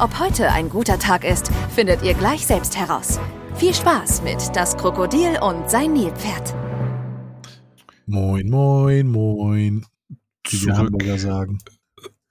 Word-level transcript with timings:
Ob 0.00 0.18
heute 0.18 0.50
ein 0.50 0.70
guter 0.70 0.98
Tag 0.98 1.24
ist, 1.24 1.50
findet 1.74 2.02
ihr 2.02 2.14
gleich 2.14 2.46
selbst 2.46 2.74
heraus. 2.74 3.20
Viel 3.56 3.74
Spaß 3.74 4.22
mit 4.22 4.38
Das 4.56 4.74
Krokodil 4.78 5.38
und 5.42 5.68
sein 5.68 5.92
Nilpferd. 5.92 6.54
Moin, 8.06 8.48
moin, 8.48 9.06
moin. 9.08 9.84
Wie 10.48 10.56
Zurück. 10.56 10.76
Hamburger 10.78 11.18
sagen. 11.18 11.58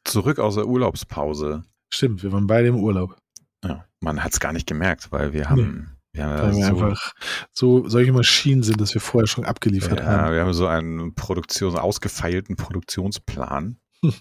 Zurück 0.04 0.40
aus 0.40 0.56
der 0.56 0.66
Urlaubspause. 0.66 1.64
Stimmt, 1.94 2.24
wir 2.24 2.32
waren 2.32 2.48
beide 2.48 2.70
im 2.70 2.78
Urlaub. 2.78 3.16
Ja, 3.64 3.86
man 4.00 4.24
hat 4.24 4.34
es 4.34 4.40
gar 4.40 4.52
nicht 4.52 4.66
gemerkt, 4.66 5.12
weil 5.12 5.34
wir 5.34 5.48
haben, 5.52 5.96
wir 6.12 6.26
haben, 6.26 6.42
Weil 6.42 6.54
wir 6.54 6.60
ja 6.62 6.66
so, 6.66 6.84
einfach 6.84 7.14
so 7.54 7.88
solche 7.88 8.14
Maschinen 8.14 8.64
sind, 8.64 8.82
dass 8.82 8.96
wir 8.96 9.02
vorher 9.02 9.28
schon 9.28 9.46
abgeliefert 9.46 10.00
ja, 10.00 10.06
haben. 10.08 10.34
wir 10.34 10.42
haben 10.42 10.54
so 10.54 10.66
einen 10.66 11.14
Produktion, 11.14 11.78
ausgefeilten 11.78 12.56
Produktionsplan. 12.56 13.78
Hm. 14.02 14.14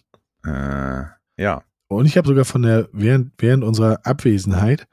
äh, 0.45 1.05
ja, 1.43 1.63
Und 1.89 2.07
ich 2.07 2.17
habe 2.17 2.29
sogar 2.29 2.45
von 2.45 2.63
der, 2.63 2.89
während, 2.93 3.33
während 3.39 3.65
unserer 3.65 4.01
Abwesenheit, 4.05 4.87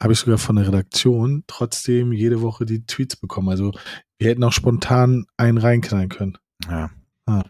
habe 0.00 0.12
ich 0.12 0.18
sogar 0.18 0.38
von 0.38 0.56
der 0.56 0.66
Redaktion 0.68 1.44
trotzdem 1.46 2.12
jede 2.12 2.40
Woche 2.42 2.66
die 2.66 2.86
Tweets 2.86 3.16
bekommen. 3.16 3.48
Also 3.48 3.72
wir 4.18 4.30
hätten 4.30 4.44
auch 4.44 4.52
spontan 4.52 5.26
einen 5.36 5.58
reinknallen 5.58 6.08
können. 6.08 6.38
ja. 6.68 6.90
Ah, 7.28 7.42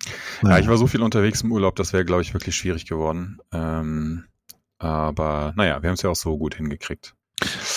Ja, 0.42 0.58
ich 0.58 0.68
war 0.68 0.78
so 0.78 0.86
viel 0.86 1.02
unterwegs 1.02 1.42
im 1.42 1.52
Urlaub, 1.52 1.76
das 1.76 1.92
wäre, 1.92 2.06
glaube 2.06 2.22
ich, 2.22 2.32
wirklich 2.32 2.56
schwierig 2.56 2.86
geworden. 2.86 3.36
Ähm, 3.52 4.24
aber 4.78 5.52
naja, 5.54 5.82
wir 5.82 5.90
haben 5.90 5.94
es 5.96 6.02
ja 6.02 6.08
auch 6.08 6.16
so 6.16 6.38
gut 6.38 6.54
hingekriegt. 6.54 7.14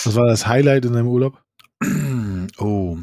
Was 0.06 0.16
war 0.16 0.26
das 0.28 0.48
Highlight 0.48 0.86
in 0.86 0.94
deinem 0.94 1.08
Urlaub? 1.08 1.42
Oh, 2.58 2.98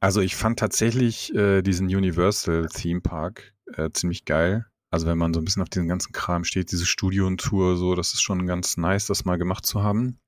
also 0.00 0.20
ich 0.20 0.34
fand 0.34 0.58
tatsächlich 0.58 1.34
äh, 1.34 1.62
diesen 1.62 1.86
Universal 1.86 2.66
Theme 2.72 3.00
Park 3.00 3.52
äh, 3.76 3.90
ziemlich 3.92 4.24
geil. 4.24 4.66
Also 4.92 5.06
wenn 5.06 5.16
man 5.16 5.32
so 5.32 5.40
ein 5.40 5.44
bisschen 5.44 5.62
auf 5.62 5.70
diesen 5.70 5.88
ganzen 5.88 6.12
Kram 6.12 6.44
steht, 6.44 6.70
diese 6.70 6.84
Studiotour, 6.84 7.78
so, 7.78 7.94
das 7.94 8.12
ist 8.12 8.20
schon 8.20 8.46
ganz 8.46 8.76
nice, 8.76 9.06
das 9.06 9.24
mal 9.24 9.38
gemacht 9.38 9.64
zu 9.64 9.82
haben. 9.82 10.18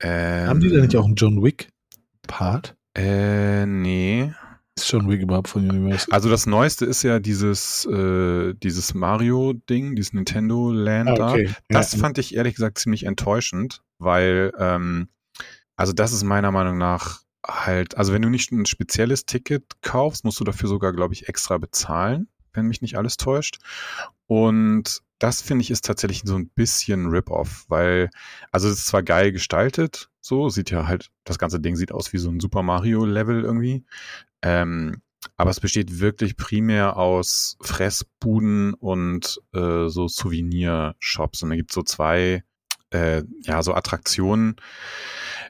Ähm, 0.00 0.48
Haben 0.48 0.60
die 0.60 0.70
da 0.70 0.80
nicht 0.80 0.96
auch 0.96 1.04
einen 1.04 1.16
John 1.16 1.42
Wick-Part? 1.42 2.76
Äh, 2.96 3.66
nee. 3.66 4.32
Ist 4.76 4.92
John 4.92 5.08
Wick 5.10 5.20
überhaupt 5.20 5.48
von 5.48 5.68
Universal? 5.68 6.14
Also 6.14 6.30
das 6.30 6.46
Neueste 6.46 6.86
ist 6.86 7.02
ja 7.02 7.18
dieses, 7.18 7.84
äh, 7.86 8.54
dieses 8.54 8.94
Mario-Ding, 8.94 9.96
dieses 9.96 10.12
Nintendo 10.12 10.70
Land 10.70 11.18
da. 11.18 11.26
Ah, 11.26 11.32
okay. 11.32 11.50
Das 11.68 11.92
ja. 11.92 11.98
fand 11.98 12.18
ich 12.18 12.36
ehrlich 12.36 12.54
gesagt 12.54 12.78
ziemlich 12.78 13.04
enttäuschend, 13.04 13.82
weil, 13.98 14.52
ähm, 14.56 15.08
also 15.74 15.92
das 15.92 16.12
ist 16.12 16.22
meiner 16.22 16.52
Meinung 16.52 16.78
nach 16.78 17.22
halt, 17.44 17.96
also 17.96 18.12
wenn 18.12 18.22
du 18.22 18.28
nicht 18.28 18.52
ein 18.52 18.66
spezielles 18.66 19.26
Ticket 19.26 19.64
kaufst, 19.82 20.24
musst 20.24 20.38
du 20.38 20.44
dafür 20.44 20.68
sogar, 20.68 20.92
glaube 20.92 21.14
ich, 21.14 21.28
extra 21.28 21.58
bezahlen, 21.58 22.28
wenn 22.52 22.66
mich 22.66 22.82
nicht 22.82 22.96
alles 22.96 23.16
täuscht. 23.16 23.58
Und 24.26 25.02
das 25.18 25.42
finde 25.42 25.62
ich 25.62 25.70
ist 25.70 25.84
tatsächlich 25.84 26.22
so 26.24 26.36
ein 26.36 26.48
bisschen 26.48 27.08
Rip-Off, 27.08 27.66
weil, 27.68 28.10
also 28.52 28.68
es 28.68 28.78
ist 28.78 28.86
zwar 28.86 29.02
geil 29.02 29.32
gestaltet, 29.32 30.10
so, 30.20 30.48
sieht 30.48 30.70
ja 30.70 30.86
halt, 30.86 31.10
das 31.24 31.38
ganze 31.38 31.60
Ding 31.60 31.76
sieht 31.76 31.92
aus 31.92 32.12
wie 32.12 32.18
so 32.18 32.30
ein 32.30 32.40
Super 32.40 32.62
Mario-Level 32.62 33.42
irgendwie. 33.42 33.84
Ähm, 34.42 35.02
aber 35.36 35.50
es 35.50 35.60
besteht 35.60 36.00
wirklich 36.00 36.36
primär 36.36 36.96
aus 36.96 37.56
Fressbuden 37.60 38.74
und 38.74 39.40
äh, 39.52 39.88
so 39.88 40.08
Souvenir-Shops. 40.08 41.42
Und 41.42 41.50
da 41.50 41.56
gibt 41.56 41.70
es 41.70 41.74
so 41.74 41.82
zwei, 41.82 42.42
äh, 42.90 43.22
ja, 43.42 43.62
so 43.62 43.74
Attraktionen. 43.74 44.56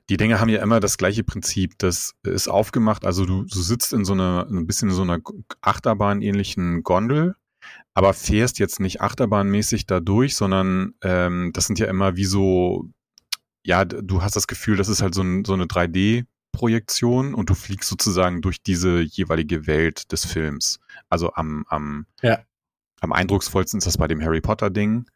Die 0.09 0.17
Dinge 0.17 0.41
haben 0.41 0.49
ja 0.49 0.62
immer 0.62 0.81
das 0.81 0.99
gleiche 0.99 1.25
Prinzip. 1.25 1.78
Das 1.78 2.15
ist 2.25 2.49
aufgemacht, 2.49 3.05
also 3.05 3.27
du, 3.27 3.45
du 3.45 3.61
sitzt 3.61 3.93
in 3.93 4.05
so 4.05 4.12
einer, 4.12 4.47
ein 4.51 4.67
bisschen 4.67 4.89
in 4.91 4.95
so 4.95 5.03
einer 5.03 5.19
Achterbahn-ähnlichen 5.61 6.83
Gondel, 6.83 7.37
aber 7.95 8.15
fährst 8.15 8.59
jetzt 8.59 8.81
nicht 8.81 9.00
achterbahnmäßig 9.00 9.87
da 9.87 10.00
durch, 10.00 10.34
sondern 10.37 10.95
ähm, 11.03 11.50
das 11.53 11.67
sind 11.67 11.79
ja 11.79 11.87
immer 11.87 12.17
wie 12.17 12.25
so, 12.25 12.89
ja, 13.62 13.84
du 13.84 14.23
hast 14.23 14.37
das 14.37 14.47
Gefühl, 14.47 14.77
das 14.77 14.89
ist 14.89 15.03
halt 15.03 15.15
so, 15.15 15.23
ein, 15.23 15.45
so 15.45 15.55
eine 15.55 15.65
3D- 15.65 16.25
Projektion 16.53 17.33
und 17.33 17.49
du 17.49 17.55
fliegst 17.55 17.89
sozusagen 17.89 18.43
durch 18.43 18.61
diese 18.61 19.00
jeweilige 19.00 19.69
Welt 19.69 20.11
des 20.11 20.25
Films. 20.25 20.81
Also 21.09 21.33
am, 21.34 21.65
am, 21.69 22.06
Ja. 22.23 22.41
am 23.00 23.12
eindrucksvollsten 23.12 23.79
ist 23.79 23.87
das 23.87 23.99
bei 23.99 24.09
dem 24.09 24.21
Harry 24.21 24.41
Potter 24.41 24.69
Ding. 24.69 25.06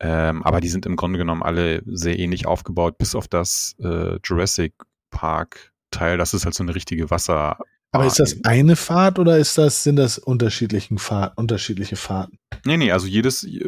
Ähm, 0.00 0.42
aber 0.42 0.60
die 0.60 0.68
sind 0.68 0.86
im 0.86 0.96
Grunde 0.96 1.18
genommen 1.18 1.42
alle 1.42 1.82
sehr 1.86 2.18
ähnlich 2.18 2.46
aufgebaut, 2.46 2.98
bis 2.98 3.14
auf 3.14 3.28
das 3.28 3.76
äh, 3.78 4.18
Jurassic 4.24 4.74
Park 5.10 5.72
Teil. 5.90 6.18
Das 6.18 6.34
ist 6.34 6.44
halt 6.44 6.54
so 6.54 6.62
eine 6.64 6.74
richtige 6.74 7.10
Wasser. 7.10 7.58
Aber 7.92 8.06
ist 8.06 8.18
das 8.18 8.44
eine 8.44 8.74
Fahrt 8.74 9.20
oder 9.20 9.38
ist 9.38 9.56
das, 9.56 9.84
sind 9.84 9.96
das 9.96 10.18
unterschiedlichen 10.18 10.98
Fahrt, 10.98 11.38
unterschiedliche 11.38 11.94
Fahrten? 11.94 12.38
Nee, 12.64 12.76
nee, 12.76 12.90
also 12.90 13.06
jedes, 13.06 13.44
äh, 13.44 13.60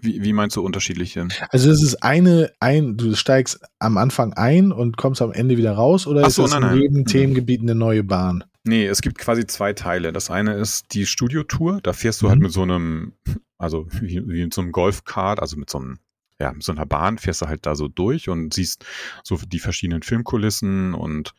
wie, 0.00 0.22
wie 0.22 0.32
meinst 0.32 0.56
du 0.56 0.62
unterschiedliche? 0.62 1.28
Also 1.50 1.70
es 1.70 1.82
ist 1.82 2.02
eine, 2.02 2.50
ein, 2.58 2.96
du 2.96 3.14
steigst 3.14 3.60
am 3.78 3.98
Anfang 3.98 4.32
ein 4.32 4.72
und 4.72 4.96
kommst 4.96 5.20
am 5.20 5.32
Ende 5.32 5.58
wieder 5.58 5.72
raus 5.72 6.06
oder 6.06 6.22
Ach 6.22 6.28
ist 6.28 6.36
so, 6.36 6.42
das 6.42 6.52
nein, 6.52 6.62
in 6.62 6.68
nein. 6.68 6.80
jedem 6.80 6.98
Mhm. 7.00 7.06
Themengebiet 7.06 7.60
eine 7.60 7.74
neue 7.74 8.02
Bahn? 8.04 8.44
Nee, 8.66 8.86
es 8.86 9.00
gibt 9.00 9.18
quasi 9.18 9.46
zwei 9.46 9.72
Teile. 9.72 10.12
Das 10.12 10.30
eine 10.30 10.54
ist 10.54 10.92
die 10.92 11.06
Studiotour. 11.06 11.80
Da 11.82 11.92
fährst 11.92 12.20
du 12.20 12.26
Mhm. 12.26 12.30
halt 12.30 12.40
mit 12.40 12.52
so 12.52 12.62
einem, 12.62 13.12
also 13.58 13.86
wie, 14.00 14.26
wie 14.28 14.42
mit 14.44 14.52
so 14.54 14.60
einem 14.60 14.72
Golfkart, 14.72 15.40
also 15.40 15.56
mit 15.56 15.70
so 15.70 15.78
einem, 15.78 15.98
ja, 16.40 16.52
mit 16.52 16.62
so 16.64 16.72
einer 16.72 16.84
Bahn 16.84 17.18
fährst 17.18 17.42
du 17.42 17.46
halt 17.46 17.64
da 17.64 17.74
so 17.76 17.88
durch 17.88 18.28
und 18.28 18.52
siehst 18.52 18.84
so 19.22 19.36
die 19.36 19.60
verschiedenen 19.60 20.02
Filmkulissen 20.02 20.94
und 20.94 21.32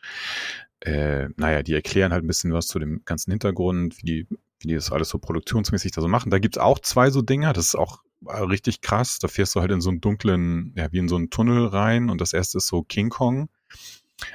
äh, 0.80 1.28
naja, 1.36 1.64
die 1.64 1.74
erklären 1.74 2.14
halt 2.14 2.24
ein 2.24 2.28
bisschen 2.28 2.54
was 2.54 2.68
zu 2.68 2.80
dem 2.80 3.02
ganzen 3.04 3.32
Hintergrund, 3.32 3.98
wie 3.98 4.06
die, 4.06 4.28
wie 4.59 4.68
die 4.70 4.76
das 4.76 4.92
alles 4.92 5.09
so 5.09 5.18
produktionsmäßig 5.20 5.92
da 5.92 6.02
so 6.02 6.08
machen. 6.08 6.30
Da 6.32 6.40
gibt's 6.40 6.58
auch 6.58 6.80
zwei 6.80 7.09
so 7.09 7.22
Dinger, 7.22 7.52
das 7.54 7.66
ist 7.66 7.76
auch 7.76 8.04
äh, 8.26 8.38
richtig 8.38 8.82
krass. 8.82 9.20
Da 9.20 9.28
fährst 9.28 9.56
du 9.56 9.59
halt 9.59 9.72
in 9.72 9.82
so 9.82 9.90
einen 9.90 10.02
dunklen, 10.02 10.72
ja, 10.76 10.92
wie 10.92 11.00
in 11.00 11.09
so 11.09 11.16
einen 11.18 11.30
Tunnel 11.30 11.66
rein 11.68 12.09
und 12.09 12.22
das 12.22 12.32
erste 12.34 12.59
ist 12.59 12.68
so 12.68 12.84
King 12.84 13.09
Kong. 13.09 13.50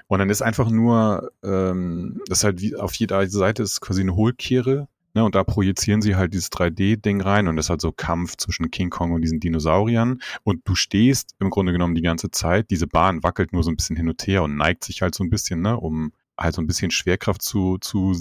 Und 0.06 0.18
dann 0.18 0.30
ist 0.30 0.42
einfach 0.42 0.70
nur, 0.70 1.32
ähm, 1.42 2.20
das 2.26 2.38
ist 2.38 2.44
halt 2.44 2.60
wie 2.60 2.76
auf 2.76 2.94
jeder 2.94 3.26
Seite 3.28 3.62
ist 3.62 3.80
quasi 3.80 4.02
eine 4.02 4.14
Hohlkehre, 4.14 4.88
ne? 5.14 5.24
Und 5.24 5.34
da 5.34 5.44
projizieren 5.44 6.02
sie 6.02 6.16
halt 6.16 6.34
dieses 6.34 6.50
3D-Ding 6.52 7.20
rein 7.20 7.48
und 7.48 7.56
das 7.56 7.66
ist 7.66 7.70
halt 7.70 7.80
so 7.80 7.92
Kampf 7.92 8.36
zwischen 8.36 8.70
King 8.70 8.90
Kong 8.90 9.12
und 9.12 9.22
diesen 9.22 9.40
Dinosauriern. 9.40 10.20
Und 10.44 10.62
du 10.64 10.74
stehst 10.74 11.34
im 11.40 11.50
Grunde 11.50 11.72
genommen 11.72 11.94
die 11.94 12.02
ganze 12.02 12.30
Zeit, 12.30 12.70
diese 12.70 12.86
Bahn 12.86 13.22
wackelt 13.22 13.52
nur 13.52 13.62
so 13.62 13.70
ein 13.70 13.76
bisschen 13.76 13.96
hin 13.96 14.08
und 14.08 14.26
her 14.26 14.42
und 14.42 14.56
neigt 14.56 14.84
sich 14.84 15.02
halt 15.02 15.14
so 15.14 15.24
ein 15.24 15.30
bisschen, 15.30 15.62
ne, 15.62 15.76
um 15.76 16.12
halt 16.38 16.54
so 16.54 16.62
ein 16.62 16.66
bisschen 16.66 16.90
Schwerkraft 16.90 17.42
zu, 17.42 17.78
zu 17.78 18.14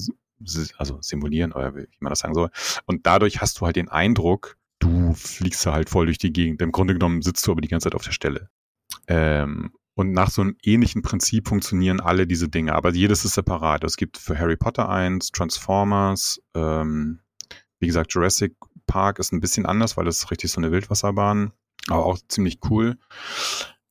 also 0.77 0.97
simulieren 1.01 1.51
oder 1.51 1.75
wie 1.75 1.87
man 1.99 2.09
das 2.09 2.19
sagen 2.19 2.33
soll. 2.33 2.49
Und 2.85 3.05
dadurch 3.05 3.41
hast 3.41 3.59
du 3.59 3.65
halt 3.65 3.75
den 3.75 3.89
Eindruck, 3.89 4.57
du 4.79 5.13
fliegst 5.13 5.65
halt 5.65 5.89
voll 5.89 6.07
durch 6.07 6.17
die 6.17 6.33
Gegend. 6.33 6.61
Im 6.61 6.71
Grunde 6.71 6.93
genommen 6.93 7.21
sitzt 7.21 7.45
du 7.45 7.51
aber 7.51 7.61
die 7.61 7.67
ganze 7.67 7.85
Zeit 7.85 7.95
auf 7.95 8.03
der 8.03 8.11
Stelle. 8.11 8.49
Ähm, 9.07 9.71
und 9.95 10.11
nach 10.11 10.29
so 10.29 10.41
einem 10.41 10.55
ähnlichen 10.63 11.01
Prinzip 11.01 11.47
funktionieren 11.47 11.99
alle 11.99 12.27
diese 12.27 12.49
Dinge, 12.49 12.73
aber 12.73 12.93
jedes 12.93 13.25
ist 13.25 13.33
separat. 13.33 13.83
Es 13.83 13.97
gibt 13.97 14.17
für 14.17 14.37
Harry 14.37 14.57
Potter 14.57 14.89
eins, 14.89 15.31
Transformers, 15.31 16.41
ähm, 16.55 17.19
wie 17.79 17.87
gesagt, 17.87 18.13
Jurassic 18.13 18.55
Park 18.85 19.19
ist 19.19 19.33
ein 19.33 19.41
bisschen 19.41 19.65
anders, 19.65 19.97
weil 19.97 20.05
das 20.05 20.17
ist 20.17 20.31
richtig 20.31 20.51
so 20.51 20.61
eine 20.61 20.71
Wildwasserbahn, 20.71 21.51
aber 21.87 22.05
auch 22.05 22.19
ziemlich 22.27 22.59
cool. 22.69 22.97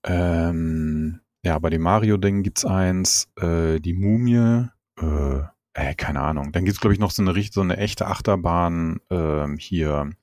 Ähm, 0.04 1.20
ja, 1.44 1.58
bei 1.58 1.70
dem 1.70 1.82
Mario-Ding 1.82 2.42
gibt's 2.42 2.64
eins, 2.64 3.28
äh, 3.36 3.80
die 3.80 3.94
Mumie, 3.94 4.68
äh, 5.00 5.40
äh, 5.74 5.94
keine 5.94 6.20
Ahnung. 6.20 6.52
Dann 6.52 6.64
gibt's 6.64 6.80
glaube 6.80 6.94
ich, 6.94 7.00
noch 7.00 7.10
so 7.10 7.22
eine, 7.22 7.42
so 7.50 7.60
eine 7.60 7.76
echte 7.76 8.06
Achterbahn 8.06 9.00
ähm, 9.10 9.56
hier 9.58 10.10
äh, 10.10 10.19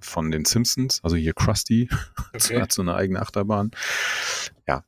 von 0.00 0.30
den 0.30 0.44
Simpsons, 0.44 1.00
also 1.02 1.16
hier 1.16 1.34
Krusty, 1.34 1.88
Okay. 2.34 2.60
hat 2.60 2.72
so 2.72 2.82
eine 2.82 2.94
eigene 2.94 3.20
Achterbahn. 3.20 3.70
Ja. 4.66 4.84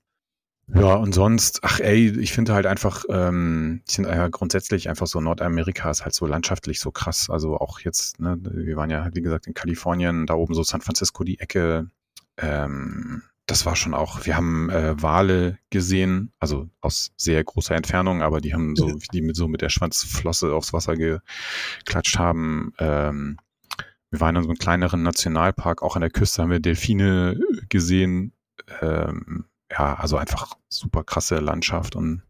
Ja, 0.75 0.95
und 0.95 1.13
sonst, 1.13 1.61
ach 1.63 1.79
ey, 1.79 2.19
ich 2.19 2.33
finde 2.33 2.53
halt 2.53 2.67
einfach, 2.67 3.05
ähm, 3.09 3.83
ich 3.87 3.95
finde 3.95 4.11
ja 4.11 4.27
grundsätzlich 4.29 4.89
einfach 4.89 5.07
so 5.07 5.21
Nordamerika 5.21 5.91
ist 5.91 6.05
halt 6.05 6.15
so 6.15 6.27
landschaftlich 6.27 6.81
so 6.81 6.91
krass. 6.91 7.31
Also 7.31 7.57
auch 7.57 7.79
jetzt, 7.81 8.19
ne, 8.19 8.37
wir 8.41 8.77
waren 8.77 8.91
ja, 8.91 9.09
wie 9.15 9.23
gesagt, 9.23 9.47
in 9.47 9.55
Kalifornien, 9.55 10.27
da 10.27 10.35
oben 10.35 10.55
so 10.55 10.65
San 10.65 10.81
Francisco 10.81 11.23
die 11.23 11.39
Ecke. 11.39 11.89
Ähm, 12.37 13.23
das 13.47 13.65
war 13.65 13.77
schon 13.77 13.95
auch, 13.95 14.27
wir 14.27 14.37
haben 14.37 14.69
äh, 14.71 15.01
Wale 15.01 15.59
gesehen, 15.71 16.33
also 16.41 16.69
aus 16.81 17.13
sehr 17.17 17.45
großer 17.45 17.77
Entfernung, 17.77 18.23
aber 18.23 18.41
die 18.41 18.53
haben 18.53 18.75
so, 18.75 18.99
die 19.13 19.23
mit 19.23 19.37
so 19.37 19.47
mit 19.47 19.63
der 19.63 19.69
Schwanzflosse 19.69 20.53
aufs 20.53 20.73
Wasser 20.73 20.97
geklatscht 20.97 22.19
haben. 22.19 22.73
Ähm, 22.79 23.39
wir 24.17 24.21
waren 24.21 24.37
in 24.37 24.43
so 24.43 24.49
einem 24.49 24.59
kleineren 24.59 25.03
Nationalpark, 25.03 25.83
auch 25.83 25.97
an 25.97 26.01
der 26.01 26.11
Küste 26.11 26.43
haben 26.43 26.51
wir 26.51 26.61
Delfine 26.61 27.39
gesehen. 27.69 28.33
Ähm, 28.81 29.45
ja, 29.71 29.95
also 29.95 30.17
einfach 30.17 30.55
super 30.69 31.05
krasse 31.05 31.37
Landschaft 31.39 31.97
und 31.97 32.23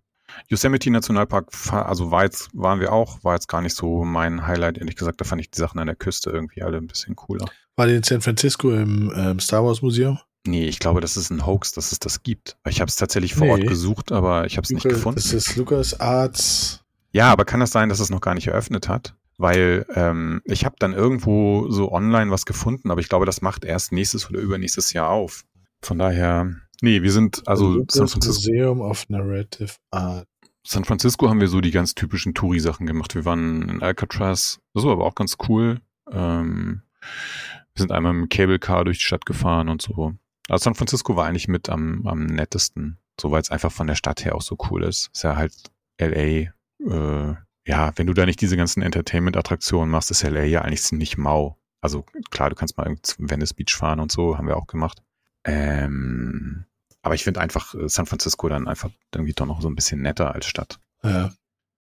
Yosemite 0.48 0.90
Nationalpark, 0.90 1.50
also 1.70 2.10
war 2.10 2.24
jetzt, 2.24 2.50
waren 2.52 2.80
wir 2.80 2.92
auch, 2.92 3.22
war 3.22 3.34
jetzt 3.34 3.48
gar 3.48 3.62
nicht 3.62 3.76
so 3.76 4.04
mein 4.04 4.46
Highlight, 4.46 4.78
ehrlich 4.78 4.96
gesagt. 4.96 5.20
Da 5.20 5.24
fand 5.24 5.40
ich 5.40 5.50
die 5.50 5.58
Sachen 5.58 5.78
an 5.78 5.86
der 5.86 5.96
Küste 5.96 6.30
irgendwie 6.30 6.62
alle 6.62 6.78
ein 6.78 6.88
bisschen 6.88 7.14
cooler. 7.14 7.46
War 7.76 7.86
die 7.86 7.94
in 7.94 8.02
San 8.02 8.20
Francisco 8.20 8.72
im 8.72 9.12
ähm, 9.16 9.38
Star 9.38 9.64
Wars 9.64 9.82
Museum? 9.82 10.18
Nee, 10.46 10.66
ich 10.66 10.78
glaube, 10.78 11.00
das 11.00 11.16
ist 11.16 11.30
ein 11.30 11.46
Hoax, 11.46 11.72
dass 11.72 11.92
es 11.92 12.00
das 12.00 12.22
gibt. 12.22 12.56
Ich 12.68 12.80
habe 12.80 12.88
es 12.88 12.96
tatsächlich 12.96 13.34
vor 13.34 13.46
nee. 13.46 13.52
Ort 13.52 13.66
gesucht, 13.66 14.12
aber 14.12 14.46
ich 14.46 14.56
habe 14.56 14.64
es 14.64 14.70
nicht 14.70 14.82
gefunden. 14.82 15.16
Das 15.16 15.32
ist 15.32 15.56
Lucas 15.56 15.98
Arts. 16.00 16.84
Ja, 17.12 17.32
aber 17.32 17.44
kann 17.44 17.60
das 17.60 17.70
sein, 17.70 17.88
dass 17.88 18.00
es 18.00 18.10
noch 18.10 18.20
gar 18.20 18.34
nicht 18.34 18.48
eröffnet 18.48 18.88
hat? 18.88 19.14
Weil 19.38 19.84
ähm, 19.94 20.40
ich 20.44 20.64
habe 20.64 20.76
dann 20.78 20.94
irgendwo 20.94 21.70
so 21.70 21.92
online 21.92 22.30
was 22.30 22.46
gefunden, 22.46 22.90
aber 22.90 23.00
ich 23.00 23.08
glaube, 23.08 23.26
das 23.26 23.42
macht 23.42 23.64
erst 23.64 23.92
nächstes 23.92 24.30
oder 24.30 24.40
übernächstes 24.40 24.92
Jahr 24.92 25.10
auf. 25.10 25.44
Von 25.82 25.98
daher, 25.98 26.56
nee, 26.80 27.02
wir 27.02 27.12
sind 27.12 27.46
also 27.46 27.74
Lucas 27.74 27.96
San 27.96 28.08
Francisco. 28.08 28.50
Museum 28.50 28.80
of 28.80 29.08
Narrative 29.08 29.74
Art. 29.90 30.26
San 30.66 30.84
Francisco 30.84 31.28
haben 31.28 31.40
wir 31.40 31.48
so 31.48 31.60
die 31.60 31.70
ganz 31.70 31.94
typischen 31.94 32.34
Touri-Sachen 32.34 32.86
gemacht. 32.86 33.14
Wir 33.14 33.24
waren 33.24 33.68
in 33.68 33.82
Alcatraz, 33.82 34.58
war 34.74 34.90
aber 34.90 35.04
auch 35.04 35.14
ganz 35.14 35.36
cool. 35.48 35.80
Ähm, 36.10 36.82
wir 37.00 37.80
sind 37.80 37.92
einmal 37.92 38.12
dem 38.12 38.28
Cable 38.28 38.58
Car 38.58 38.84
durch 38.84 38.98
die 38.98 39.04
Stadt 39.04 39.26
gefahren 39.26 39.68
und 39.68 39.82
so. 39.82 40.14
Also 40.48 40.64
San 40.64 40.74
Francisco 40.74 41.14
war 41.14 41.26
eigentlich 41.26 41.46
mit 41.46 41.68
am, 41.68 42.06
am 42.06 42.26
nettesten, 42.26 42.98
so 43.20 43.30
weil 43.30 43.42
es 43.42 43.50
einfach 43.50 43.70
von 43.70 43.86
der 43.86 43.94
Stadt 43.94 44.24
her 44.24 44.34
auch 44.34 44.42
so 44.42 44.56
cool 44.70 44.82
ist. 44.82 45.10
Ist 45.12 45.24
ja 45.24 45.36
halt 45.36 45.52
LA, 46.00 46.50
äh, 46.80 47.34
ja, 47.66 47.92
wenn 47.96 48.06
du 48.06 48.14
da 48.14 48.24
nicht 48.24 48.40
diese 48.40 48.56
ganzen 48.56 48.82
Entertainment-Attraktionen 48.82 49.90
machst, 49.90 50.10
ist 50.10 50.22
LA 50.22 50.44
ja 50.44 50.62
eigentlich 50.62 50.82
ziemlich 50.82 51.18
mau. 51.18 51.58
Also 51.80 52.04
klar, 52.30 52.48
du 52.48 52.56
kannst 52.56 52.76
mal 52.78 52.96
zum 53.02 53.28
Venice 53.28 53.54
Beach 53.54 53.74
fahren 53.74 54.00
und 54.00 54.12
so, 54.12 54.38
haben 54.38 54.46
wir 54.46 54.56
auch 54.56 54.68
gemacht. 54.68 55.02
Ähm, 55.44 56.64
aber 57.02 57.14
ich 57.14 57.24
finde 57.24 57.40
einfach 57.40 57.74
äh, 57.74 57.88
San 57.88 58.06
Francisco 58.06 58.48
dann 58.48 58.68
einfach 58.68 58.90
irgendwie 59.14 59.32
doch 59.32 59.46
noch 59.46 59.60
so 59.60 59.68
ein 59.68 59.74
bisschen 59.74 60.00
netter 60.00 60.34
als 60.34 60.46
Stadt. 60.46 60.78
Ja. 61.02 61.32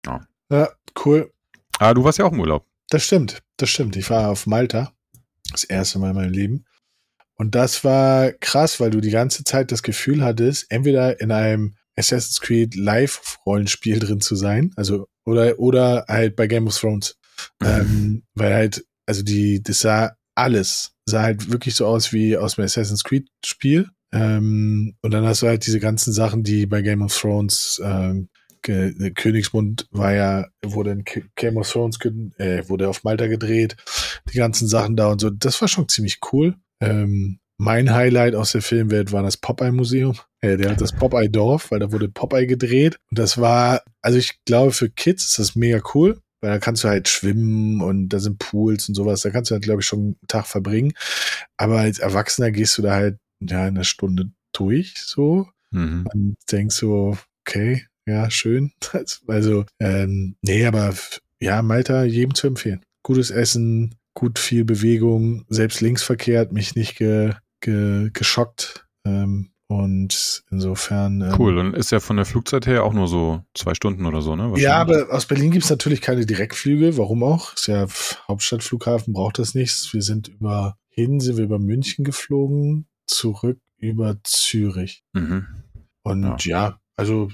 Ja, 0.07 0.27
ja 0.51 0.69
cool. 1.05 1.33
Ah, 1.79 1.95
du 1.95 2.05
warst 2.05 2.19
ja 2.19 2.27
auch 2.27 2.33
im 2.33 2.41
Urlaub. 2.41 2.67
Das 2.91 3.05
stimmt, 3.05 3.43
das 3.57 3.71
stimmt. 3.71 3.97
Ich 3.97 4.09
war 4.11 4.29
auf 4.29 4.47
Malta. 4.47 4.93
Das 5.51 5.65
erste 5.65 5.99
Mal 5.99 6.11
in 6.11 6.17
meinem 6.17 6.33
Leben. 6.33 6.65
Und 7.35 7.55
das 7.55 7.85
war 7.85 8.33
krass, 8.33 8.81
weil 8.81 8.91
du 8.91 9.01
die 9.01 9.11
ganze 9.11 9.45
Zeit 9.45 9.73
das 9.73 9.83
Gefühl 9.83 10.23
hattest, 10.23 10.71
entweder 10.71 11.21
in 11.21 11.33
einem 11.33 11.75
Assassin's 11.97 12.41
Creed 12.41 12.75
Live-Rollenspiel 12.75 13.99
drin 13.99 14.21
zu 14.21 14.37
sein, 14.37 14.73
also 14.77 15.09
oder 15.25 15.59
oder 15.59 16.05
halt 16.09 16.37
bei 16.37 16.47
Game 16.47 16.67
of 16.67 16.79
Thrones, 16.79 17.17
mhm. 17.61 17.67
ähm, 17.67 18.23
weil 18.35 18.55
halt 18.55 18.85
also 19.07 19.23
die 19.23 19.63
das 19.63 19.81
sah 19.81 20.17
alles 20.35 20.93
sah 21.07 21.23
halt 21.23 21.51
wirklich 21.51 21.75
so 21.75 21.87
aus 21.87 22.13
wie 22.13 22.37
aus 22.37 22.55
dem 22.55 22.65
Assassin's 22.65 23.05
Creed 23.05 23.29
Spiel 23.45 23.89
ähm, 24.13 24.95
und 25.03 25.11
dann 25.13 25.25
hast 25.25 25.43
du 25.43 25.47
halt 25.47 25.67
diese 25.67 25.81
ganzen 25.81 26.13
Sachen, 26.13 26.43
die 26.43 26.67
bei 26.67 26.83
Game 26.83 27.03
of 27.03 27.17
Thrones 27.17 27.81
ähm, 27.85 28.29
Königsmund 28.63 29.89
war 29.91 30.13
ja, 30.13 30.47
wurde 30.65 30.91
in 30.91 31.05
Game 31.35 31.57
of 31.57 31.71
Thrones, 31.71 31.99
äh, 32.37 32.69
wurde 32.69 32.89
auf 32.89 33.05
Malta 33.05 33.27
gedreht, 33.27 33.77
die 34.33 34.37
ganzen 34.37 34.69
Sachen 34.69 34.97
da 34.97 35.09
und 35.09 35.21
so. 35.21 35.31
Das 35.31 35.61
war 35.61 35.69
schon 35.69 35.89
ziemlich 35.89 36.19
cool. 36.33 36.57
Ähm, 36.81 37.40
mein 37.61 37.93
Highlight 37.93 38.35
aus 38.35 38.53
der 38.53 38.63
Filmwelt 38.63 39.13
war 39.13 39.23
das 39.23 39.37
Popeye-Museum. 39.37 40.17
Ja, 40.43 40.57
der 40.57 40.71
hat 40.71 40.81
das 40.81 40.93
Popeye-Dorf, 40.93 41.71
weil 41.71 41.79
da 41.79 41.93
wurde 41.93 42.09
Popeye 42.09 42.47
gedreht. 42.47 42.99
Und 43.11 43.19
das 43.19 43.37
war, 43.39 43.83
also 44.01 44.19
ich 44.19 44.43
glaube, 44.47 44.73
für 44.73 44.89
Kids 44.89 45.27
ist 45.27 45.39
das 45.39 45.57
mega 45.57 45.83
cool, 45.95 46.19
weil 46.41 46.53
da 46.53 46.59
kannst 46.59 46.85
du 46.85 46.89
halt 46.89 47.09
schwimmen 47.11 47.83
und 47.83 48.09
da 48.09 48.19
sind 48.19 48.39
Pools 48.39 48.89
und 48.89 48.95
sowas. 48.95 49.21
Da 49.21 49.31
kannst 49.31 49.51
du 49.51 49.55
halt, 49.55 49.63
glaube 49.63 49.83
ich, 49.83 49.87
schon 49.87 50.01
einen 50.01 50.17
Tag 50.27 50.47
verbringen. 50.47 50.93
Aber 51.59 51.81
als 51.81 51.99
Erwachsener 51.99 52.51
gehst 52.51 52.79
du 52.79 52.83
da 52.83 52.95
halt, 52.95 53.19
ja, 53.41 53.69
in 53.69 53.75
einer 53.75 53.85
Stunde 53.85 54.31
durch, 54.55 54.95
so. 54.97 55.47
Mhm. 55.71 56.09
Und 56.15 56.37
denkst 56.51 56.77
so, 56.77 57.19
okay, 57.47 57.85
ja, 58.07 58.31
schön. 58.31 58.73
Also, 59.27 59.67
ähm, 59.79 60.35
nee, 60.41 60.65
aber 60.65 60.95
ja, 61.41 61.61
Malta 61.61 62.05
jedem 62.05 62.35
zu 62.35 62.47
empfehlen. 62.47 62.81
Gutes 63.03 63.31
Essen, 63.31 63.97
gut 64.15 64.39
viel 64.39 64.65
Bewegung, 64.65 65.45
selbst 65.49 65.83
Linksverkehr 65.83 66.41
hat 66.41 66.53
mich 66.53 66.75
nicht 66.75 66.97
ge, 66.97 67.35
ge, 67.61 68.11
geschockt. 68.13 68.87
Ähm, 69.05 69.53
und 69.71 70.43
insofern. 70.51 71.21
Ähm, 71.21 71.35
cool, 71.39 71.57
und 71.59 71.77
ist 71.77 71.93
ja 71.93 72.01
von 72.01 72.17
der 72.17 72.25
Flugzeit 72.25 72.67
her 72.67 72.83
auch 72.83 72.93
nur 72.93 73.07
so 73.07 73.45
zwei 73.55 73.75
Stunden 73.75 74.05
oder 74.05 74.21
so, 74.21 74.35
ne? 74.35 74.53
Ja, 74.57 74.79
aber 74.79 75.13
aus 75.13 75.27
Berlin 75.27 75.53
gibt 75.53 75.65
es 75.65 75.71
natürlich 75.71 76.01
keine 76.01 76.27
Direktflüge. 76.27 76.97
Warum 76.97 77.23
auch? 77.23 77.55
Ist 77.55 77.69
ja 77.69 77.87
Hauptstadtflughafen, 78.27 79.13
braucht 79.13 79.39
das 79.39 79.55
nichts. 79.55 79.95
Wir 79.95 80.03
sind 80.03 80.27
über 80.27 80.77
hin, 80.89 81.21
sind 81.21 81.37
wir 81.37 81.45
über 81.45 81.61
München 81.61 82.05
geflogen, 82.05 82.89
zurück 83.07 83.61
über 83.79 84.17
Zürich. 84.25 85.05
Mhm. 85.13 85.47
Und 86.03 86.45
ja. 86.45 86.69
ja, 86.69 86.81
also 86.97 87.31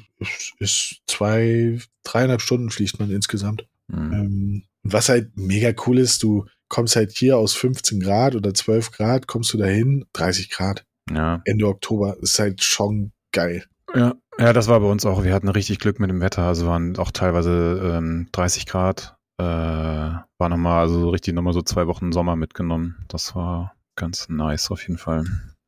ist 0.58 1.00
zwei, 1.06 1.79
dreieinhalb 2.05 2.43
Stunden 2.43 2.70
fliegt 2.70 2.99
man 2.99 3.11
insgesamt. 3.11 3.67
Mhm. 3.88 4.12
Ähm, 4.12 4.62
was 4.82 5.08
halt 5.08 5.37
mega 5.37 5.72
cool 5.87 5.99
ist, 5.99 6.22
du 6.22 6.46
kommst 6.69 6.97
halt 6.97 7.13
hier 7.13 7.39
aus 7.39 7.55
15 7.55 8.01
Grad 8.01 8.35
oder 8.35 8.55
12 8.55 8.93
Grad, 8.93 9.27
kommst 9.27 9.53
du 9.53 9.59
dahin, 9.59 10.05
30 10.13 10.51
Grad. 10.51 10.85
Ja. 11.11 11.41
Ende 11.45 11.67
Oktober 11.67 12.17
ist 12.21 12.39
halt 12.39 12.63
schon 12.63 13.13
geil. 13.33 13.65
Ja, 13.95 14.15
ja, 14.39 14.53
das 14.53 14.69
war 14.69 14.81
bei 14.81 14.87
uns 14.87 15.07
auch. 15.07 15.25
Wir 15.25 15.33
hatten 15.33 15.49
richtig 15.49 15.79
Glück 15.79 16.01
mit 16.01 16.11
dem 16.11 16.21
Wetter. 16.21 16.43
Also 16.43 16.67
waren 16.67 16.97
auch 16.99 17.11
teilweise 17.11 17.95
ähm, 17.97 18.29
30 18.33 18.67
Grad. 18.67 19.17
Äh, 19.39 19.45
war 19.45 20.49
nochmal, 20.49 20.81
also 20.81 21.01
so 21.01 21.11
richtig 21.11 21.35
nochmal 21.35 21.53
so 21.53 21.63
zwei 21.63 21.87
Wochen 21.87 22.13
Sommer 22.13 22.37
mitgenommen. 22.37 22.97
Das 23.09 23.35
war 23.35 23.75
ganz 23.95 24.29
nice 24.29 24.71
auf 24.71 24.83
jeden 24.83 24.99
Fall. 24.99 25.25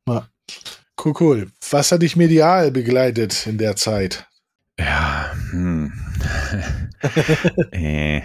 Ja. 0.07 0.27
Cool, 1.03 1.13
cool. 1.19 1.47
Was 1.71 1.91
hat 1.91 2.01
dich 2.01 2.15
medial 2.15 2.71
begleitet 2.71 3.47
in 3.47 3.57
der 3.57 3.75
Zeit? 3.75 4.27
Ja, 4.77 5.31
hm. 5.51 5.93
äh. 7.71 8.21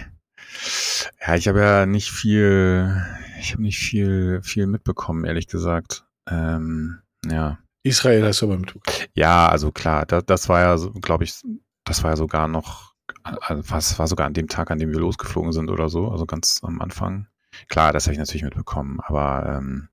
Ja, 1.25 1.35
ich 1.35 1.47
habe 1.47 1.59
ja 1.59 1.85
nicht 1.85 2.11
viel, 2.11 3.03
ich 3.39 3.53
habe 3.53 3.63
nicht 3.63 3.79
viel, 3.79 4.41
viel 4.43 4.67
mitbekommen, 4.67 5.25
ehrlich 5.25 5.47
gesagt. 5.47 6.05
Ähm, 6.29 6.99
ja. 7.25 7.59
Israel 7.83 8.25
hast 8.25 8.41
du 8.41 8.47
aber 8.47 8.57
mitbekommen. 8.57 9.07
Ja, 9.13 9.47
also 9.47 9.71
klar, 9.71 10.05
das, 10.05 10.25
das 10.25 10.49
war 10.49 10.61
ja, 10.61 10.75
glaube 11.01 11.23
ich, 11.23 11.41
das 11.83 12.03
war 12.03 12.11
ja 12.11 12.17
sogar 12.17 12.47
noch, 12.47 12.93
also 13.23 13.63
was 13.69 13.99
war 13.99 14.07
sogar 14.07 14.27
an 14.27 14.33
dem 14.33 14.47
Tag, 14.47 14.71
an 14.71 14.79
dem 14.79 14.91
wir 14.91 14.99
losgeflogen 14.99 15.51
sind 15.51 15.69
oder 15.69 15.89
so, 15.89 16.09
also 16.09 16.25
ganz 16.25 16.61
am 16.63 16.81
Anfang. 16.81 17.27
Klar, 17.69 17.93
das 17.93 18.05
habe 18.05 18.13
ich 18.13 18.19
natürlich 18.19 18.43
mitbekommen, 18.43 18.99
aber 19.01 19.57
ähm, 19.57 19.89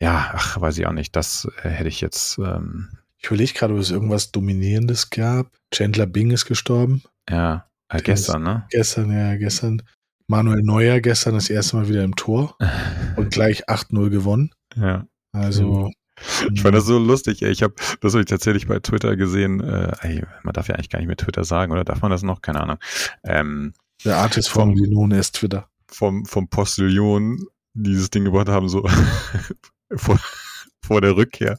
ja, 0.00 0.32
ach, 0.32 0.60
weiß 0.60 0.78
ich 0.78 0.86
auch 0.86 0.92
nicht. 0.92 1.14
Das 1.14 1.48
äh, 1.62 1.68
hätte 1.68 1.88
ich 1.88 2.00
jetzt. 2.00 2.38
Ähm, 2.38 2.88
ich 3.18 3.26
überlege 3.26 3.52
gerade, 3.52 3.74
ob 3.74 3.80
es 3.80 3.92
irgendwas 3.92 4.32
Dominierendes 4.32 5.10
gab. 5.10 5.46
Chandler 5.70 6.06
Bing 6.06 6.32
ist 6.32 6.46
gestorben. 6.46 7.02
Ja, 7.30 7.66
äh, 8.00 8.02
gestern, 8.02 8.42
ne? 8.42 8.66
Gestern, 8.70 9.10
ja, 9.10 9.36
gestern. 9.36 9.82
Manuel 10.28 10.62
Neuer 10.62 11.00
gestern 11.00 11.34
das 11.34 11.50
erste 11.50 11.76
Mal 11.76 11.88
wieder 11.88 12.04
im 12.04 12.16
Tor 12.16 12.56
und 13.16 13.30
gleich 13.30 13.68
8-0 13.68 14.10
gewonnen. 14.10 14.50
Ja. 14.76 15.06
Also. 15.32 15.90
Ich 16.52 16.62
fand 16.62 16.74
das 16.74 16.84
so 16.84 16.98
lustig, 16.98 17.42
ey. 17.42 17.50
Ich 17.50 17.62
habe 17.62 17.74
das 18.00 18.12
habe 18.12 18.20
ich 18.20 18.28
tatsächlich 18.28 18.66
bei 18.66 18.78
Twitter 18.78 19.16
gesehen. 19.16 19.60
Äh, 19.60 19.92
ey, 20.00 20.24
man 20.42 20.52
darf 20.52 20.68
ja 20.68 20.74
eigentlich 20.74 20.90
gar 20.90 20.98
nicht 21.00 21.08
mehr 21.08 21.16
Twitter 21.16 21.44
sagen, 21.44 21.72
oder 21.72 21.84
darf 21.84 22.02
man 22.02 22.10
das 22.10 22.22
noch? 22.22 22.42
Keine 22.42 22.60
Ahnung. 22.60 22.78
Ähm, 23.24 23.72
Der 24.04 24.18
Artist 24.18 24.50
vom 24.50 24.74
nun 24.74 25.10
ist 25.10 25.36
Twitter. 25.36 25.68
Vom, 25.88 26.24
vom 26.24 26.48
Postillon 26.48 27.44
dieses 27.74 28.10
Ding 28.10 28.24
gebracht 28.24 28.48
haben, 28.48 28.68
so 28.68 28.86
vor, 29.96 30.20
vor 30.84 31.00
der 31.00 31.16
Rückkehr. 31.16 31.58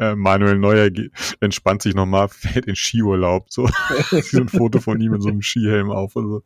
Äh, 0.00 0.16
Manuel 0.16 0.58
Neuer 0.58 0.90
entspannt 1.40 1.82
sich 1.82 1.94
nochmal, 1.94 2.28
fährt 2.30 2.66
in 2.66 2.74
Skiurlaub. 2.74 3.50
So. 3.50 3.68
so 4.10 4.40
ein 4.40 4.48
Foto 4.48 4.80
von 4.80 5.00
ihm 5.00 5.14
in 5.14 5.20
so 5.20 5.28
einem 5.28 5.42
Skihelm 5.42 5.90
auf. 5.90 6.16
Und 6.16 6.28
so. 6.28 6.42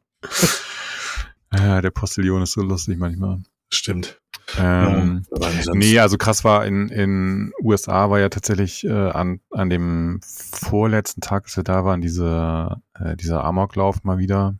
Ja, 1.55 1.81
der 1.81 1.91
Postillon 1.91 2.43
ist 2.43 2.53
so 2.53 2.63
lustig 2.63 2.99
manchmal. 2.99 3.43
Stimmt. 3.73 4.21
Ähm, 4.59 5.25
ja, 5.41 5.73
nee, 5.73 5.99
also 5.99 6.19
krass 6.19 6.45
war 6.45 6.67
in 6.67 6.89
in 6.89 7.53
USA 7.63 8.11
war 8.11 8.21
ja 8.21 8.29
tatsächlich 8.29 8.85
äh, 8.85 8.91
an 8.91 9.41
an 9.51 9.71
dem 9.71 10.21
vorletzten 10.23 11.23
Tag, 11.23 11.45
als 11.45 11.57
wir 11.57 11.65
da 11.65 11.85
waren, 11.85 12.01
diese 12.01 12.83
äh, 12.95 13.17
dieser 13.17 13.43
Amoklauf 13.45 14.05
mal 14.05 14.19
wieder. 14.19 14.59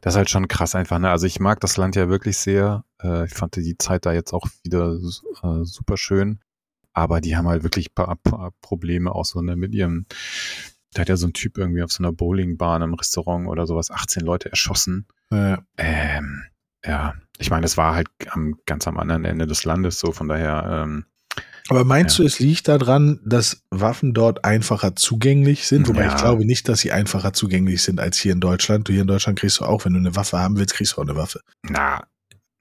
Das 0.00 0.14
ist 0.14 0.18
halt 0.18 0.30
schon 0.30 0.48
krass 0.48 0.74
einfach. 0.74 0.98
Ne? 0.98 1.10
Also 1.10 1.26
ich 1.26 1.40
mag 1.40 1.60
das 1.60 1.76
Land 1.76 1.96
ja 1.96 2.08
wirklich 2.08 2.38
sehr. 2.38 2.84
Äh, 3.02 3.24
ich 3.26 3.34
fand 3.34 3.56
die 3.56 3.78
Zeit 3.78 4.06
da 4.06 4.12
jetzt 4.12 4.32
auch 4.32 4.46
wieder 4.62 4.94
äh, 4.94 5.64
super 5.64 5.96
schön. 5.96 6.40
Aber 6.92 7.20
die 7.20 7.36
haben 7.36 7.48
halt 7.48 7.62
wirklich 7.62 7.94
paar, 7.94 8.16
paar 8.16 8.52
Probleme 8.60 9.14
auch 9.14 9.24
so 9.24 9.40
ne, 9.40 9.56
mit 9.56 9.74
ihrem. 9.74 10.06
Da 10.92 11.02
hat 11.02 11.08
ja 11.08 11.16
so 11.16 11.26
ein 11.26 11.32
Typ 11.32 11.56
irgendwie 11.56 11.82
auf 11.82 11.90
so 11.90 12.02
einer 12.02 12.12
Bowlingbahn 12.12 12.82
im 12.82 12.94
Restaurant 12.94 13.48
oder 13.48 13.66
sowas 13.66 13.90
18 13.90 14.22
Leute 14.22 14.50
erschossen. 14.50 15.06
Ja. 15.30 15.64
Ähm, 15.78 16.44
ja, 16.84 17.14
ich 17.38 17.50
meine, 17.50 17.64
es 17.64 17.76
war 17.76 17.94
halt 17.94 18.08
am, 18.30 18.56
ganz 18.66 18.86
am 18.86 18.98
anderen 18.98 19.24
Ende 19.24 19.46
des 19.46 19.64
Landes 19.64 19.98
so, 19.98 20.12
von 20.12 20.28
daher. 20.28 20.84
Ähm, 20.84 21.06
aber 21.68 21.84
meinst 21.84 22.18
ja. 22.18 22.22
du, 22.22 22.26
es 22.26 22.40
liegt 22.40 22.68
daran, 22.68 23.20
dass 23.24 23.62
Waffen 23.70 24.12
dort 24.12 24.44
einfacher 24.44 24.96
zugänglich 24.96 25.66
sind? 25.66 25.88
Wobei 25.88 26.02
ja. 26.02 26.08
ich 26.08 26.20
glaube 26.20 26.44
nicht, 26.44 26.68
dass 26.68 26.80
sie 26.80 26.92
einfacher 26.92 27.32
zugänglich 27.32 27.82
sind 27.82 28.00
als 28.00 28.18
hier 28.18 28.32
in 28.32 28.40
Deutschland. 28.40 28.88
Du 28.88 28.92
hier 28.92 29.02
in 29.02 29.08
Deutschland 29.08 29.38
kriegst 29.38 29.60
du 29.60 29.64
auch, 29.64 29.84
wenn 29.84 29.92
du 29.92 30.00
eine 30.00 30.14
Waffe 30.16 30.38
haben 30.38 30.58
willst, 30.58 30.74
kriegst 30.74 30.92
du 30.92 31.00
auch 31.00 31.06
eine 31.06 31.16
Waffe. 31.16 31.40
Na, 31.62 32.02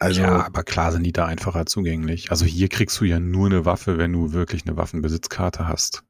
also, 0.01 0.21
ja, 0.21 0.45
aber 0.47 0.63
klar 0.63 0.91
sind 0.91 1.03
die 1.03 1.11
da 1.11 1.27
einfacher 1.27 1.67
zugänglich. 1.67 2.31
Also 2.31 2.43
hier 2.45 2.69
kriegst 2.69 2.99
du 2.99 3.05
ja 3.05 3.19
nur 3.19 3.45
eine 3.45 3.65
Waffe, 3.65 3.99
wenn 3.99 4.11
du 4.11 4.33
wirklich 4.33 4.65
eine 4.65 4.75
Waffenbesitzkarte 4.75 5.67
hast. 5.67 6.03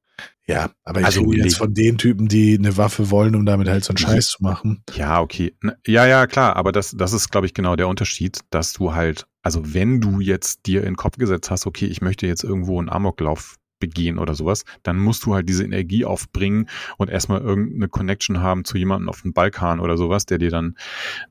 Ja, 0.48 0.72
aber 0.86 1.02
ich 1.02 1.06
Also 1.08 1.24
rede 1.26 1.44
jetzt 1.44 1.58
von 1.58 1.74
den 1.74 1.98
Typen, 1.98 2.30
die 2.30 2.58
eine 2.58 2.78
Waffe 2.78 3.10
wollen, 3.10 3.36
um 3.36 3.46
damit 3.46 3.68
halt 3.68 3.84
so 3.84 3.92
einen 3.92 3.98
Scheiß 3.98 4.28
zu 4.30 4.44
machen. 4.44 4.84
Ja, 4.94 5.20
okay. 5.20 5.58
Ja, 5.86 6.06
ja, 6.06 6.26
klar, 6.26 6.56
aber 6.56 6.72
das, 6.72 6.92
das 6.92 7.12
ist, 7.12 7.32
glaube 7.32 7.48
ich, 7.48 7.54
genau 7.54 7.76
der 7.76 7.90
Unterschied, 7.90 8.40
dass 8.50 8.72
du 8.72 8.94
halt, 8.94 9.28
also 9.42 9.74
wenn 9.74 10.00
du 10.00 10.22
jetzt 10.22 10.68
dir 10.68 10.82
in 10.82 10.92
den 10.92 10.96
Kopf 10.96 11.18
gesetzt 11.18 11.52
hast, 11.52 11.68
okay, 11.68 11.86
ich 11.88 12.02
möchte 12.02 12.28
jetzt 12.28 12.46
irgendwo 12.46 12.80
einen 12.80 12.90
Amoklauf 12.90 13.58
begehen 13.82 14.20
oder 14.20 14.36
sowas, 14.36 14.64
dann 14.84 15.00
musst 15.00 15.26
du 15.26 15.34
halt 15.34 15.50
diese 15.50 15.66
Energie 15.66 16.06
aufbringen 16.06 16.70
und 16.98 17.10
erstmal 17.10 17.42
irgendeine 17.42 17.90
Connection 17.90 18.40
haben 18.40 18.64
zu 18.64 18.78
jemandem 18.78 19.10
auf 19.10 19.24
dem 19.24 19.34
Balkan 19.34 19.82
oder 19.82 19.98
sowas, 19.98 20.26
der 20.26 20.38
dir 20.38 20.52
dann, 20.52 20.76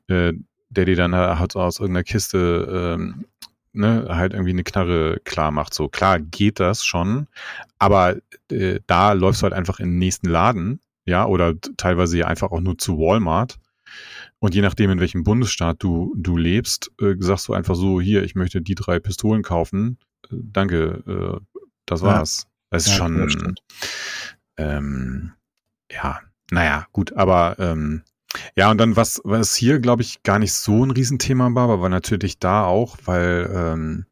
äh, 0.09 0.33
der 0.71 0.85
dir 0.85 0.95
dann 0.95 1.15
halt 1.15 1.55
aus 1.55 1.79
irgendeiner 1.79 2.03
Kiste 2.03 2.97
ähm, 2.97 3.25
ne, 3.73 4.07
halt 4.09 4.33
irgendwie 4.33 4.51
eine 4.51 4.63
Knarre 4.63 5.19
klar 5.23 5.51
macht. 5.51 5.73
So 5.73 5.87
klar 5.87 6.19
geht 6.19 6.59
das 6.59 6.83
schon, 6.83 7.27
aber 7.79 8.17
äh, 8.49 8.79
da 8.87 9.13
läufst 9.13 9.41
du 9.41 9.43
halt 9.43 9.53
einfach 9.53 9.79
in 9.79 9.89
den 9.89 9.99
nächsten 9.99 10.27
Laden, 10.29 10.79
ja, 11.05 11.25
oder 11.25 11.53
teilweise 11.77 12.17
ja 12.17 12.27
einfach 12.27 12.51
auch 12.51 12.61
nur 12.61 12.77
zu 12.77 12.97
Walmart. 12.97 13.59
Und 14.39 14.55
je 14.55 14.61
nachdem, 14.61 14.89
in 14.89 14.99
welchem 14.99 15.23
Bundesstaat 15.23 15.83
du, 15.83 16.13
du 16.17 16.35
lebst, 16.37 16.91
äh, 16.99 17.15
sagst 17.19 17.47
du 17.47 17.53
einfach 17.53 17.75
so, 17.75 18.01
hier, 18.01 18.23
ich 18.23 18.33
möchte 18.35 18.61
die 18.61 18.75
drei 18.75 18.99
Pistolen 18.99 19.43
kaufen. 19.43 19.99
Äh, 20.31 20.35
danke, 20.41 21.03
äh, 21.07 21.59
das 21.85 22.01
Ja. 22.01 22.07
war's. 22.07 22.47
Das 22.71 22.85
ist 22.85 22.91
Ja, 22.91 22.97
schon, 22.97 23.55
ähm, 24.57 25.33
ja, 25.91 26.21
naja, 26.51 26.87
gut, 26.91 27.13
aber 27.13 27.57
ähm, 27.59 28.03
ja, 28.55 28.71
und 28.71 28.77
dann 28.77 28.95
was, 28.95 29.21
was 29.23 29.55
hier, 29.55 29.79
glaube 29.79 30.01
ich, 30.01 30.23
gar 30.23 30.39
nicht 30.39 30.53
so 30.53 30.85
ein 30.85 30.91
Riesenthema 30.91 31.53
war, 31.53 31.63
aber 31.65 31.81
war 31.81 31.89
natürlich 31.89 32.39
da 32.39 32.65
auch, 32.65 32.97
weil 33.05 33.49
ähm, 33.53 34.05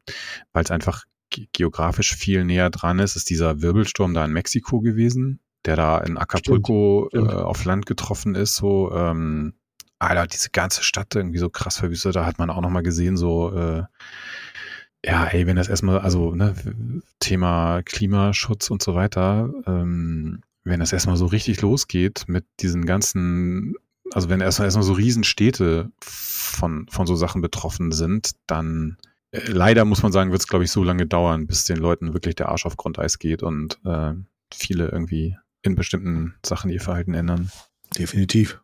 weil 0.52 0.64
es 0.64 0.70
einfach 0.70 1.04
ge 1.30 1.46
geografisch 1.52 2.14
viel 2.14 2.44
näher 2.44 2.70
dran 2.70 2.98
ist, 2.98 3.16
ist 3.16 3.30
dieser 3.30 3.62
Wirbelsturm 3.62 4.14
da 4.14 4.24
in 4.24 4.32
Mexiko 4.32 4.80
gewesen, 4.80 5.40
der 5.64 5.76
da 5.76 5.98
in 5.98 6.18
Acapulco 6.18 7.08
Stimmt. 7.08 7.30
Äh, 7.30 7.34
auf 7.34 7.64
Land 7.64 7.86
getroffen 7.86 8.34
ist, 8.34 8.56
so 8.56 8.92
ähm, 8.92 9.54
Alter, 9.98 10.26
diese 10.26 10.50
ganze 10.50 10.82
Stadt 10.82 11.14
irgendwie 11.14 11.38
so 11.38 11.50
krass 11.50 11.78
verwüstet, 11.78 12.16
da 12.16 12.24
hat 12.24 12.38
man 12.38 12.50
auch 12.50 12.62
nochmal 12.62 12.82
gesehen, 12.82 13.16
so 13.16 13.52
äh, 13.54 13.82
ja, 15.04 15.26
ey, 15.26 15.46
wenn 15.46 15.56
das 15.56 15.68
erstmal, 15.68 16.00
also 16.00 16.34
ne, 16.34 16.54
Thema 17.20 17.82
Klimaschutz 17.82 18.70
und 18.70 18.82
so 18.82 18.94
weiter, 18.94 19.50
ähm, 19.66 20.42
wenn 20.64 20.80
das 20.80 20.92
erstmal 20.92 21.16
so 21.16 21.26
richtig 21.26 21.62
losgeht 21.62 22.24
mit 22.26 22.44
diesen 22.60 22.84
ganzen, 22.84 23.74
also 24.12 24.28
wenn 24.28 24.40
erstmal 24.40 24.66
erstmal 24.66 24.84
so 24.84 24.92
Riesenstädte 24.92 25.90
von, 26.00 26.86
von 26.90 27.06
so 27.06 27.16
Sachen 27.16 27.42
betroffen 27.42 27.92
sind, 27.92 28.32
dann 28.46 28.96
äh, 29.30 29.40
leider 29.46 29.84
muss 29.84 30.02
man 30.02 30.12
sagen, 30.12 30.30
wird 30.30 30.40
es, 30.40 30.48
glaube 30.48 30.64
ich, 30.64 30.70
so 30.70 30.82
lange 30.82 31.06
dauern, 31.06 31.46
bis 31.46 31.64
den 31.64 31.76
Leuten 31.76 32.12
wirklich 32.12 32.34
der 32.34 32.48
Arsch 32.48 32.66
auf 32.66 32.76
Grundeis 32.76 33.18
geht 33.18 33.42
und 33.42 33.78
äh, 33.84 34.12
viele 34.52 34.88
irgendwie 34.88 35.36
in 35.62 35.74
bestimmten 35.74 36.34
Sachen 36.44 36.70
ihr 36.70 36.80
Verhalten 36.80 37.14
ändern. 37.14 37.50
Definitiv. 37.98 38.60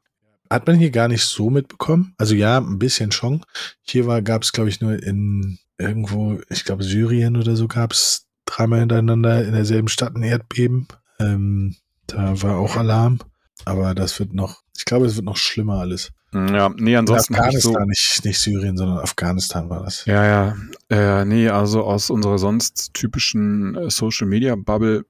Hat 0.49 0.67
man 0.67 0.77
hier 0.77 0.91
gar 0.91 1.09
nicht 1.09 1.25
so 1.25 1.51
mitbekommen. 1.51 2.15
Also 2.19 2.35
ja, 2.35 2.59
ein 2.59 2.79
bisschen 2.79 3.13
schon. 3.13 3.45
Hier 3.83 4.07
war, 4.07 4.23
gab 4.23 4.43
es, 4.43 4.53
glaube 4.53 4.69
ich, 4.69 4.81
nur 4.81 5.03
in 5.03 5.59
irgendwo, 5.79 6.41
ich 6.49 6.65
glaube 6.65 6.85
Syrien 6.85 7.37
oder 7.37 7.57
so, 7.57 7.69
gab 7.69 7.93
es 7.93 8.27
dreimal 8.45 8.81
hintereinander 8.81 9.45
in 9.45 9.53
derselben 9.53 9.89
Stadt 9.89 10.15
ein 10.15 10.23
Erdbeben. 10.23 10.87
Ähm, 11.19 11.77
da 12.07 12.41
war 12.43 12.59
auch 12.59 12.77
Alarm. 12.77 13.19
Aber 13.65 13.95
das 13.95 14.19
wird 14.21 14.33
noch, 14.35 14.63
ich 14.79 14.85
glaube, 14.85 15.07
es 15.07 15.17
wird 15.17 15.25
noch 15.25 15.37
schlimmer 15.37 15.81
alles. 15.81 16.13
Ja, 16.33 16.69
nee, 16.77 16.97
ansonsten 16.97 17.37
habe 17.37 17.51
ich 17.51 17.61
so. 17.61 17.71
Afghanistan, 17.71 17.89
nicht, 17.89 18.25
nicht 18.25 18.39
Syrien, 18.41 18.77
sondern 18.77 18.99
Afghanistan 18.99 19.71
war 19.71 19.83
das. 19.85 20.05
Ja, 20.05 20.25
ja. 20.25 20.57
Äh, 20.91 21.25
nee, 21.25 21.49
also 21.49 21.85
aus 21.85 22.11
unserer 22.11 22.39
sonst 22.39 22.93
typischen 22.95 23.75
äh, 23.77 23.91
Social 23.91 24.27
Media 24.27 24.55
Bubble 24.57 25.05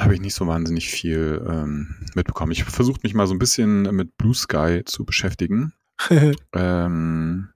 habe 0.00 0.14
ich 0.14 0.20
nicht 0.20 0.34
so 0.34 0.46
wahnsinnig 0.46 0.88
viel 0.88 1.44
ähm, 1.48 1.94
mitbekommen. 2.14 2.52
Ich 2.52 2.62
habe 2.62 2.72
versucht, 2.72 3.04
mich 3.04 3.14
mal 3.14 3.26
so 3.26 3.34
ein 3.34 3.38
bisschen 3.38 3.82
mit 3.94 4.16
Blue 4.16 4.34
Sky 4.34 4.82
zu 4.84 5.04
beschäftigen. 5.04 5.72
ähm, 6.10 7.48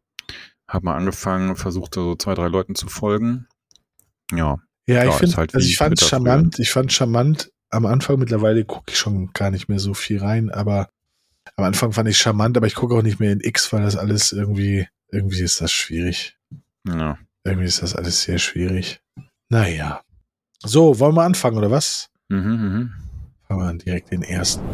habe 0.68 0.84
mal 0.84 0.96
angefangen, 0.96 1.56
versucht 1.56 1.94
so 1.94 2.14
zwei, 2.14 2.34
drei 2.34 2.48
Leuten 2.48 2.74
zu 2.74 2.88
folgen. 2.88 3.46
Ja. 4.32 4.58
Ja, 4.88 5.04
ich 5.04 5.14
finde, 5.14 5.36
halt 5.36 5.54
also 5.54 5.66
ich 5.66 5.76
fand 5.76 6.00
charmant, 6.00 6.60
ich 6.60 6.70
fand 6.70 6.92
charmant 6.92 7.50
am 7.70 7.86
Anfang, 7.86 8.20
mittlerweile 8.20 8.64
gucke 8.64 8.92
ich 8.92 8.98
schon 8.98 9.32
gar 9.32 9.50
nicht 9.50 9.68
mehr 9.68 9.80
so 9.80 9.94
viel 9.94 10.20
rein, 10.20 10.50
aber 10.50 10.88
am 11.54 11.64
Anfang 11.64 11.92
fand 11.92 12.08
ich 12.08 12.18
charmant, 12.18 12.56
aber 12.56 12.66
ich 12.66 12.74
gucke 12.74 12.94
auch 12.94 13.02
nicht 13.02 13.20
mehr 13.20 13.32
in 13.32 13.40
X, 13.40 13.72
weil 13.72 13.82
das 13.82 13.96
alles 13.96 14.32
irgendwie, 14.32 14.88
irgendwie 15.10 15.42
ist 15.42 15.60
das 15.60 15.72
schwierig. 15.72 16.36
ja. 16.86 17.18
Irgendwie 17.44 17.68
ist 17.68 17.80
das 17.80 17.94
alles 17.94 18.22
sehr 18.22 18.38
schwierig. 18.38 19.00
Naja. 19.48 20.02
So, 20.58 20.98
wollen 20.98 21.14
wir 21.14 21.22
anfangen, 21.22 21.56
oder 21.56 21.70
was? 21.70 22.10
Mhm, 22.28 22.38
mhm. 22.38 22.92
Fangen 23.46 23.60
wir 23.60 23.68
an 23.68 23.78
direkt 23.78 24.10
den 24.10 24.22
ersten. 24.22 24.64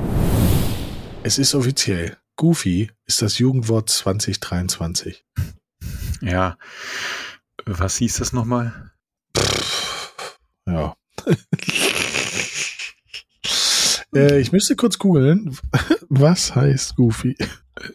Es 1.23 1.39
ist 1.39 1.55
offiziell. 1.55 2.17
Goofy 2.37 2.91
ist 3.05 3.21
das 3.21 3.37
Jugendwort 3.37 3.91
2023. 3.91 5.23
Ja. 6.23 6.57
Was 7.67 7.97
hieß 7.97 8.17
das 8.17 8.33
nochmal? 8.33 8.91
Ja. 10.67 10.97
äh, 14.15 14.41
ich 14.41 14.53
müsste 14.53 14.77
kurz 14.77 14.99
googeln. 14.99 15.57
Was 16.09 16.55
heißt 16.55 16.97
Goofy? 16.97 17.37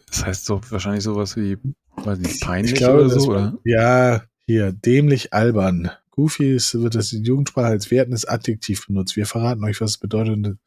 Das 0.08 0.24
heißt 0.24 0.44
so 0.44 0.60
wahrscheinlich 0.70 1.04
sowas 1.04 1.36
wie, 1.36 1.58
weiß 1.96 2.18
nicht, 2.18 2.40
peinlich 2.40 2.72
Ich 2.72 2.78
glaube, 2.78 3.04
oder 3.04 3.10
so, 3.10 3.30
oder? 3.30 3.58
Ja, 3.64 4.22
hier, 4.46 4.72
dämlich 4.72 5.32
albern. 5.32 5.90
Goofy 6.18 6.56
ist, 6.56 6.74
wird 6.74 6.96
das 6.96 7.12
in 7.12 7.22
Jugendsprache 7.22 7.68
als 7.68 7.92
wertendes 7.92 8.24
Adjektiv 8.24 8.88
benutzt. 8.88 9.14
Wir 9.14 9.24
verraten 9.24 9.62
euch, 9.62 9.80
was 9.80 9.92
es 9.92 9.98
bedeutet 9.98 10.34
und 10.34 10.58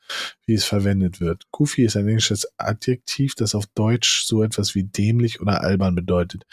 wie 0.46 0.54
es 0.54 0.64
verwendet 0.64 1.20
wird. 1.20 1.44
Goofy 1.52 1.84
ist 1.84 1.98
ein 1.98 2.08
englisches 2.08 2.48
Adjektiv, 2.58 3.36
das 3.36 3.54
auf 3.54 3.66
Deutsch 3.76 4.24
so 4.24 4.44
etwas 4.44 4.76
wie 4.76 4.86
dämlich 4.86 5.42
oder 5.42 5.60
albern 5.62 5.94
bedeutet. 5.94 6.46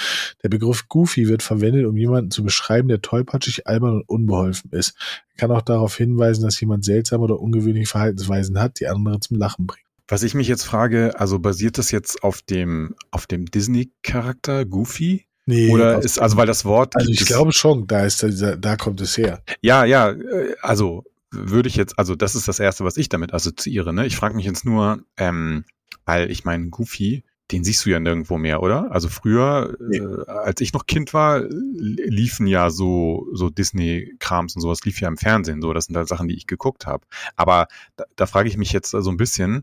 Der 0.42 0.48
Begriff 0.48 0.88
Goofy 0.88 1.28
wird 1.28 1.44
verwendet, 1.44 1.86
um 1.86 1.96
jemanden 1.96 2.32
zu 2.32 2.42
beschreiben, 2.42 2.88
der 2.88 3.00
tollpatschig, 3.00 3.68
albern 3.68 3.98
und 3.98 4.08
unbeholfen 4.08 4.72
ist. 4.72 4.96
Er 5.34 5.42
kann 5.42 5.52
auch 5.52 5.62
darauf 5.62 5.96
hinweisen, 5.96 6.42
dass 6.42 6.60
jemand 6.60 6.84
seltsame 6.84 7.22
oder 7.22 7.38
ungewöhnliche 7.38 7.86
Verhaltensweisen 7.86 8.58
hat, 8.58 8.80
die 8.80 8.88
andere 8.88 9.20
zum 9.20 9.36
Lachen 9.36 9.68
bringen. 9.68 9.86
Was 10.08 10.24
ich 10.24 10.34
mich 10.34 10.48
jetzt 10.48 10.64
frage, 10.64 11.20
also 11.20 11.38
basiert 11.38 11.78
das 11.78 11.92
jetzt 11.92 12.24
auf 12.24 12.42
dem, 12.42 12.96
auf 13.12 13.28
dem 13.28 13.46
Disney-Charakter 13.46 14.64
Goofy? 14.64 15.27
Nee, 15.48 15.70
Oder 15.70 16.02
ist, 16.02 16.18
also 16.18 16.36
weil 16.36 16.46
das 16.46 16.66
Wort. 16.66 16.94
also 16.94 17.10
ich 17.10 17.24
glaube 17.24 17.52
schon, 17.52 17.86
da 17.86 18.04
ist 18.04 18.22
da 18.60 18.76
kommt 18.76 19.00
es 19.00 19.16
her. 19.16 19.42
Ja, 19.62 19.84
ja, 19.86 20.10
äh, 20.10 20.54
also 20.60 21.04
würde 21.30 21.68
ich 21.70 21.76
jetzt, 21.76 21.98
also 21.98 22.14
das 22.14 22.34
ist 22.34 22.48
das 22.48 22.60
Erste, 22.60 22.84
was 22.84 22.98
ich 22.98 23.08
damit 23.08 23.32
assoziiere, 23.32 23.94
ne? 23.94 24.04
Ich 24.06 24.16
frage 24.16 24.36
mich 24.36 24.44
jetzt 24.44 24.66
nur, 24.66 25.02
ähm, 25.16 25.64
weil 26.04 26.30
ich 26.30 26.44
meine, 26.44 26.68
Goofy, 26.68 27.24
den 27.50 27.64
siehst 27.64 27.86
du 27.86 27.90
ja 27.90 27.98
nirgendwo 27.98 28.36
mehr, 28.36 28.62
oder? 28.62 28.92
Also 28.92 29.08
früher, 29.08 29.74
Nee. 29.80 29.96
äh, 30.00 30.26
als 30.26 30.60
ich 30.60 30.74
noch 30.74 30.84
Kind 30.84 31.14
war, 31.14 31.40
li- 31.40 32.02
liefen 32.06 32.46
ja 32.46 32.68
so, 32.68 33.26
so 33.32 33.48
Disney-Krams 33.48 34.54
und 34.54 34.60
sowas 34.60 34.80
lief 34.84 35.00
ja 35.00 35.08
im 35.08 35.16
Fernsehen, 35.16 35.62
so, 35.62 35.72
das 35.72 35.86
sind 35.86 35.96
halt 35.96 36.08
Sachen, 36.08 36.28
die 36.28 36.34
ich 36.36 36.46
geguckt 36.46 36.86
habe. 36.86 37.06
Aber 37.36 37.68
da, 37.96 38.04
da 38.16 38.26
frage 38.26 38.50
ich 38.50 38.58
mich 38.58 38.72
jetzt 38.72 38.90
so 38.90 39.10
ein 39.10 39.16
bisschen, 39.16 39.62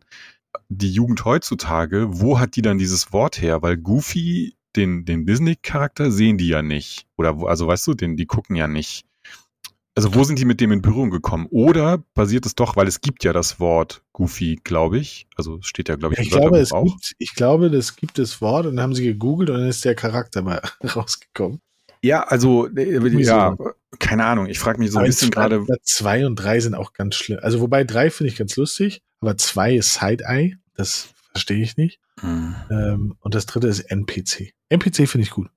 die 0.69 0.91
Jugend 0.91 1.25
heutzutage, 1.25 2.07
wo 2.09 2.39
hat 2.39 2.55
die 2.55 2.63
dann 2.63 2.79
dieses 2.79 3.13
Wort 3.13 3.39
her? 3.39 3.61
Weil 3.61 3.77
Goofy, 3.77 4.55
den, 4.75 5.05
den 5.05 5.25
Disney-Charakter 5.25 6.11
sehen 6.11 6.37
die 6.37 6.47
ja 6.47 6.61
nicht. 6.61 7.05
Oder 7.17 7.39
wo, 7.39 7.47
also 7.47 7.67
weißt 7.67 7.87
du, 7.87 7.93
den, 7.93 8.15
die 8.17 8.25
gucken 8.25 8.55
ja 8.55 8.67
nicht. 8.67 9.05
Also 9.97 10.13
wo 10.13 10.23
sind 10.25 10.37
die 10.39 10.45
mit 10.45 10.59
dem 10.59 10.73
in 10.73 10.81
Berührung 10.81 11.09
gekommen? 11.09 11.47
Oder 11.51 12.03
basiert 12.13 12.45
es 12.45 12.53
doch, 12.55 12.75
weil 12.75 12.85
es 12.87 12.99
gibt 12.99 13.23
ja 13.23 13.31
das 13.31 13.61
Wort 13.61 14.01
Goofy, 14.11 14.59
glaube 14.63 14.97
ich. 14.97 15.25
Also 15.37 15.59
es 15.59 15.67
steht 15.67 15.87
ja, 15.87 15.95
glaube 15.95 16.15
ich, 16.15 16.19
Ja, 16.19 16.23
ich 16.23 16.29
glaube, 16.31 16.57
es 16.59 16.73
auch. 16.73 16.83
gibt, 16.83 17.13
ich 17.17 17.33
glaube, 17.33 17.71
das 17.71 17.95
gibt 17.95 18.17
das 18.19 18.41
Wort 18.41 18.65
und 18.65 18.75
dann 18.75 18.83
haben 18.83 18.93
sie 18.95 19.05
gegoogelt 19.05 19.49
und 19.49 19.57
dann 19.59 19.69
ist 19.69 19.85
der 19.85 19.95
Charakter 19.95 20.41
mal 20.41 20.61
rausgekommen. 20.95 21.61
Ja, 22.01 22.23
also 22.23 22.67
äh, 22.67 22.83
Irgendwie 22.83 23.23
ja, 23.23 23.55
keine 23.99 24.25
Ahnung. 24.25 24.47
Ich 24.47 24.59
frage 24.59 24.79
mich 24.79 24.91
so 24.91 24.97
ein 24.97 25.03
Aber 25.03 25.07
bisschen 25.07 25.31
zwei- 25.31 25.47
gerade. 25.49 25.65
Zwei 25.83 26.25
und 26.27 26.35
drei 26.35 26.59
sind 26.59 26.75
auch 26.75 26.91
ganz 26.91 27.15
schlimm. 27.15 27.39
Also 27.41 27.61
wobei 27.61 27.85
drei 27.85 28.09
finde 28.09 28.31
ich 28.33 28.37
ganz 28.37 28.55
lustig, 28.57 29.01
aber 29.21 29.37
zwei 29.37 29.75
ist 29.75 29.93
Side-Eye. 29.93 30.57
Das 30.75 31.07
verstehe 31.31 31.63
ich 31.63 31.77
nicht. 31.77 31.99
Hm, 32.19 32.53
Ähm, 32.69 33.15
und 33.21 33.33
das 33.33 33.45
dritte 33.45 33.67
ist 33.67 33.79
NPC. 33.79 34.53
NPC 34.69 35.07
finde 35.07 35.23
ich 35.23 35.31
gut. 35.31 35.49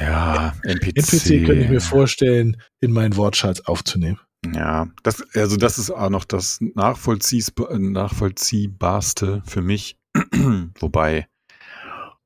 Ja, 0.00 0.54
NPC. 0.62 0.98
NPC 0.98 1.46
könnte 1.46 1.64
ich 1.64 1.70
mir 1.70 1.80
vorstellen, 1.80 2.62
in 2.80 2.92
meinen 2.92 3.16
Wortschatz 3.16 3.60
aufzunehmen. 3.60 4.20
Ja, 4.54 4.86
das, 5.02 5.24
also 5.34 5.56
das 5.56 5.78
ist 5.78 5.90
auch 5.90 6.10
noch 6.10 6.24
das 6.24 6.60
nachvollziehbarste 6.60 9.42
für 9.44 9.62
mich. 9.62 9.98
Wobei, 10.78 11.26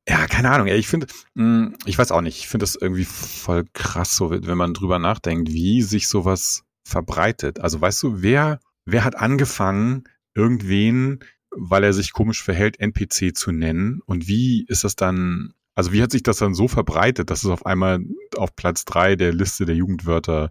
ja, 0.08 0.26
keine 0.26 0.50
Ahnung, 0.50 0.66
ich 0.66 0.88
finde, 0.88 1.06
mh, 1.34 1.72
ich 1.86 1.96
weiß 1.96 2.12
auch 2.12 2.20
nicht, 2.20 2.38
ich 2.38 2.48
finde 2.48 2.64
das 2.64 2.74
irgendwie 2.74 3.04
voll 3.04 3.64
krass, 3.72 4.16
so, 4.16 4.30
wenn 4.30 4.58
man 4.58 4.74
drüber 4.74 4.98
nachdenkt, 4.98 5.50
wie 5.50 5.82
sich 5.82 6.08
sowas 6.08 6.64
verbreitet. 6.86 7.60
Also 7.60 7.80
weißt 7.80 8.02
du, 8.02 8.22
wer, 8.22 8.60
wer 8.84 9.04
hat 9.04 9.16
angefangen, 9.16 10.04
irgendwen, 10.34 11.20
weil 11.56 11.84
er 11.84 11.92
sich 11.92 12.12
komisch 12.12 12.42
verhält, 12.42 12.80
NPC 12.80 13.36
zu 13.36 13.52
nennen? 13.52 14.00
Und 14.06 14.28
wie 14.28 14.64
ist 14.68 14.84
das 14.84 14.96
dann, 14.96 15.54
also 15.74 15.92
wie 15.92 16.02
hat 16.02 16.12
sich 16.12 16.22
das 16.22 16.38
dann 16.38 16.54
so 16.54 16.68
verbreitet, 16.68 17.30
dass 17.30 17.44
es 17.44 17.50
auf 17.50 17.66
einmal 17.66 18.00
auf 18.36 18.54
Platz 18.56 18.84
drei 18.84 19.16
der 19.16 19.32
Liste 19.32 19.64
der 19.64 19.76
Jugendwörter 19.76 20.50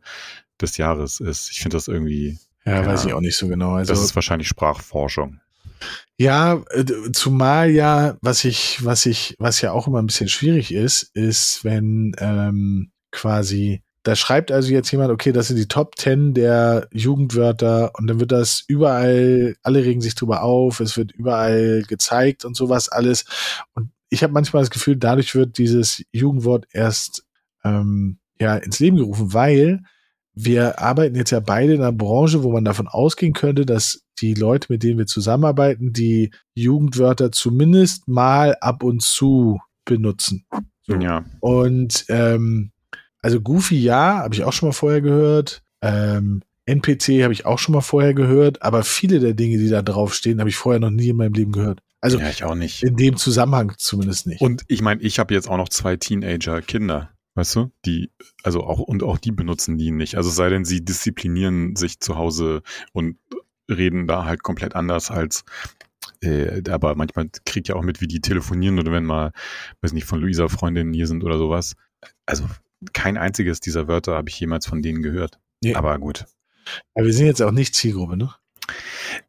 des 0.62 0.77
Jahres 0.77 1.20
ist. 1.20 1.50
Ich 1.51 1.60
finde 1.60 1.77
das 1.77 1.88
irgendwie, 1.88 2.38
Ja, 2.65 2.86
weiß 2.86 3.05
ich 3.05 3.13
auch 3.13 3.22
nicht 3.22 3.38
so 3.38 3.48
genau. 3.48 3.74
Also, 3.74 3.93
das 3.93 4.03
ist 4.03 4.15
wahrscheinlich 4.15 4.48
Sprachforschung. 4.48 5.39
Ja, 6.17 6.63
äh, 6.70 6.86
zumal 7.13 7.72
ja, 7.72 8.17
was 8.22 8.43
ich, 8.43 8.86
was 8.86 9.05
ich, 9.05 9.36
was 9.39 9.62
ja 9.62 9.72
auch 9.72 9.88
immer 9.88 10.01
ein 10.01 10.05
bisschen 10.05 10.29
schwierig 10.29 10.72
ist, 10.74 11.03
ist, 11.15 11.63
wenn 11.63 12.13
ähm, 12.20 12.91
quasi, 13.10 13.81
da 14.03 14.15
schreibt 14.15 14.51
also 14.51 14.72
jetzt 14.72 14.91
jemand, 14.91 15.12
okay, 15.12 15.31
das 15.31 15.48
sind 15.48 15.58
die 15.58 15.67
Top 15.67 15.96
Ten 15.96 16.34
der 16.34 16.88
Jugendwörter 16.91 17.91
und 17.98 18.08
dann 18.08 18.20
wird 18.20 18.31
das 18.31 18.63
überall, 18.67 19.55
alle 19.62 19.84
regen 19.84 20.01
sich 20.01 20.15
drüber 20.15 20.41
auf, 20.43 20.79
es 20.79 20.98
wird 20.98 21.12
überall 21.12 21.84
gezeigt 21.88 22.43
und 22.43 22.55
sowas 22.55 22.89
alles. 22.89 23.25
Und 23.75 23.91
ich 24.10 24.24
habe 24.24 24.34
manchmal 24.34 24.63
das 24.63 24.72
Gefühl, 24.72 24.98
dadurch 24.98 25.36
wird 25.36 25.58
dieses 25.58 26.03
Jugendwort 26.12 26.65
erst 26.72 27.24
ähm, 27.63 28.17
ja 28.39 28.55
ins 28.55 28.79
Leben 28.79 28.98
gerufen, 28.98 29.34
weil 29.34 29.81
wir 30.34 30.79
arbeiten 30.79 31.15
jetzt 31.15 31.31
ja 31.31 31.39
beide 31.39 31.74
in 31.74 31.81
einer 31.81 31.91
Branche, 31.91 32.41
wo 32.41 32.51
man 32.51 32.65
davon 32.65 32.88
ausgehen 32.88 33.34
könnte, 33.34 33.65
dass 33.65 34.03
die 34.20 34.34
Leute, 34.34 34.72
mit 34.72 34.81
denen 34.81 34.98
wir 34.98 35.05
zusammenarbeiten, 35.05 35.93
die 35.93 36.31
Jugendwörter 36.53 37.31
zumindest 37.31 38.08
mal 38.08 38.55
ab 38.62 38.84
und 38.84 39.01
zu 39.01 39.60
benutzen. 39.86 40.46
Ja. 40.88 41.25
Und 41.39 42.05
ähm, 42.10 42.72
also 43.22 43.42
Goofy 43.42 43.80
ja, 43.80 44.20
habe 44.20 44.34
ich 44.34 44.44
auch 44.44 44.54
schon 44.54 44.70
mal 44.70 44.74
vorher 44.74 45.01
gehört. 45.01 45.63
Ähm, 45.82 46.42
NPC 46.66 47.24
habe 47.24 47.34
ich 47.34 47.46
auch 47.46 47.60
schon 47.60 47.74
mal 47.74 47.82
vorher 47.82 48.13
gehört, 48.13 48.62
aber 48.62 48.84
viele 48.84 49.20
der 49.20 49.34
Dinge, 49.34 49.58
die 49.58 49.70
da 49.70 49.82
draufstehen, 49.82 50.40
habe 50.40 50.50
ich 50.50 50.56
vorher 50.56 50.80
noch 50.80 50.92
nie 50.92 51.10
in 51.10 51.18
meinem 51.18 51.34
Leben 51.34 51.51
gehört. 51.51 51.82
Also 52.01 52.20
ja, 52.20 52.30
ich 52.30 52.44
auch 52.44 52.56
nicht. 52.56 52.84
In 52.84 52.96
dem 52.96 53.18
Zusammenhang 53.18 53.74
zumindest 53.78 54.28
nicht. 54.28 54.42
Und 54.42 54.63
ich 54.68 54.82
meine, 54.82 55.01
ich 55.01 55.20
habe 55.20 55.34
jetzt 55.34 55.48
auch 55.48 55.58
noch 55.58 55.70
zwei 55.70 55.98
Teenager-Kinder. 55.98 57.12
Weißt 57.34 57.56
du? 57.56 57.72
Die, 57.86 58.12
also 58.44 58.63
auch, 58.63 58.80
und 58.80 59.04
auch 59.04 59.18
die 59.18 59.32
benutzen 59.32 59.78
die 59.78 59.92
nicht. 59.92 60.16
Also 60.16 60.30
sei 60.30 60.50
denn, 60.50 60.66
sie 60.66 60.84
disziplinieren 60.84 61.75
sich 61.75 62.00
zu 62.00 62.18
Hause 62.18 62.62
und 62.92 63.18
reden 63.70 64.06
da 64.08 64.25
halt 64.25 64.44
komplett 64.44 64.75
anders 64.75 65.12
als, 65.12 65.46
äh, 66.22 66.62
aber 66.70 66.96
manchmal 66.96 67.30
kriegt 67.46 67.70
ja 67.70 67.75
auch 67.75 67.84
mit, 67.84 68.01
wie 68.01 68.08
die 68.08 68.20
telefonieren 68.20 68.80
oder 68.80 68.92
wenn 68.92 69.06
mal, 69.06 69.32
weiß 69.82 69.94
nicht, 69.94 70.06
von 70.06 70.20
Luisa 70.20 70.50
Freundinnen 70.50 70.94
hier 70.94 71.08
sind 71.08 71.24
oder 71.24 71.38
sowas. 71.38 71.75
Also 72.25 72.46
kein 72.93 73.17
einziges 73.17 73.59
dieser 73.59 73.88
Wörter 73.88 74.15
habe 74.15 74.29
ich 74.29 74.39
jemals 74.39 74.65
von 74.65 74.81
denen 74.81 75.01
gehört. 75.01 75.39
Nee. 75.63 75.75
Aber 75.75 75.97
gut. 76.00 76.25
Aber 76.95 77.05
wir 77.05 77.13
sind 77.13 77.27
jetzt 77.27 77.41
auch 77.41 77.51
nicht 77.51 77.75
Zielgruppe, 77.75 78.17
ne? 78.17 78.33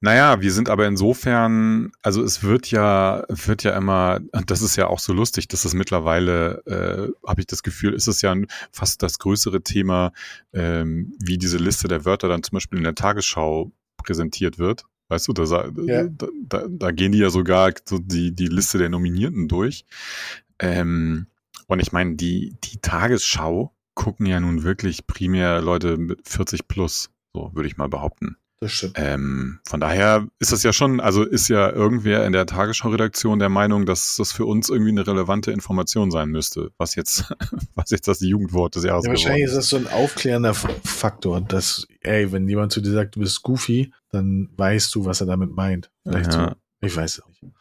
Naja, 0.01 0.41
wir 0.41 0.53
sind 0.53 0.69
aber 0.69 0.87
insofern, 0.87 1.93
also 2.03 2.23
es 2.23 2.43
wird 2.43 2.71
ja, 2.71 3.25
wird 3.29 3.65
ja 3.65 3.77
immer, 3.77 4.21
das 4.47 4.63
ist 4.63 4.77
ja 4.77 4.87
auch 4.87 4.99
so 4.99 5.13
lustig, 5.13 5.49
dass 5.49 5.65
es 5.65 5.75
mittlerweile, 5.75 6.63
äh, 6.67 7.29
habe 7.29 7.41
ich 7.41 7.47
das 7.47 7.63
Gefühl, 7.63 7.95
ist 7.95 8.07
es 8.07 8.23
ja 8.23 8.35
fast 8.71 9.03
das 9.03 9.19
größere 9.19 9.63
Thema, 9.63 10.13
ähm, 10.53 11.15
wie 11.19 11.39
diese 11.39 11.59
Liste 11.59 11.89
der 11.89 12.05
Wörter 12.05 12.29
dann 12.29 12.43
zum 12.43 12.57
Beispiel 12.57 12.79
in 12.79 12.85
der 12.85 12.95
Tagesschau 12.95 13.73
präsentiert 13.97 14.59
wird. 14.59 14.85
Weißt 15.09 15.29
du, 15.29 15.33
da, 15.33 15.45
ja. 15.87 16.05
da, 16.05 16.27
da, 16.49 16.67
da, 16.69 16.91
gehen 16.91 17.13
die 17.13 17.19
ja 17.19 17.29
sogar 17.29 17.73
so 17.85 17.99
die, 17.99 18.35
die 18.35 18.47
Liste 18.47 18.79
der 18.79 18.89
Nominierten 18.89 19.47
durch. 19.47 19.85
Ähm, 20.59 21.27
und 21.73 21.81
ich 21.81 21.93
meine, 21.93 22.17
die, 22.17 22.57
die 22.65 22.79
Tagesschau 22.79 23.75
gucken 23.95 24.27
ja 24.27 24.41
nun 24.41 24.63
wirklich 24.63 25.07
primär 25.07 25.61
Leute 25.61 25.97
mit 25.97 26.27
40 26.27 26.69
plus, 26.69 27.11
so 27.33 27.51
würde 27.55 27.69
ich 27.69 27.77
mal 27.77 27.89
behaupten. 27.89 28.37
Das 28.63 28.71
stimmt. 28.71 28.95
Ähm, 28.95 29.59
von 29.67 29.81
daher 29.81 30.29
ist 30.39 30.53
das 30.53 30.63
ja 30.63 30.73
schon, 30.73 31.01
also 31.01 31.25
ist 31.25 31.49
ja 31.49 31.69
irgendwer 31.69 32.25
in 32.25 32.33
der 32.33 32.47
Tagesschau-Redaktion 32.47 33.41
der 33.41 33.49
Meinung, 33.49 33.87
dass 33.87 34.15
das 34.15 34.31
für 34.31 34.47
uns 34.47 34.69
irgendwie 34.69 34.93
eine 34.93 35.05
relevante 35.05 35.51
Information 35.51 36.13
sein 36.13 36.29
müsste, 36.29 36.71
was 36.79 36.95
jetzt, 36.95 37.35
was 37.75 37.91
jetzt 37.91 38.07
das 38.07 38.21
Jugendwort 38.21 38.77
des 38.77 38.85
Jahres 38.85 39.05
ja, 39.05 39.11
Wahrscheinlich 39.11 39.47
ist 39.47 39.57
das 39.57 39.69
so 39.69 39.79
ein 39.79 39.89
aufklärender 39.89 40.55
Faktor, 40.55 41.41
dass, 41.41 41.89
ey, 42.03 42.31
wenn 42.31 42.49
jemand 42.49 42.71
zu 42.71 42.81
dir 42.81 42.93
sagt, 42.93 43.17
du 43.17 43.21
bist 43.21 43.43
goofy, 43.43 43.93
dann 44.11 44.51
weißt 44.57 44.95
du, 44.95 45.07
was 45.07 45.21
er 45.21 45.27
damit 45.27 45.51
meint. 45.51 45.91
Vielleicht 46.05 46.33
ja. 46.33 46.51
so. 46.51 46.55
Ich 46.83 46.97
weiß 46.97 47.19
es 47.19 47.43
nicht. 47.43 47.55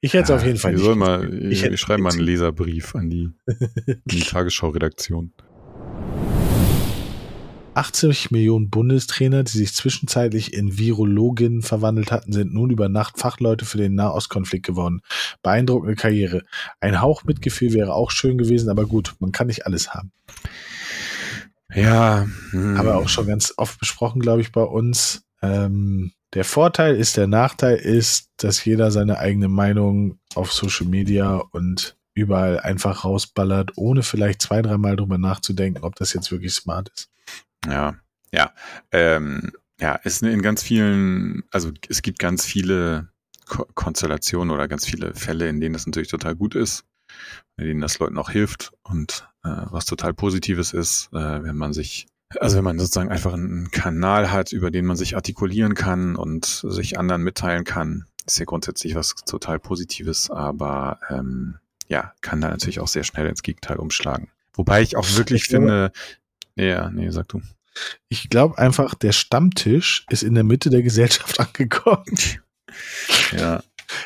Ich 0.00 0.14
hätte 0.14 0.24
es 0.24 0.28
ja, 0.30 0.36
auf 0.36 0.44
jeden 0.44 0.58
Fall 0.58 0.74
nicht. 0.74 0.96
Mal, 0.96 1.34
ich, 1.34 1.64
ich, 1.64 1.72
ich 1.72 1.80
schreibe 1.80 2.02
mal 2.02 2.12
einen 2.12 2.22
Leserbrief 2.22 2.94
an 2.94 3.10
die, 3.10 3.30
die 4.04 4.20
Tagesschau-Redaktion. 4.20 5.32
80 7.74 8.30
Millionen 8.30 8.70
Bundestrainer, 8.70 9.44
die 9.44 9.58
sich 9.58 9.74
zwischenzeitlich 9.74 10.52
in 10.52 10.78
Virologinnen 10.78 11.62
verwandelt 11.62 12.12
hatten, 12.12 12.32
sind 12.32 12.52
nun 12.52 12.70
über 12.70 12.88
Nacht 12.88 13.18
Fachleute 13.18 13.64
für 13.64 13.78
den 13.78 13.94
Nahostkonflikt 13.94 14.66
geworden. 14.66 15.00
Beeindruckende 15.42 15.96
Karriere. 15.96 16.42
Ein 16.80 17.00
Hauch 17.00 17.24
Mitgefühl 17.24 17.72
wäre 17.72 17.94
auch 17.94 18.10
schön 18.10 18.38
gewesen, 18.38 18.68
aber 18.68 18.86
gut, 18.86 19.14
man 19.20 19.32
kann 19.32 19.46
nicht 19.46 19.66
alles 19.66 19.94
haben. 19.94 20.12
Ja. 21.74 22.26
Hm. 22.50 22.76
Aber 22.76 22.96
auch 22.96 23.08
schon 23.08 23.26
ganz 23.26 23.54
oft 23.56 23.78
besprochen, 23.78 24.20
glaube 24.20 24.42
ich, 24.42 24.52
bei 24.52 24.62
uns. 24.62 25.24
Ähm, 25.40 26.12
der 26.34 26.44
Vorteil 26.44 26.96
ist, 26.96 27.16
der 27.16 27.26
Nachteil 27.26 27.76
ist, 27.76 28.30
dass 28.38 28.64
jeder 28.64 28.90
seine 28.90 29.18
eigene 29.18 29.48
Meinung 29.48 30.18
auf 30.34 30.52
Social 30.52 30.86
Media 30.86 31.36
und 31.36 31.96
überall 32.14 32.60
einfach 32.60 33.04
rausballert, 33.04 33.72
ohne 33.76 34.02
vielleicht 34.02 34.42
zwei, 34.42 34.62
dreimal 34.62 34.96
drüber 34.96 35.18
nachzudenken, 35.18 35.82
ob 35.82 35.96
das 35.96 36.12
jetzt 36.12 36.30
wirklich 36.30 36.52
smart 36.54 36.90
ist. 36.94 37.10
Ja, 37.66 37.96
ja. 38.32 38.52
Ähm, 38.90 39.52
ja, 39.80 39.98
es 40.04 40.14
ist 40.14 40.22
in 40.22 40.42
ganz 40.42 40.62
vielen, 40.62 41.42
also 41.50 41.72
es 41.88 42.02
gibt 42.02 42.18
ganz 42.18 42.44
viele 42.44 43.08
Ko 43.46 43.66
Konstellationen 43.74 44.54
oder 44.54 44.68
ganz 44.68 44.86
viele 44.86 45.14
Fälle, 45.14 45.48
in 45.48 45.60
denen 45.60 45.72
das 45.72 45.86
natürlich 45.86 46.08
total 46.08 46.36
gut 46.36 46.54
ist, 46.54 46.84
in 47.56 47.66
denen 47.66 47.80
das 47.80 47.98
Leuten 47.98 48.18
auch 48.18 48.30
hilft 48.30 48.72
und 48.84 49.28
äh, 49.44 49.48
was 49.70 49.84
total 49.84 50.14
Positives 50.14 50.72
ist, 50.72 51.08
äh, 51.12 51.42
wenn 51.42 51.56
man 51.56 51.72
sich, 51.72 52.06
also 52.40 52.56
wenn 52.56 52.64
man 52.64 52.78
sozusagen 52.78 53.10
einfach 53.10 53.32
einen 53.32 53.70
Kanal 53.70 54.30
hat, 54.30 54.52
über 54.52 54.70
den 54.70 54.86
man 54.86 54.96
sich 54.96 55.16
artikulieren 55.16 55.74
kann 55.74 56.16
und 56.16 56.44
sich 56.44 56.98
anderen 56.98 57.22
mitteilen 57.22 57.64
kann, 57.64 58.06
ist 58.26 58.38
ja 58.38 58.44
grundsätzlich 58.44 58.94
was 58.94 59.14
total 59.26 59.58
Positives, 59.58 60.30
aber 60.30 60.98
ähm, 61.10 61.58
ja, 61.88 62.12
kann 62.20 62.40
da 62.40 62.48
natürlich 62.48 62.80
auch 62.80 62.88
sehr 62.88 63.04
schnell 63.04 63.26
ins 63.26 63.42
Gegenteil 63.42 63.76
umschlagen. 63.76 64.28
Wobei 64.54 64.82
ich 64.82 64.96
auch 64.96 65.06
wirklich 65.16 65.42
ich 65.42 65.48
finde, 65.48 65.92
ja, 66.56 66.90
nee, 66.90 67.10
sag 67.10 67.28
du. 67.28 67.40
Ich 68.08 68.28
glaube 68.28 68.58
einfach, 68.58 68.94
der 68.94 69.12
Stammtisch 69.12 70.04
ist 70.10 70.22
in 70.22 70.34
der 70.34 70.44
Mitte 70.44 70.70
der 70.70 70.82
Gesellschaft 70.82 71.40
angekommen. 71.40 72.16
Ja. 73.32 73.62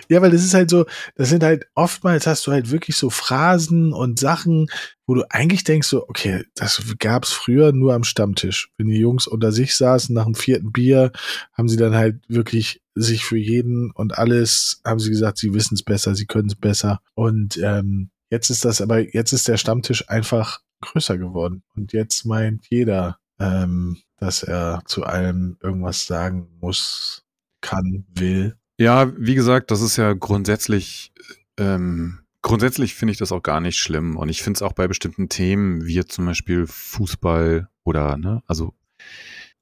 Ja, 0.08 0.22
weil 0.22 0.30
das 0.30 0.44
ist 0.44 0.54
halt 0.54 0.70
so, 0.70 0.86
das 1.14 1.28
sind 1.28 1.42
halt 1.42 1.66
oftmals 1.74 2.26
hast 2.26 2.46
du 2.46 2.52
halt 2.52 2.70
wirklich 2.70 2.96
so 2.96 3.10
Phrasen 3.10 3.92
und 3.92 4.18
Sachen, 4.18 4.68
wo 5.06 5.14
du 5.14 5.24
eigentlich 5.30 5.64
denkst 5.64 5.88
so, 5.88 6.08
okay, 6.08 6.44
das 6.54 6.82
gab's 6.98 7.32
früher 7.32 7.72
nur 7.72 7.94
am 7.94 8.04
Stammtisch. 8.04 8.70
Wenn 8.76 8.88
die 8.88 8.98
Jungs 8.98 9.26
unter 9.26 9.52
sich 9.52 9.74
saßen 9.76 10.14
nach 10.14 10.24
dem 10.24 10.34
vierten 10.34 10.72
Bier, 10.72 11.12
haben 11.52 11.68
sie 11.68 11.76
dann 11.76 11.94
halt 11.94 12.20
wirklich 12.28 12.82
sich 12.94 13.24
für 13.24 13.38
jeden 13.38 13.90
und 13.92 14.18
alles, 14.18 14.80
haben 14.84 14.98
sie 14.98 15.10
gesagt, 15.10 15.38
sie 15.38 15.54
wissen 15.54 15.74
es 15.74 15.82
besser, 15.82 16.14
sie 16.14 16.26
können 16.26 16.48
es 16.48 16.56
besser. 16.56 17.00
Und 17.14 17.58
ähm, 17.58 18.10
jetzt 18.30 18.50
ist 18.50 18.64
das 18.64 18.80
aber, 18.80 19.14
jetzt 19.14 19.32
ist 19.32 19.48
der 19.48 19.58
Stammtisch 19.58 20.08
einfach 20.08 20.60
größer 20.80 21.18
geworden. 21.18 21.62
Und 21.74 21.92
jetzt 21.92 22.24
meint 22.24 22.66
jeder, 22.68 23.18
ähm, 23.38 23.98
dass 24.18 24.42
er 24.42 24.82
zu 24.86 25.04
allem 25.04 25.58
irgendwas 25.62 26.06
sagen 26.06 26.48
muss, 26.60 27.24
kann, 27.60 28.06
will. 28.14 28.56
Ja, 28.78 29.10
wie 29.16 29.34
gesagt, 29.34 29.70
das 29.70 29.80
ist 29.80 29.96
ja 29.96 30.12
grundsätzlich, 30.12 31.12
ähm, 31.56 32.18
grundsätzlich 32.42 32.94
finde 32.94 33.12
ich 33.12 33.18
das 33.18 33.32
auch 33.32 33.42
gar 33.42 33.60
nicht 33.60 33.78
schlimm. 33.78 34.16
Und 34.16 34.28
ich 34.28 34.42
finde 34.42 34.58
es 34.58 34.62
auch 34.62 34.74
bei 34.74 34.86
bestimmten 34.86 35.28
Themen, 35.28 35.86
wie 35.86 35.94
jetzt 35.94 36.12
zum 36.12 36.26
Beispiel 36.26 36.66
Fußball 36.66 37.68
oder, 37.84 38.16
ne, 38.18 38.42
also, 38.46 38.74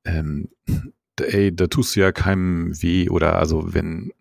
ähm, 0.05 0.49
ey, 1.21 1.55
da 1.55 1.69
tust 1.69 1.95
du 1.95 2.01
ja 2.01 2.13
keinem 2.13 2.73
weh 2.83 3.09
oder 3.09 3.37
also 3.39 3.73
wenn, 3.73 4.13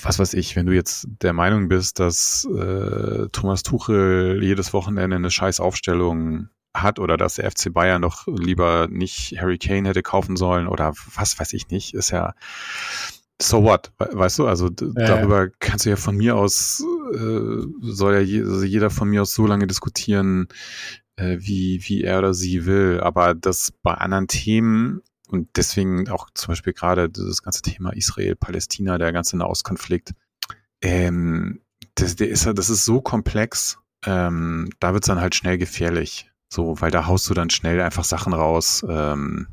was 0.00 0.18
weiß 0.18 0.34
ich, 0.34 0.56
wenn 0.56 0.66
du 0.66 0.72
jetzt 0.72 1.06
der 1.22 1.32
Meinung 1.34 1.68
bist, 1.68 2.00
dass 2.00 2.46
äh, 2.46 3.28
Thomas 3.32 3.62
Tuchel 3.62 4.40
jedes 4.42 4.72
Wochenende 4.72 5.16
eine 5.16 5.30
scheiß 5.30 5.60
Aufstellung 5.60 6.48
hat 6.74 6.98
oder 6.98 7.18
dass 7.18 7.34
der 7.34 7.50
FC 7.50 7.72
Bayern 7.72 8.02
doch 8.02 8.26
lieber 8.26 8.88
nicht 8.90 9.36
Harry 9.38 9.58
Kane 9.58 9.88
hätte 9.88 10.02
kaufen 10.02 10.36
sollen 10.36 10.66
oder 10.66 10.94
was 11.14 11.38
weiß 11.38 11.52
ich 11.52 11.68
nicht, 11.68 11.94
ist 11.94 12.10
ja 12.10 12.34
so 13.42 13.62
what, 13.62 13.92
weißt 13.98 14.38
du? 14.38 14.46
Also 14.46 14.68
ja, 14.68 14.92
darüber 14.92 15.48
kannst 15.58 15.84
du 15.84 15.90
ja 15.90 15.96
von 15.96 16.16
mir 16.16 16.36
aus, 16.36 16.84
äh, 17.14 17.66
soll 17.80 18.14
ja 18.14 18.20
je, 18.20 18.42
also 18.42 18.64
jeder 18.64 18.90
von 18.90 19.08
mir 19.08 19.22
aus 19.22 19.34
so 19.34 19.46
lange 19.46 19.66
diskutieren, 19.66 20.48
äh, 21.16 21.38
wie, 21.40 21.80
wie 21.84 22.02
er 22.02 22.18
oder 22.18 22.34
sie 22.34 22.66
will. 22.66 23.00
Aber 23.00 23.34
das 23.34 23.72
bei 23.82 23.94
anderen 23.94 24.28
Themen 24.28 25.02
und 25.28 25.48
deswegen 25.56 26.08
auch 26.08 26.28
zum 26.34 26.52
Beispiel 26.52 26.72
gerade 26.72 27.08
das 27.08 27.42
ganze 27.42 27.62
Thema 27.62 27.90
Israel, 27.90 28.36
Palästina, 28.36 28.98
der 28.98 29.12
ganze 29.12 29.36
Nahostkonflikt, 29.36 30.12
ähm, 30.82 31.60
das, 31.94 32.16
der 32.16 32.28
ist, 32.28 32.46
das 32.46 32.70
ist 32.70 32.84
so 32.84 33.00
komplex, 33.00 33.78
ähm, 34.04 34.70
da 34.80 34.92
wird 34.92 35.04
es 35.04 35.08
dann 35.08 35.20
halt 35.20 35.34
schnell 35.34 35.58
gefährlich. 35.58 36.30
So, 36.48 36.80
weil 36.80 36.90
da 36.90 37.06
haust 37.06 37.30
du 37.30 37.34
dann 37.34 37.48
schnell 37.48 37.80
einfach 37.80 38.04
Sachen 38.04 38.34
raus, 38.34 38.84
ähm, 38.86 39.48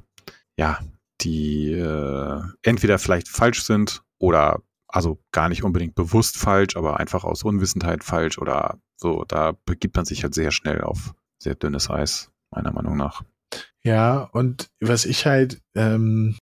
ja, 0.58 0.80
die 1.22 1.72
äh, 1.74 2.42
entweder 2.64 3.00
vielleicht 3.00 3.28
falsch 3.28 3.64
sind 3.64 4.02
oder 4.18 4.62
also 4.88 5.20
gar 5.32 5.50
nicht 5.50 5.64
unbedingt 5.64 5.96
bewusst 5.96 6.38
falsch, 6.38 6.76
aber 6.76 7.00
einfach 7.00 7.24
aus 7.24 7.44
Unwissenheit 7.44 8.04
falsch 8.04 8.38
oder 8.40 8.80
so. 8.96 9.24
Da 9.28 9.54
begibt 9.66 9.96
man 9.96 10.06
sich 10.06 10.24
halt 10.24 10.34
sehr 10.34 10.52
schnell 10.52 10.82
auf 10.82 11.14
sehr 11.38 11.56
dünnes 11.56 11.90
Eis, 11.90 12.32
meiner 12.52 12.72
Meinung 12.72 12.98
nach. 12.98 13.22
Ja, 13.82 14.24
und 14.34 14.70
was 14.80 15.06
ich 15.06 15.26
halt, 15.26 15.62
ähm, 15.76 16.38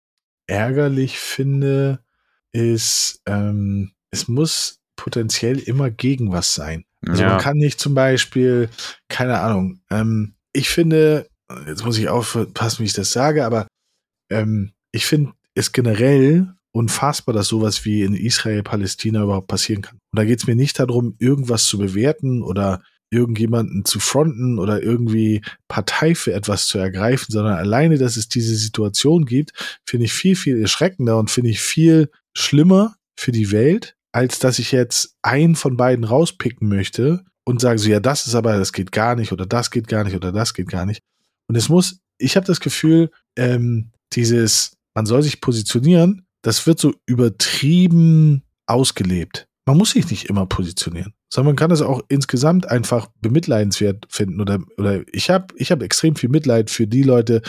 ärgerlich 0.48 1.20
finde, 1.20 2.04
ist, 2.52 3.22
ähm, 3.26 3.92
es 4.12 4.28
muss 4.28 4.80
potenziell 4.96 5.60
immer 5.60 5.90
gegen 5.90 6.32
was 6.32 6.54
sein. 6.54 6.86
Also 7.08 7.24
Ja. 7.24 7.30
man 7.32 7.42
kann 7.42 7.58
nicht 7.58 7.80
zum 7.80 7.94
Beispiel, 7.96 8.70
keine 9.10 9.40
Ahnung, 9.40 9.82
ähm, 9.90 10.36
ich 10.54 10.70
finde, 10.70 11.28
jetzt 11.68 11.84
muss 11.84 11.98
ich 11.98 12.08
aufpassen, 12.08 12.80
wie 12.80 12.86
ich 12.86 12.94
das 12.94 13.12
sage, 13.12 13.46
aber 13.46 13.68
ähm, 14.30 14.72
ich 14.92 15.06
finde 15.06 15.34
es 15.54 15.72
generell 15.72 16.54
unfassbar, 16.72 17.34
dass 17.34 17.48
sowas 17.48 17.86
wie 17.86 18.04
in 18.04 18.14
Israel, 18.14 18.62
Palästina 18.62 19.24
überhaupt 19.24 19.48
passieren 19.48 19.82
kann. 19.82 19.96
Und 20.12 20.20
da 20.20 20.26
geht 20.26 20.40
es 20.40 20.48
mir 20.48 20.56
nicht 20.56 20.78
darum, 20.78 21.16
irgendwas 21.20 21.66
zu 21.66 21.78
bewerten 21.78 22.44
oder 22.44 22.82
irgendjemanden 23.10 23.86
zu 23.86 24.00
fronten 24.00 24.60
oder 24.60 24.84
irgendwie 24.84 25.42
Partei 25.68 26.16
für 26.16 26.34
etwas 26.34 26.68
zu 26.68 26.78
ergreifen, 26.78 27.28
sondern 27.30 27.54
alleine, 27.54 27.98
dass 27.98 28.18
es 28.18 28.28
diese 28.28 28.56
Situation 28.56 29.26
gibt, 29.26 29.54
finde 29.86 30.06
ich 30.06 30.14
viel, 30.14 30.36
viel 30.36 30.60
erschreckender 30.60 31.18
und 31.18 31.32
finde 31.32 31.52
ich 31.52 31.62
viel 31.62 32.10
schlimmer 32.36 32.96
für 33.16 33.32
die 33.32 33.52
Welt, 33.52 33.96
als 34.12 34.40
dass 34.40 34.60
ich 34.60 34.72
jetzt 34.72 35.16
einen 35.22 35.56
von 35.56 35.78
beiden 35.78 36.04
rauspicken 36.04 36.68
möchte 36.68 37.24
und 37.46 37.62
sage 37.62 37.80
so, 37.80 37.90
ja, 37.90 38.00
das 38.00 38.28
ist 38.28 38.36
aber, 38.36 38.58
das 38.58 38.74
geht 38.74 38.92
gar 38.92 39.16
nicht 39.16 39.32
oder 39.32 39.46
das 39.46 39.72
geht 39.72 39.88
gar 39.88 40.04
nicht 40.04 40.16
oder 40.16 40.32
das 40.32 40.54
geht 40.54 40.68
gar 40.68 40.86
nicht. 40.86 41.02
Und 41.48 41.56
es 41.56 41.70
muss, 41.70 42.00
ich 42.18 42.36
habe 42.36 42.46
das 42.46 42.60
Gefühl, 42.60 43.12
ähm, 43.38 43.92
dieses, 44.16 44.78
man 44.94 45.06
soll 45.06 45.22
sich 45.22 45.42
positionieren, 45.42 46.26
das 46.42 46.66
wird 46.68 46.80
so 46.80 46.94
übertrieben 47.06 48.44
ausgelebt. 48.68 49.48
Man 49.68 49.78
muss 49.78 49.92
sich 49.92 50.10
nicht 50.12 50.26
immer 50.26 50.46
positionieren, 50.46 51.14
sondern 51.34 51.52
man 51.52 51.56
kann 51.56 51.72
es 51.72 51.82
auch 51.82 52.02
insgesamt 52.08 52.70
einfach 52.70 53.08
bemitleidenswert 53.22 54.06
finden. 54.10 54.40
Oder, 54.40 54.60
oder 54.78 55.02
ich 55.12 55.30
habe 55.32 55.48
ich 55.58 55.72
hab 55.72 55.82
extrem 55.82 56.16
viel 56.16 56.30
Mitleid 56.30 56.70
für 56.70 56.86
die 56.86 57.02
Leute, 57.02 57.42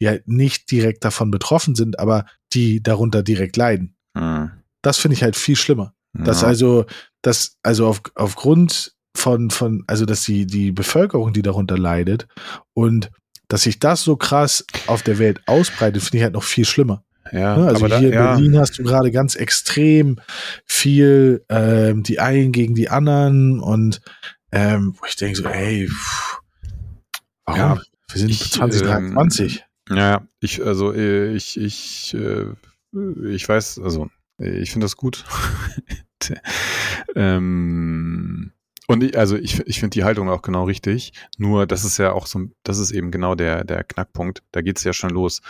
die 0.00 0.08
halt 0.08 0.26
nicht 0.26 0.70
direkt 0.70 1.04
davon 1.04 1.30
betroffen 1.30 1.74
sind, 1.74 1.98
aber 1.98 2.24
die 2.54 2.82
darunter 2.82 3.22
direkt 3.22 3.56
leiden. 3.56 3.94
Hm. 4.16 4.50
Das 4.82 4.96
finde 4.96 5.16
ich 5.16 5.22
halt 5.22 5.36
viel 5.36 5.56
schlimmer. 5.56 5.94
Dass 6.14 6.42
Ja. 6.42 6.48
also, 6.48 6.86
dass 7.22 7.58
also 7.62 7.86
auf, 7.86 8.02
aufgrund 8.14 8.94
von, 9.14 9.50
von, 9.50 9.84
also 9.86 10.06
dass 10.06 10.24
die, 10.24 10.46
die 10.46 10.72
Bevölkerung, 10.72 11.32
die 11.32 11.42
darunter 11.42 11.76
leidet 11.76 12.26
und 12.74 13.10
dass 13.50 13.62
sich 13.62 13.80
das 13.80 14.02
so 14.02 14.16
krass 14.16 14.64
auf 14.86 15.02
der 15.02 15.18
Welt 15.18 15.40
ausbreitet, 15.46 16.02
finde 16.02 16.18
ich 16.18 16.22
halt 16.22 16.34
noch 16.34 16.44
viel 16.44 16.64
schlimmer. 16.64 17.04
ja, 17.32 17.56
Ne? 17.56 17.66
Also 17.66 17.80
aber 17.80 17.88
da, 17.88 17.98
hier 17.98 18.08
in 18.08 18.14
ja, 18.14 18.34
Berlin 18.34 18.58
hast 18.58 18.78
du 18.78 18.84
gerade 18.84 19.10
ganz 19.10 19.34
extrem 19.34 20.20
viel 20.64 21.44
ähm, 21.48 22.02
die 22.04 22.20
einen 22.20 22.52
gegen 22.52 22.74
die 22.74 22.88
anderen 22.88 23.60
und 23.60 24.00
ähm, 24.52 24.94
wo 24.98 25.06
ich 25.06 25.16
denke 25.16 25.36
so, 25.36 25.44
ey, 25.48 25.88
pff, 25.88 26.38
warum? 27.44 27.60
Ja, 27.60 27.82
Wir 28.12 28.20
sind 28.20 28.30
ich, 28.30 28.52
2023. 28.52 29.64
Ja, 29.90 30.22
ich, 30.38 30.64
also 30.64 30.92
äh, 30.92 31.34
ich, 31.34 31.58
ich, 31.58 32.14
äh, 32.14 32.46
ich 33.26 33.48
weiß, 33.48 33.80
also 33.82 34.08
ich 34.38 34.70
finde 34.70 34.84
das 34.84 34.96
gut. 34.96 35.24
ähm, 37.16 38.52
und 38.90 39.04
ich, 39.04 39.16
also 39.16 39.36
ich, 39.36 39.60
ich 39.68 39.78
finde 39.78 39.94
die 39.94 40.02
Haltung 40.02 40.28
auch 40.28 40.42
genau 40.42 40.64
richtig. 40.64 41.12
Nur 41.38 41.64
das 41.64 41.84
ist 41.84 41.98
ja 41.98 42.10
auch 42.12 42.26
so, 42.26 42.48
das 42.64 42.78
ist 42.78 42.90
eben 42.90 43.12
genau 43.12 43.36
der, 43.36 43.62
der 43.62 43.84
Knackpunkt. 43.84 44.42
Da 44.50 44.62
geht's 44.62 44.82
ja 44.82 44.92
schon 44.92 45.10
los. 45.10 45.42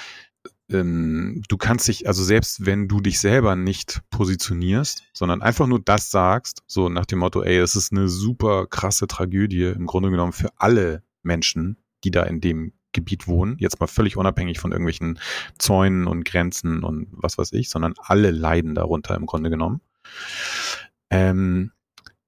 Ähm, 0.70 1.40
du 1.48 1.56
kannst 1.56 1.88
dich, 1.88 2.06
also 2.06 2.22
selbst 2.22 2.66
wenn 2.66 2.86
du 2.86 3.00
dich 3.00 3.18
selber 3.18 3.56
nicht 3.56 4.02
positionierst, 4.10 5.04
sondern 5.14 5.40
einfach 5.40 5.66
nur 5.66 5.80
das 5.80 6.10
sagst, 6.10 6.62
so 6.66 6.90
nach 6.90 7.06
dem 7.06 7.20
Motto, 7.20 7.42
ey, 7.42 7.56
es 7.56 7.76
ist 7.76 7.92
eine 7.92 8.08
super 8.08 8.66
krasse 8.66 9.06
Tragödie 9.06 9.72
im 9.74 9.86
Grunde 9.86 10.10
genommen 10.10 10.32
für 10.32 10.50
alle 10.58 11.02
Menschen, 11.22 11.78
die 12.04 12.10
da 12.10 12.24
in 12.24 12.42
dem 12.42 12.74
Gebiet 12.92 13.26
wohnen, 13.26 13.56
jetzt 13.58 13.80
mal 13.80 13.86
völlig 13.86 14.18
unabhängig 14.18 14.58
von 14.58 14.72
irgendwelchen 14.72 15.18
Zäunen 15.56 16.06
und 16.06 16.26
Grenzen 16.26 16.84
und 16.84 17.08
was 17.12 17.38
weiß 17.38 17.54
ich, 17.54 17.70
sondern 17.70 17.94
alle 17.96 18.32
leiden 18.32 18.74
darunter 18.74 19.14
im 19.14 19.24
Grunde 19.24 19.48
genommen. 19.48 19.80
Ähm, 21.08 21.72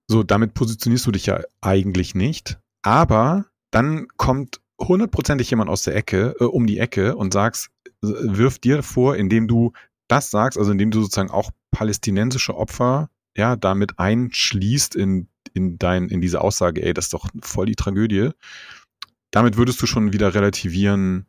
so, 0.09 0.23
damit 0.23 0.55
positionierst 0.55 1.07
du 1.07 1.12
dich 1.12 1.27
ja 1.27 1.41
eigentlich 1.61 2.15
nicht, 2.15 2.59
aber 2.83 3.47
dann 3.71 4.09
kommt 4.17 4.61
hundertprozentig 4.81 5.51
jemand 5.51 5.71
aus 5.71 5.83
der 5.83 5.97
Ecke, 5.97 6.35
äh, 6.41 6.45
um 6.45 6.67
die 6.67 6.79
Ecke 6.79 7.17
und 7.17 7.33
sagst, 7.33 7.71
äh, 8.03 8.09
wirf 8.09 8.59
dir 8.59 8.83
vor, 8.83 9.17
indem 9.17 9.49
du 9.49 9.73
das 10.09 10.31
sagst, 10.31 10.59
also 10.59 10.73
indem 10.73 10.91
du 10.91 11.01
sozusagen 11.01 11.31
auch 11.31 11.51
palästinensische 11.71 12.55
Opfer 12.55 13.09
ja 13.37 13.57
damit 13.57 13.99
einschließt 13.99 14.95
in, 14.95 15.29
in 15.55 15.79
dein, 15.79 16.09
in 16.09 16.21
diese 16.21 16.41
Aussage, 16.41 16.83
ey, 16.83 16.93
das 16.93 17.07
ist 17.07 17.15
doch 17.15 17.29
voll 17.43 17.67
die 17.67 17.77
Tragödie. 17.77 18.31
Damit 19.31 19.57
würdest 19.57 19.81
du 19.81 19.87
schon 19.87 20.12
wieder 20.12 20.35
relativieren, 20.35 21.27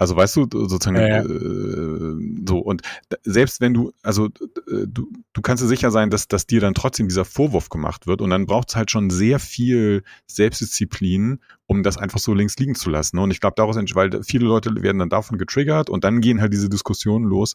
also 0.00 0.16
weißt 0.16 0.36
du, 0.36 0.48
sozusagen 0.50 0.96
Ja, 0.96 1.06
ja. 1.06 1.22
Äh, 1.22 2.44
so 2.48 2.58
und 2.58 2.80
selbst 3.22 3.60
wenn 3.60 3.74
du, 3.74 3.92
also 4.02 4.28
äh, 4.28 4.86
du, 4.86 5.12
du 5.34 5.42
kannst 5.42 5.62
dir 5.62 5.68
sicher 5.68 5.90
sein, 5.90 6.08
dass, 6.08 6.26
dass 6.26 6.46
dir 6.46 6.62
dann 6.62 6.72
trotzdem 6.72 7.06
dieser 7.06 7.26
Vorwurf 7.26 7.68
gemacht 7.68 8.06
wird 8.06 8.22
und 8.22 8.30
dann 8.30 8.46
braucht 8.46 8.70
es 8.70 8.76
halt 8.76 8.90
schon 8.90 9.10
sehr 9.10 9.38
viel 9.38 10.02
Selbstdisziplin, 10.26 11.40
um 11.66 11.82
das 11.82 11.98
einfach 11.98 12.18
so 12.18 12.32
links 12.32 12.56
liegen 12.56 12.74
zu 12.74 12.88
lassen. 12.88 13.16
ne? 13.16 13.22
Und 13.24 13.30
ich 13.30 13.40
glaube, 13.40 13.56
daraus 13.58 13.76
entsteht, 13.76 13.96
weil 13.96 14.22
viele 14.22 14.46
Leute 14.46 14.74
werden 14.82 15.00
dann 15.00 15.10
davon 15.10 15.36
getriggert 15.36 15.90
und 15.90 16.02
dann 16.02 16.22
gehen 16.22 16.40
halt 16.40 16.54
diese 16.54 16.70
Diskussionen 16.70 17.26
los. 17.26 17.54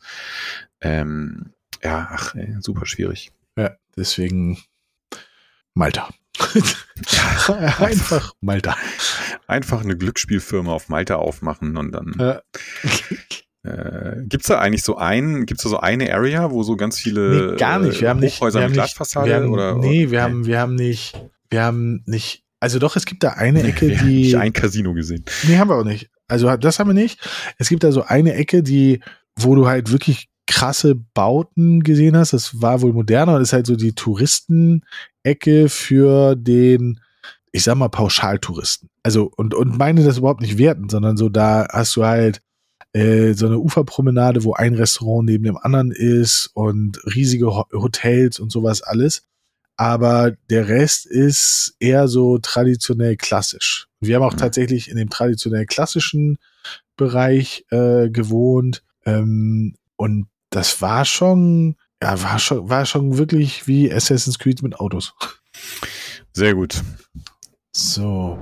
Ähm, 0.81 1.51
ja, 1.83 2.09
ach, 2.11 2.35
ey, 2.35 2.57
super 2.59 2.85
schwierig. 2.85 3.31
Ja, 3.57 3.71
deswegen 3.97 4.59
Malta. 5.73 6.09
Einfach 7.79 8.33
Malta. 8.41 8.75
Einfach 9.47 9.81
eine 9.81 9.97
Glücksspielfirma 9.97 10.71
auf 10.71 10.89
Malta 10.89 11.15
aufmachen 11.15 11.77
und 11.77 11.91
dann 11.91 12.15
Ja. 12.19 12.41
Äh, 13.63 14.23
gibt's 14.27 14.47
da 14.47 14.59
eigentlich 14.59 14.83
so 14.83 14.95
ein, 14.97 15.47
gibt's 15.47 15.63
da 15.63 15.69
so 15.69 15.79
eine 15.79 16.13
Area, 16.13 16.51
wo 16.51 16.61
so 16.61 16.75
ganz 16.75 16.99
viele 16.99 17.51
Nee, 17.51 17.57
gar 17.57 17.79
nicht. 17.79 17.99
Wir 17.99 18.09
haben 18.09 18.19
nicht, 18.19 18.37
Hochhäuser 18.37 18.59
wir 18.59 18.63
haben 18.65 18.71
mit 18.71 18.77
nicht, 18.77 18.95
Glasfassade 18.95 19.27
wir 19.27 19.35
haben, 19.37 19.49
oder? 19.49 19.75
nee, 19.75 20.11
wir 20.11 20.19
okay. 20.19 20.19
haben, 20.19 20.45
wir 20.45 20.59
haben 20.59 20.75
nicht, 20.75 21.19
wir 21.49 21.63
haben 21.63 22.03
nicht, 22.05 22.43
also 22.59 22.77
doch, 22.77 22.95
es 22.95 23.05
gibt 23.05 23.23
da 23.23 23.29
eine 23.29 23.63
Ecke, 23.63 23.87
Wir 23.87 23.97
haben 23.99 24.07
die, 24.07 24.23
nicht 24.23 24.35
ein 24.37 24.53
Casino 24.53 24.93
gesehen. 24.93 25.25
nee, 25.47 25.57
haben 25.57 25.69
wir 25.69 25.77
auch 25.77 25.83
nicht. 25.83 26.11
Also 26.27 26.55
das 26.57 26.77
haben 26.79 26.89
wir 26.89 26.93
nicht. 26.93 27.19
Es 27.57 27.69
gibt 27.69 27.83
da 27.83 27.91
so 27.91 28.03
eine 28.03 28.35
Ecke, 28.35 28.61
die, 28.61 29.01
wo 29.35 29.55
du 29.55 29.67
halt 29.67 29.91
wirklich 29.91 30.29
krasse 30.47 30.95
Bauten 30.95 31.83
gesehen 31.83 32.15
hast. 32.17 32.33
Das 32.33 32.61
war 32.61 32.81
wohl 32.81 32.93
moderner 32.93 33.35
und 33.35 33.41
ist 33.41 33.53
halt 33.53 33.65
so 33.67 33.75
die 33.75 33.93
Touristenecke 33.93 35.69
für 35.69 36.35
den, 36.35 36.99
ich 37.51 37.63
sag 37.63 37.75
mal, 37.75 37.89
Pauschaltouristen. 37.89 38.89
Also, 39.03 39.31
und, 39.35 39.53
und 39.53 39.77
meine 39.77 40.03
das 40.03 40.17
überhaupt 40.17 40.41
nicht 40.41 40.57
werten, 40.57 40.89
sondern 40.89 41.17
so, 41.17 41.29
da 41.29 41.67
hast 41.71 41.95
du 41.95 42.05
halt 42.05 42.41
äh, 42.93 43.33
so 43.33 43.47
eine 43.47 43.59
Uferpromenade, 43.59 44.43
wo 44.43 44.53
ein 44.53 44.75
Restaurant 44.75 45.25
neben 45.25 45.43
dem 45.43 45.57
anderen 45.57 45.91
ist 45.91 46.49
und 46.53 46.99
riesige 47.15 47.47
Ho 47.47 47.65
Hotels 47.73 48.39
und 48.39 48.51
sowas 48.51 48.81
alles. 48.81 49.23
Aber 49.77 50.31
der 50.49 50.69
Rest 50.69 51.05
ist 51.05 51.75
eher 51.79 52.07
so 52.07 52.37
traditionell 52.37 53.17
klassisch. 53.17 53.87
Wir 53.99 54.15
haben 54.15 54.23
auch 54.23 54.33
Mhm. 54.33 54.37
tatsächlich 54.37 54.89
in 54.89 54.95
dem 54.95 55.09
traditionell 55.09 55.65
klassischen 55.65 56.37
Bereich 56.95 57.65
äh, 57.71 58.09
gewohnt. 58.09 58.83
Ähm, 59.05 59.75
und 59.97 60.27
das 60.55 60.81
war 60.81 61.03
schon, 61.03 61.75
ja, 62.01 62.21
war 62.23 62.39
schon, 62.39 62.69
war 62.69 62.85
schon 62.85 63.17
wirklich 63.17 63.67
wie 63.67 63.91
Assassin's 63.91 64.39
Creed 64.39 64.63
mit 64.63 64.79
Autos. 64.79 65.13
Sehr 66.33 66.55
gut. 66.55 66.81
So. 67.73 68.39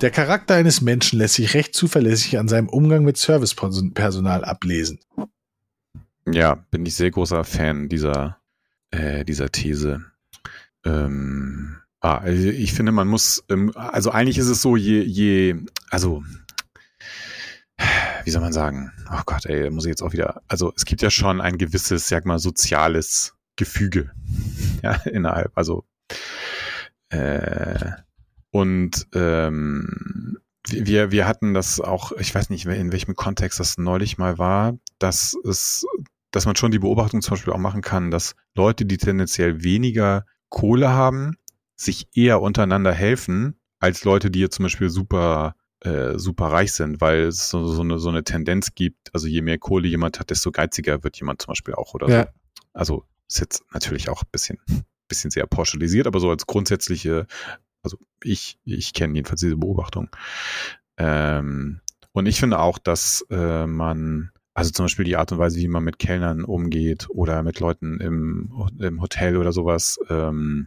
Der 0.00 0.10
Charakter 0.10 0.54
eines 0.54 0.80
Menschen 0.80 1.18
lässt 1.18 1.34
sich 1.34 1.54
recht 1.54 1.74
zuverlässig 1.74 2.38
an 2.38 2.48
seinem 2.48 2.68
Umgang 2.68 3.04
mit 3.04 3.16
Servicepersonal 3.16 4.44
ablesen. 4.44 5.00
Ja, 6.26 6.56
bin 6.70 6.84
ich 6.86 6.94
sehr 6.94 7.10
großer 7.10 7.44
Fan 7.44 7.88
dieser, 7.88 8.38
äh, 8.90 9.24
dieser 9.24 9.50
These. 9.50 10.04
Ähm, 10.84 11.76
ah, 12.00 12.18
also 12.18 12.48
ich 12.48 12.72
finde, 12.72 12.92
man 12.92 13.08
muss, 13.08 13.44
ähm, 13.48 13.72
also 13.74 14.10
eigentlich 14.10 14.38
ist 14.38 14.48
es 14.48 14.62
so, 14.62 14.76
je, 14.76 15.02
je, 15.02 15.56
also, 15.90 16.22
wie 18.28 18.32
soll 18.32 18.42
man 18.42 18.52
sagen? 18.52 18.92
Oh 19.10 19.22
Gott, 19.24 19.46
ey, 19.46 19.70
muss 19.70 19.86
ich 19.86 19.88
jetzt 19.88 20.02
auch 20.02 20.12
wieder, 20.12 20.42
also 20.48 20.70
es 20.76 20.84
gibt 20.84 21.00
ja 21.00 21.08
schon 21.08 21.40
ein 21.40 21.56
gewisses, 21.56 22.08
sag 22.08 22.26
mal, 22.26 22.38
soziales 22.38 23.32
Gefüge, 23.56 24.10
ja, 24.82 24.92
innerhalb, 25.06 25.50
also, 25.56 25.86
äh, 27.08 27.90
und 28.50 29.06
ähm, 29.14 30.36
wir, 30.68 31.10
wir 31.10 31.26
hatten 31.26 31.54
das 31.54 31.80
auch, 31.80 32.12
ich 32.12 32.34
weiß 32.34 32.50
nicht, 32.50 32.66
in 32.66 32.92
welchem 32.92 33.14
Kontext 33.14 33.60
das 33.60 33.78
neulich 33.78 34.18
mal 34.18 34.36
war, 34.36 34.76
dass 34.98 35.34
es, 35.46 35.86
dass 36.30 36.44
man 36.44 36.54
schon 36.54 36.70
die 36.70 36.80
Beobachtung 36.80 37.22
zum 37.22 37.30
Beispiel 37.30 37.54
auch 37.54 37.58
machen 37.58 37.80
kann, 37.80 38.10
dass 38.10 38.36
Leute, 38.54 38.84
die 38.84 38.98
tendenziell 38.98 39.64
weniger 39.64 40.26
Kohle 40.50 40.90
haben, 40.90 41.38
sich 41.76 42.08
eher 42.14 42.42
untereinander 42.42 42.92
helfen, 42.92 43.58
als 43.80 44.04
Leute, 44.04 44.30
die 44.30 44.40
jetzt 44.40 44.56
zum 44.56 44.64
Beispiel 44.64 44.90
super, 44.90 45.54
äh, 45.80 46.18
super 46.18 46.46
reich 46.46 46.72
sind, 46.72 47.00
weil 47.00 47.22
es 47.22 47.50
so, 47.50 47.64
so, 47.66 47.82
eine, 47.82 47.98
so 47.98 48.08
eine 48.08 48.24
Tendenz 48.24 48.74
gibt, 48.74 49.14
also 49.14 49.26
je 49.28 49.42
mehr 49.42 49.58
Kohle 49.58 49.86
jemand 49.88 50.18
hat, 50.18 50.30
desto 50.30 50.50
geiziger 50.50 51.04
wird 51.04 51.16
jemand 51.18 51.42
zum 51.42 51.52
Beispiel 51.52 51.74
auch 51.74 51.94
oder 51.94 52.08
Ja. 52.08 52.22
so. 52.24 52.28
Also 52.72 53.04
ist 53.28 53.40
jetzt 53.40 53.62
natürlich 53.72 54.08
auch 54.08 54.22
ein 54.22 54.28
bisschen, 54.32 54.58
bisschen 55.08 55.30
sehr 55.30 55.46
pauschalisiert, 55.46 56.06
aber 56.06 56.18
so 56.20 56.30
als 56.30 56.46
grundsätzliche, 56.46 57.26
also 57.82 57.98
ich, 58.22 58.58
ich 58.64 58.92
kenne 58.92 59.14
jedenfalls 59.14 59.40
diese 59.40 59.56
Beobachtung. 59.56 60.08
Ähm, 60.96 61.80
und 62.12 62.26
ich 62.26 62.40
finde 62.40 62.58
auch, 62.58 62.78
dass 62.78 63.24
äh, 63.30 63.66
man, 63.66 64.30
also 64.54 64.70
zum 64.72 64.86
Beispiel 64.86 65.04
die 65.04 65.16
Art 65.16 65.30
und 65.30 65.38
Weise, 65.38 65.58
wie 65.58 65.68
man 65.68 65.84
mit 65.84 65.98
Kellnern 65.98 66.42
umgeht 66.44 67.08
oder 67.10 67.42
mit 67.42 67.60
Leuten 67.60 68.00
im, 68.00 68.52
im 68.80 69.00
Hotel 69.00 69.36
oder 69.36 69.52
sowas, 69.52 70.00
ähm, 70.08 70.66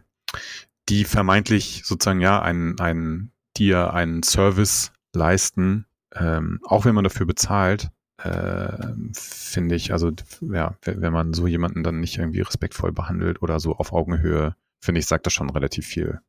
die 0.88 1.04
vermeintlich 1.04 1.82
sozusagen 1.84 2.20
ja 2.20 2.40
einen, 2.40 2.80
einen, 2.80 3.32
dir 3.56 3.92
einen 3.92 4.22
Service 4.22 4.92
leisten, 5.14 5.86
ähm, 6.14 6.60
auch 6.64 6.84
wenn 6.84 6.94
man 6.94 7.04
dafür 7.04 7.26
bezahlt, 7.26 7.90
äh, 8.18 8.72
finde 9.12 9.74
ich, 9.74 9.92
also 9.92 10.12
ja, 10.40 10.76
wenn 10.84 11.12
man 11.12 11.32
so 11.34 11.46
jemanden 11.46 11.82
dann 11.82 12.00
nicht 12.00 12.18
irgendwie 12.18 12.40
respektvoll 12.40 12.92
behandelt 12.92 13.42
oder 13.42 13.60
so 13.60 13.76
auf 13.76 13.92
Augenhöhe, 13.92 14.54
finde 14.80 15.00
ich, 15.00 15.06
sagt 15.06 15.26
das 15.26 15.32
schon 15.32 15.50
relativ 15.50 15.86
viel 15.86 16.20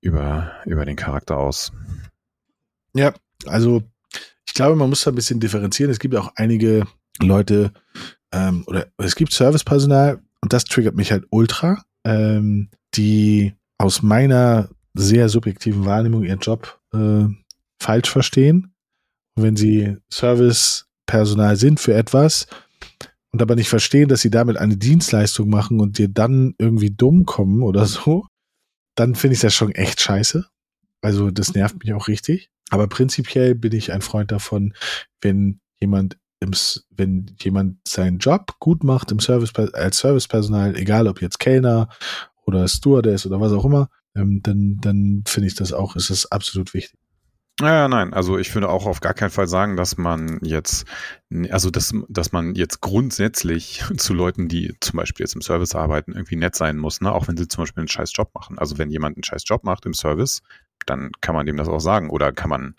über, 0.00 0.52
über 0.66 0.84
den 0.84 0.96
Charakter 0.96 1.38
aus. 1.38 1.72
Ja, 2.94 3.14
also 3.46 3.82
ich 4.46 4.54
glaube, 4.54 4.76
man 4.76 4.90
muss 4.90 5.04
da 5.04 5.10
ein 5.10 5.14
bisschen 5.14 5.40
differenzieren. 5.40 5.90
Es 5.90 5.98
gibt 5.98 6.14
auch 6.14 6.32
einige 6.36 6.86
Leute 7.20 7.72
ähm, 8.32 8.64
oder 8.66 8.86
es 8.98 9.14
gibt 9.14 9.32
Servicepersonal 9.32 10.20
und 10.40 10.52
das 10.52 10.64
triggert 10.64 10.96
mich 10.96 11.12
halt 11.12 11.24
ultra, 11.30 11.84
ähm, 12.04 12.68
die 12.94 13.54
aus 13.78 14.02
meiner 14.02 14.68
sehr 14.94 15.28
subjektiven 15.28 15.86
Wahrnehmung 15.86 16.24
ihren 16.24 16.40
Job 16.40 16.80
äh, 16.92 17.24
falsch 17.82 18.10
verstehen. 18.10 18.74
Und 19.34 19.42
wenn 19.42 19.56
sie 19.56 19.96
Servicepersonal 20.12 21.56
sind 21.56 21.80
für 21.80 21.94
etwas 21.94 22.46
und 23.30 23.42
aber 23.42 23.56
nicht 23.56 23.68
verstehen, 23.68 24.08
dass 24.08 24.20
sie 24.20 24.30
damit 24.30 24.56
eine 24.56 24.76
Dienstleistung 24.76 25.48
machen 25.48 25.80
und 25.80 25.98
dir 25.98 26.08
dann 26.08 26.54
irgendwie 26.58 26.90
dumm 26.90 27.24
kommen 27.24 27.62
oder 27.62 27.86
so, 27.86 28.26
dann 28.94 29.14
finde 29.14 29.34
ich 29.34 29.40
das 29.40 29.54
schon 29.54 29.72
echt 29.72 30.00
scheiße. 30.00 30.46
Also 31.00 31.30
das 31.30 31.54
nervt 31.54 31.78
mich 31.82 31.92
auch 31.94 32.08
richtig. 32.08 32.50
Aber 32.70 32.86
prinzipiell 32.86 33.54
bin 33.54 33.72
ich 33.72 33.92
ein 33.92 34.02
Freund 34.02 34.32
davon, 34.32 34.74
wenn 35.20 35.60
jemand 35.80 36.16
im, 36.40 36.52
wenn 36.90 37.34
jemand 37.40 37.76
seinen 37.86 38.18
Job 38.18 38.58
gut 38.58 38.82
macht 38.82 39.12
im 39.12 39.20
Service 39.20 39.54
als 39.54 39.98
Servicepersonal, 39.98 40.76
egal 40.76 41.06
ob 41.06 41.22
jetzt 41.22 41.38
Kellner 41.38 41.88
oder 42.44 42.66
Stewardess 42.66 43.26
oder 43.26 43.40
was 43.40 43.52
auch 43.52 43.64
immer, 43.64 43.88
ähm, 44.16 44.40
dann, 44.42 44.78
dann 44.80 45.22
finde 45.26 45.48
ich 45.48 45.54
das 45.54 45.72
auch, 45.72 45.96
ist 45.96 46.10
das 46.10 46.30
absolut 46.30 46.74
wichtig. 46.74 46.98
Ja, 47.60 47.86
nein, 47.86 48.14
also 48.14 48.38
ich 48.38 48.52
würde 48.54 48.70
auch 48.70 48.86
auf 48.86 49.00
gar 49.00 49.12
keinen 49.12 49.30
Fall 49.30 49.46
sagen, 49.46 49.76
dass 49.76 49.98
man 49.98 50.38
jetzt, 50.42 50.86
also 51.50 51.70
dass, 51.70 51.92
dass 52.08 52.32
man 52.32 52.54
jetzt 52.54 52.80
grundsätzlich 52.80 53.84
zu 53.98 54.14
Leuten, 54.14 54.48
die 54.48 54.74
zum 54.80 54.96
Beispiel 54.96 55.24
jetzt 55.24 55.34
im 55.34 55.42
Service 55.42 55.74
arbeiten, 55.74 56.12
irgendwie 56.12 56.36
nett 56.36 56.56
sein 56.56 56.78
muss, 56.78 57.00
ne? 57.02 57.12
auch 57.12 57.28
wenn 57.28 57.36
sie 57.36 57.48
zum 57.48 57.62
Beispiel 57.62 57.82
einen 57.82 57.88
scheiß 57.88 58.12
Job 58.14 58.30
machen. 58.34 58.58
Also 58.58 58.78
wenn 58.78 58.90
jemand 58.90 59.16
einen 59.16 59.24
scheiß 59.24 59.44
Job 59.46 59.64
macht 59.64 59.84
im 59.84 59.92
Service, 59.94 60.42
dann 60.86 61.12
kann 61.20 61.34
man 61.34 61.46
dem 61.46 61.56
das 61.56 61.68
auch 61.68 61.78
sagen. 61.78 62.10
Oder 62.10 62.32
kann 62.32 62.50
man, 62.50 62.74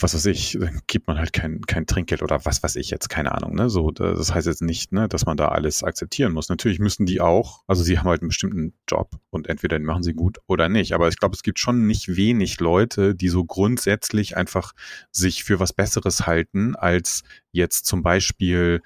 was 0.00 0.14
weiß 0.14 0.26
ich, 0.26 0.58
gibt 0.86 1.06
man 1.06 1.18
halt 1.18 1.32
kein, 1.32 1.60
kein 1.62 1.86
Trinkgeld 1.86 2.22
oder 2.22 2.44
was 2.44 2.62
weiß 2.62 2.76
ich 2.76 2.90
jetzt, 2.90 3.08
keine 3.08 3.32
Ahnung. 3.32 3.54
Ne? 3.54 3.68
So, 3.68 3.90
das 3.90 4.32
heißt 4.32 4.46
jetzt 4.46 4.62
nicht, 4.62 4.92
ne, 4.92 5.08
dass 5.08 5.26
man 5.26 5.36
da 5.36 5.48
alles 5.48 5.82
akzeptieren 5.82 6.32
muss. 6.32 6.48
Natürlich 6.48 6.78
müssen 6.78 7.06
die 7.06 7.20
auch, 7.20 7.62
also 7.66 7.82
sie 7.82 7.98
haben 7.98 8.08
halt 8.08 8.22
einen 8.22 8.28
bestimmten 8.28 8.74
Job 8.88 9.10
und 9.30 9.48
entweder 9.48 9.78
den 9.78 9.86
machen 9.86 10.02
sie 10.02 10.14
gut 10.14 10.38
oder 10.46 10.68
nicht. 10.68 10.92
Aber 10.92 11.08
ich 11.08 11.18
glaube, 11.18 11.34
es 11.34 11.42
gibt 11.42 11.58
schon 11.58 11.86
nicht 11.86 12.16
wenig 12.16 12.60
Leute, 12.60 13.14
die 13.14 13.28
so 13.28 13.44
grundsätzlich 13.44 14.36
einfach 14.36 14.72
sich 15.10 15.44
für 15.44 15.60
was 15.60 15.72
Besseres 15.72 16.26
halten, 16.26 16.76
als 16.76 17.22
jetzt 17.50 17.86
zum 17.86 18.02
Beispiel 18.02 18.82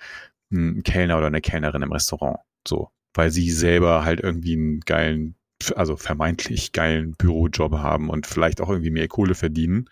ein 0.51 0.83
Kellner 0.83 1.19
oder 1.19 1.27
eine 1.27 1.41
Kellnerin 1.41 1.83
im 1.83 1.93
Restaurant. 1.93 2.39
So, 2.67 2.91
weil 3.15 3.31
sie 3.31 3.51
selber 3.51 4.05
halt 4.05 4.21
irgendwie 4.21 4.55
einen 4.55 4.81
geilen 4.81 5.37
also 5.75 5.97
vermeintlich 5.97 6.73
geilen 6.73 7.13
Bürojob 7.13 7.73
haben 7.73 8.11
und 8.11 8.27
vielleicht 8.27 8.61
auch 8.61 8.69
irgendwie 8.69 8.91
mehr 8.91 9.09
Kohle 9.09 9.35
verdienen, 9.35 9.89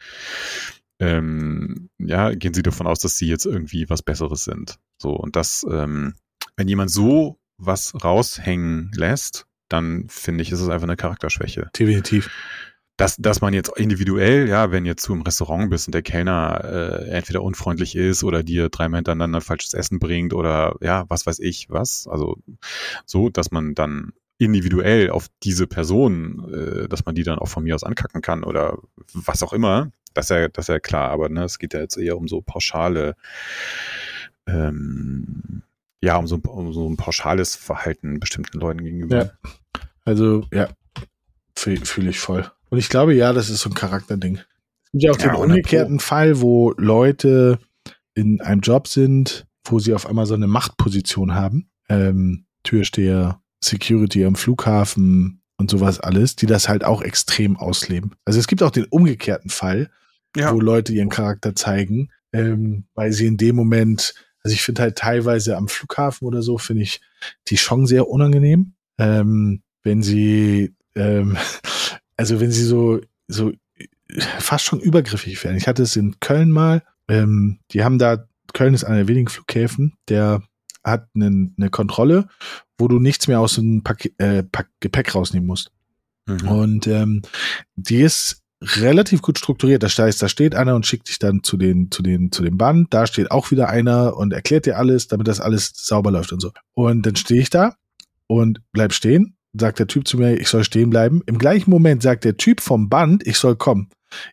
ähm, 1.00 1.90
ja, 1.98 2.34
gehen 2.34 2.54
sie 2.54 2.62
davon 2.62 2.86
aus, 2.86 3.00
dass 3.00 3.16
sie 3.16 3.26
jetzt 3.26 3.46
irgendwie 3.46 3.88
was 3.88 4.02
Besseres 4.02 4.44
sind. 4.44 4.78
So, 4.98 5.10
und 5.10 5.36
das, 5.36 5.66
ähm, 5.68 6.14
wenn 6.56 6.68
jemand 6.68 6.90
so 6.90 7.38
was 7.58 7.94
raushängen 8.02 8.90
lässt, 8.94 9.46
dann 9.68 10.06
finde 10.08 10.42
ich, 10.42 10.52
ist 10.52 10.60
es 10.60 10.68
einfach 10.68 10.86
eine 10.86 10.96
Charakterschwäche. 10.96 11.70
Definitiv. 11.78 12.30
Dass, 12.96 13.16
dass 13.16 13.40
man 13.40 13.54
jetzt 13.54 13.76
individuell, 13.76 14.48
ja, 14.48 14.70
wenn 14.70 14.84
jetzt 14.84 15.06
du 15.08 15.14
im 15.14 15.22
Restaurant 15.22 15.68
bist 15.68 15.88
und 15.88 15.94
der 15.94 16.02
Kellner 16.02 16.60
äh, 16.64 17.10
entweder 17.10 17.42
unfreundlich 17.42 17.96
ist 17.96 18.22
oder 18.22 18.44
dir 18.44 18.68
dreimal 18.68 18.98
hintereinander 18.98 19.40
falsches 19.40 19.74
Essen 19.74 19.98
bringt 19.98 20.32
oder 20.32 20.76
ja, 20.80 21.04
was 21.08 21.26
weiß 21.26 21.40
ich, 21.40 21.70
was. 21.70 22.06
Also 22.08 22.36
so, 23.04 23.30
dass 23.30 23.50
man 23.50 23.74
dann 23.74 24.12
individuell 24.38 25.10
auf 25.10 25.26
diese 25.42 25.66
Person, 25.66 26.52
äh, 26.52 26.88
dass 26.88 27.04
man 27.04 27.16
die 27.16 27.24
dann 27.24 27.40
auch 27.40 27.48
von 27.48 27.64
mir 27.64 27.74
aus 27.74 27.82
ankacken 27.82 28.22
kann 28.22 28.44
oder 28.44 28.78
was 29.12 29.42
auch 29.42 29.52
immer, 29.52 29.90
das 30.14 30.26
ist 30.26 30.30
ja, 30.30 30.48
das 30.48 30.64
ist 30.64 30.68
ja 30.68 30.80
klar, 30.80 31.10
aber 31.10 31.28
ne, 31.28 31.44
es 31.44 31.58
geht 31.58 31.74
ja 31.74 31.80
jetzt 31.80 31.96
eher 31.96 32.16
um 32.16 32.28
so 32.28 32.40
pauschale, 32.40 33.16
ähm, 34.46 35.62
ja, 36.00 36.16
um 36.16 36.26
so, 36.26 36.36
um 36.36 36.72
so 36.72 36.88
ein 36.88 36.96
pauschales 36.96 37.56
Verhalten 37.56 38.20
bestimmten 38.20 38.58
Leuten 38.58 38.82
gegenüber. 38.82 39.16
Ja. 39.16 39.50
Also, 40.04 40.46
ja, 40.52 40.68
fühle 41.56 41.84
fühl 41.84 42.08
ich 42.08 42.18
voll. 42.18 42.50
Und 42.70 42.78
ich 42.78 42.88
glaube, 42.88 43.14
ja, 43.14 43.32
das 43.32 43.50
ist 43.50 43.60
so 43.60 43.70
ein 43.70 43.74
Charakterding. 43.74 44.40
Es 44.84 44.90
gibt 44.92 45.04
ja 45.04 45.12
auch 45.12 45.16
den 45.16 45.34
umgekehrten 45.34 46.00
Fall, 46.00 46.40
wo 46.40 46.72
Leute 46.76 47.58
in 48.14 48.40
einem 48.40 48.60
Job 48.60 48.86
sind, 48.86 49.46
wo 49.64 49.78
sie 49.78 49.94
auf 49.94 50.06
einmal 50.06 50.26
so 50.26 50.34
eine 50.34 50.46
Machtposition 50.46 51.34
haben. 51.34 51.68
Ähm, 51.88 52.46
Türsteher, 52.62 53.40
Security 53.62 54.24
am 54.24 54.36
Flughafen 54.36 55.42
und 55.56 55.70
sowas 55.70 56.00
alles, 56.00 56.36
die 56.36 56.46
das 56.46 56.68
halt 56.68 56.84
auch 56.84 57.02
extrem 57.02 57.56
ausleben. 57.56 58.12
Also 58.24 58.38
es 58.38 58.46
gibt 58.46 58.62
auch 58.62 58.70
den 58.70 58.84
umgekehrten 58.84 59.50
Fall, 59.50 59.90
ja. 60.36 60.52
wo 60.52 60.60
Leute 60.60 60.92
ihren 60.92 61.08
Charakter 61.08 61.54
zeigen, 61.54 62.10
ähm, 62.32 62.84
weil 62.94 63.12
sie 63.12 63.26
in 63.26 63.36
dem 63.36 63.56
Moment, 63.56 64.14
also 64.42 64.54
ich 64.54 64.62
finde 64.62 64.82
halt 64.82 64.96
teilweise 64.96 65.56
am 65.56 65.68
Flughafen 65.68 66.26
oder 66.26 66.42
so, 66.42 66.58
finde 66.58 66.82
ich 66.82 67.00
die 67.48 67.56
schon 67.56 67.86
sehr 67.86 68.08
unangenehm, 68.08 68.74
ähm, 68.98 69.62
wenn 69.82 70.02
sie, 70.02 70.74
ähm, 70.94 71.36
also 72.16 72.40
wenn 72.40 72.50
sie 72.50 72.64
so, 72.64 73.00
so 73.28 73.52
fast 74.38 74.64
schon 74.64 74.80
übergriffig 74.80 75.42
werden. 75.44 75.56
Ich 75.56 75.66
hatte 75.66 75.82
es 75.82 75.96
in 75.96 76.20
Köln 76.20 76.50
mal, 76.50 76.82
ähm, 77.08 77.58
die 77.70 77.84
haben 77.84 77.98
da, 77.98 78.26
Köln 78.52 78.74
ist 78.74 78.84
einer 78.84 78.98
der 78.98 79.08
wenigen 79.08 79.28
Flughäfen, 79.28 79.94
der 80.08 80.42
hat 80.84 81.08
eine, 81.14 81.50
eine 81.56 81.70
Kontrolle, 81.70 82.28
wo 82.78 82.88
du 82.88 82.98
nichts 82.98 83.26
mehr 83.26 83.40
aus 83.40 83.54
dem 83.54 83.82
Pak 83.82 84.10
äh, 84.18 84.42
Pak 84.42 84.68
Gepäck 84.80 85.14
rausnehmen 85.14 85.46
musst. 85.46 85.72
Mhm. 86.26 86.48
Und 86.48 86.86
ähm, 86.86 87.22
die 87.76 88.02
ist 88.02 88.43
relativ 88.64 89.22
gut 89.22 89.38
strukturiert. 89.38 89.82
Da 89.82 89.88
steht, 89.88 90.20
da 90.20 90.28
steht 90.28 90.54
einer 90.54 90.74
und 90.74 90.86
schickt 90.86 91.08
dich 91.08 91.18
dann 91.18 91.42
zu 91.42 91.56
den, 91.56 91.90
zu 91.90 92.02
den, 92.02 92.32
zu 92.32 92.42
dem 92.42 92.56
Band. 92.56 92.92
Da 92.92 93.06
steht 93.06 93.30
auch 93.30 93.50
wieder 93.50 93.68
einer 93.68 94.16
und 94.16 94.32
erklärt 94.32 94.66
dir 94.66 94.78
alles, 94.78 95.08
damit 95.08 95.28
das 95.28 95.40
alles 95.40 95.72
sauber 95.74 96.10
läuft 96.10 96.32
und 96.32 96.40
so. 96.40 96.50
Und 96.74 97.04
dann 97.06 97.16
stehe 97.16 97.40
ich 97.40 97.50
da 97.50 97.76
und 98.26 98.60
bleib 98.72 98.92
stehen. 98.92 99.36
Sagt 99.56 99.78
der 99.78 99.86
Typ 99.86 100.08
zu 100.08 100.18
mir, 100.18 100.40
ich 100.40 100.48
soll 100.48 100.64
stehen 100.64 100.90
bleiben. 100.90 101.22
Im 101.26 101.38
gleichen 101.38 101.70
Moment 101.70 102.02
sagt 102.02 102.24
der 102.24 102.36
Typ 102.36 102.60
vom 102.60 102.88
Band, 102.88 103.26
ich 103.26 103.38
soll 103.38 103.56
kommen. 103.56 103.88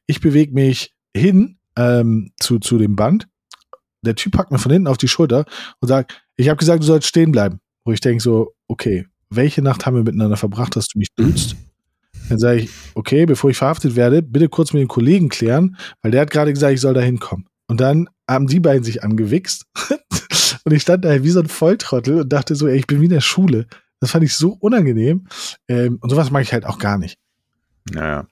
Ich 0.08 0.20
bewege 0.20 0.54
mich 0.54 0.94
hin 1.16 1.58
ähm, 1.76 2.32
zu, 2.40 2.60
zu 2.60 2.78
dem 2.78 2.96
Band. 2.96 3.28
Der 4.02 4.16
Typ 4.16 4.34
packt 4.34 4.52
mir 4.52 4.58
von 4.58 4.72
hinten 4.72 4.88
auf 4.88 4.98
die 4.98 5.08
Schulter 5.08 5.46
und 5.80 5.88
sagt, 5.88 6.24
ich 6.38 6.50
habe 6.50 6.58
gesagt, 6.58 6.82
du 6.82 6.88
sollst 6.88 7.08
stehen 7.08 7.32
bleiben. 7.32 7.60
Wo 7.86 7.92
ich 7.92 8.00
denke 8.00 8.24
so, 8.24 8.54
okay, 8.68 9.06
welche 9.30 9.62
Nacht 9.62 9.86
haben 9.86 9.96
wir 9.96 10.04
miteinander 10.04 10.38
verbracht, 10.38 10.76
dass 10.76 10.88
du 10.88 10.98
mich 10.98 11.10
duzt? 11.16 11.56
Dann 12.32 12.40
sage 12.40 12.62
ich, 12.62 12.70
okay, 12.96 13.26
bevor 13.26 13.50
ich 13.50 13.58
verhaftet 13.58 13.98
werde, 13.98 14.22
bitte 14.22 14.48
kurz 14.48 14.72
mit 14.72 14.80
den 14.80 14.88
Kollegen 14.88 15.28
klären, 15.28 15.76
weil 16.02 16.12
der 16.12 16.22
hat 16.22 16.32
gerade 16.32 16.54
gesagt, 16.54 16.74
ich 16.74 16.80
soll 16.80 16.94
da 16.94 17.02
hinkommen. 17.02 17.46
Und 17.68 17.82
dann 17.82 18.10
haben 18.26 18.48
die 18.48 18.62
beiden 18.62 18.86
sich 18.86 19.04
angewichst 19.04 19.66
und 20.64 20.72
ich 20.72 20.82
stand 20.82 21.04
da 21.04 21.24
wie 21.24 21.30
so 21.30 21.42
ein 21.42 21.50
Volltrottel 21.50 22.22
und 22.22 22.32
dachte 22.32 22.56
so, 22.56 22.68
ey, 22.68 22.78
ich 22.78 22.88
bin 22.88 23.02
wie 23.02 23.06
in 23.06 23.12
der 23.12 23.20
Schule. 23.20 23.68
Das 24.00 24.12
fand 24.12 24.24
ich 24.24 24.34
so 24.34 24.56
unangenehm. 24.62 25.28
Ähm, 25.68 25.98
und 26.00 26.10
sowas 26.10 26.32
mag 26.32 26.42
ich 26.44 26.54
halt 26.54 26.66
auch 26.66 26.80
gar 26.80 26.98
nicht. 26.98 27.18
Naja. 27.92 28.26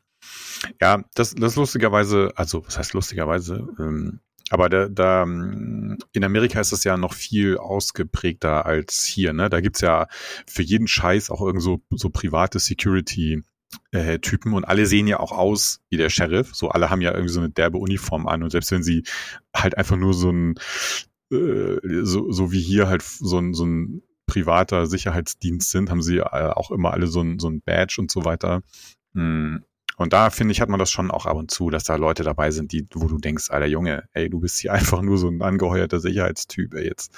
Ja, 0.79 1.03
das, 1.15 1.35
das 1.35 1.57
lustigerweise, 1.57 2.31
also 2.35 2.65
was 2.65 2.77
heißt 2.77 2.93
lustigerweise, 2.93 3.67
ähm, 3.79 4.21
aber 4.49 4.69
da, 4.69 4.87
da 4.87 5.23
in 5.23 6.23
Amerika 6.23 6.61
ist 6.61 6.71
das 6.71 6.85
ja 6.85 6.95
noch 6.95 7.13
viel 7.13 7.57
ausgeprägter 7.57 8.65
als 8.65 9.03
hier. 9.03 9.33
Ne? 9.33 9.49
Da 9.49 9.59
gibt's 9.59 9.81
ja 9.81 10.07
für 10.47 10.63
jeden 10.63 10.87
Scheiß 10.87 11.29
auch 11.31 11.41
irgend 11.41 11.63
so, 11.63 11.81
so 11.91 12.09
private 12.09 12.59
Security. 12.59 13.43
Äh, 13.91 14.19
Typen 14.19 14.53
und 14.53 14.65
alle 14.65 14.85
sehen 14.85 15.07
ja 15.07 15.19
auch 15.19 15.31
aus 15.31 15.81
wie 15.89 15.97
der 15.97 16.09
Sheriff. 16.09 16.55
So 16.55 16.69
alle 16.69 16.89
haben 16.89 17.01
ja 17.01 17.11
irgendwie 17.11 17.33
so 17.33 17.39
eine 17.39 17.49
derbe 17.49 17.77
Uniform 17.77 18.27
an 18.27 18.43
und 18.43 18.49
selbst 18.49 18.71
wenn 18.71 18.83
sie 18.83 19.03
halt 19.55 19.77
einfach 19.77 19.95
nur 19.95 20.13
so 20.13 20.31
ein 20.31 20.55
äh, 21.31 21.77
so, 22.03 22.31
so 22.31 22.51
wie 22.51 22.61
hier 22.61 22.87
halt 22.87 23.03
so 23.03 23.37
ein, 23.37 23.53
so 23.53 23.65
ein 23.65 24.01
privater 24.25 24.85
Sicherheitsdienst 24.85 25.69
sind, 25.69 25.89
haben 25.89 26.01
sie 26.01 26.17
äh, 26.17 26.23
auch 26.23 26.71
immer 26.71 26.91
alle 26.91 27.07
so 27.07 27.21
ein, 27.21 27.39
so 27.39 27.49
ein 27.49 27.61
Badge 27.61 27.97
und 27.99 28.11
so 28.11 28.25
weiter. 28.25 28.61
Hm. 29.13 29.63
Und 29.97 30.13
da 30.13 30.29
finde 30.29 30.53
ich, 30.53 30.61
hat 30.61 30.69
man 30.69 30.79
das 30.79 30.91
schon 30.91 31.11
auch 31.11 31.25
ab 31.25 31.35
und 31.35 31.51
zu, 31.51 31.69
dass 31.69 31.83
da 31.83 31.97
Leute 31.97 32.23
dabei 32.23 32.51
sind, 32.51 32.71
die, 32.71 32.87
wo 32.93 33.07
du 33.07 33.17
denkst, 33.17 33.49
alter 33.49 33.65
Junge, 33.65 34.05
ey, 34.13 34.29
du 34.29 34.39
bist 34.39 34.59
hier 34.59 34.73
einfach 34.73 35.01
nur 35.01 35.17
so 35.17 35.27
ein 35.27 35.41
angeheuerter 35.41 35.99
Sicherheitstyp, 35.99 36.73
ey, 36.73 36.87
jetzt 36.87 37.13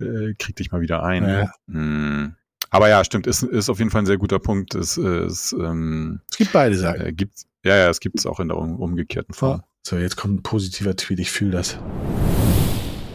äh, 0.00 0.34
krieg 0.38 0.56
dich 0.56 0.70
mal 0.72 0.80
wieder 0.80 1.02
ein. 1.02 1.28
Ja. 1.28 1.52
Hm. 1.68 2.36
Aber 2.70 2.88
ja, 2.88 3.04
stimmt, 3.04 3.26
ist, 3.26 3.42
ist 3.42 3.68
auf 3.68 3.78
jeden 3.78 3.90
Fall 3.90 4.02
ein 4.02 4.06
sehr 4.06 4.18
guter 4.18 4.38
Punkt. 4.38 4.74
Es, 4.74 4.96
es, 4.96 5.52
ähm, 5.52 6.20
es 6.30 6.36
gibt 6.36 6.52
beide 6.52 6.76
Seiten. 6.76 7.06
Äh, 7.06 7.12
gibt, 7.12 7.42
ja, 7.64 7.76
ja, 7.76 7.90
es 7.90 8.00
gibt 8.00 8.18
es 8.18 8.26
auch 8.26 8.40
in 8.40 8.48
der 8.48 8.56
um, 8.56 8.76
umgekehrten 8.76 9.34
Form. 9.34 9.62
So, 9.82 9.96
jetzt 9.96 10.16
kommt 10.16 10.40
ein 10.40 10.42
positiver 10.42 10.96
Tweet, 10.96 11.20
ich 11.20 11.30
fühle 11.30 11.52
das. 11.52 11.78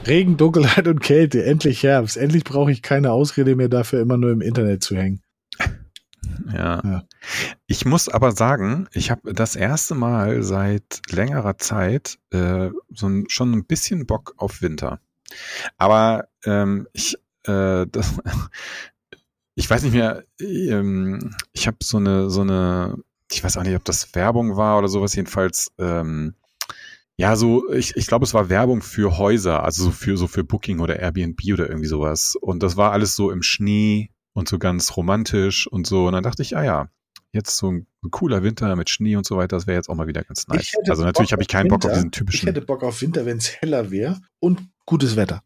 Regen, 0.08 0.38
Dunkelheit 0.38 0.88
und 0.88 1.02
Kälte. 1.02 1.44
Endlich 1.44 1.84
Herbst. 1.84 2.18
Endlich 2.18 2.44
brauche 2.44 2.72
ich 2.72 2.82
keine 2.82 3.12
Ausrede 3.12 3.56
mehr 3.56 3.70
dafür, 3.70 4.02
immer 4.02 4.18
nur 4.18 4.32
im 4.32 4.42
Internet 4.42 4.84
zu 4.84 4.96
hängen. 4.96 5.22
Ja. 6.54 6.82
ja. 6.84 7.04
Ich 7.68 7.86
muss 7.86 8.10
aber 8.10 8.32
sagen, 8.32 8.88
ich 8.94 9.12
habe 9.12 9.34
das 9.34 9.56
erste 9.56 9.96
Mal 9.96 10.44
seit 10.44 11.02
längerer 11.10 11.58
Zeit 11.58 12.18
äh, 12.32 12.70
so 12.90 13.08
ein, 13.08 13.26
schon 13.28 13.52
ein 13.52 13.66
bisschen 13.66 14.06
Bock 14.06 14.34
auf 14.38 14.62
Winter. 14.62 15.00
Aber 15.78 16.28
ähm, 16.46 16.88
ich, 16.94 17.16
äh, 17.44 17.86
das, 17.88 18.18
ich 19.56 19.70
weiß 19.70 19.84
nicht 19.84 19.94
mehr, 19.94 20.24
ähm, 20.40 21.36
ich 21.54 21.68
habe 21.68 21.78
so 21.82 21.98
eine, 21.98 22.30
so 22.30 22.42
eine, 22.42 22.98
ich 23.32 23.44
weiß 23.44 23.58
auch 23.58 23.64
nicht, 23.64 23.76
ob 23.76 23.86
das 23.86 24.14
Werbung 24.16 24.58
war 24.58 24.78
oder 24.78 24.88
sowas, 24.88 25.16
jedenfalls, 25.16 25.72
ähm, 25.78 26.36
ja, 27.18 27.36
so, 27.36 27.72
ich, 27.72 27.96
ich 27.98 28.08
glaube, 28.08 28.26
es 28.26 28.34
war 28.34 28.50
Werbung 28.50 28.82
für 28.82 29.18
Häuser, 29.18 29.64
also 29.64 29.84
so 29.84 29.92
für, 29.92 30.18
so 30.18 30.28
für 30.28 30.44
Booking 30.44 30.80
oder 30.80 31.00
Airbnb 31.00 31.40
oder 31.54 31.70
irgendwie 31.70 31.88
sowas. 31.88 32.36
Und 32.36 32.64
das 32.64 32.78
war 32.78 32.94
alles 32.94 33.16
so 33.16 33.30
im 33.30 33.44
Schnee 33.44 34.10
und 34.34 34.48
so 34.48 34.58
ganz 34.58 34.98
romantisch 34.98 35.68
und 35.68 35.86
so. 35.86 36.08
Und 36.08 36.14
dann 36.14 36.24
dachte 36.24 36.42
ich, 36.42 36.58
ah 36.58 36.64
ja, 36.64 36.90
jetzt 37.32 37.58
so 37.58 37.72
ein, 37.72 37.88
cooler 38.10 38.42
Winter 38.42 38.76
mit 38.76 38.90
Schnee 38.90 39.16
und 39.16 39.28
so 39.28 39.38
weiter, 39.38 39.56
das 39.56 39.68
wäre 39.68 39.78
jetzt 39.78 39.88
auch 39.88 39.94
mal 39.94 40.08
wieder 40.08 40.24
ganz 40.24 40.48
nice. 40.48 40.74
Also 40.90 41.04
natürlich 41.04 41.32
habe 41.34 41.44
ich 41.44 41.48
keinen 41.48 41.68
Bock 41.68 41.86
auf 41.86 41.94
diesen 41.94 42.12
typischen. 42.12 42.50
Ich 42.50 42.56
hätte 42.56 42.66
Bock 42.66 42.84
auf 42.84 43.00
Winter, 43.02 43.28
wenn 43.28 43.38
es 43.38 43.62
heller 43.62 43.92
wäre 43.92 44.20
und 44.40 44.60
gutes 44.88 45.16
Wetter. 45.16 45.44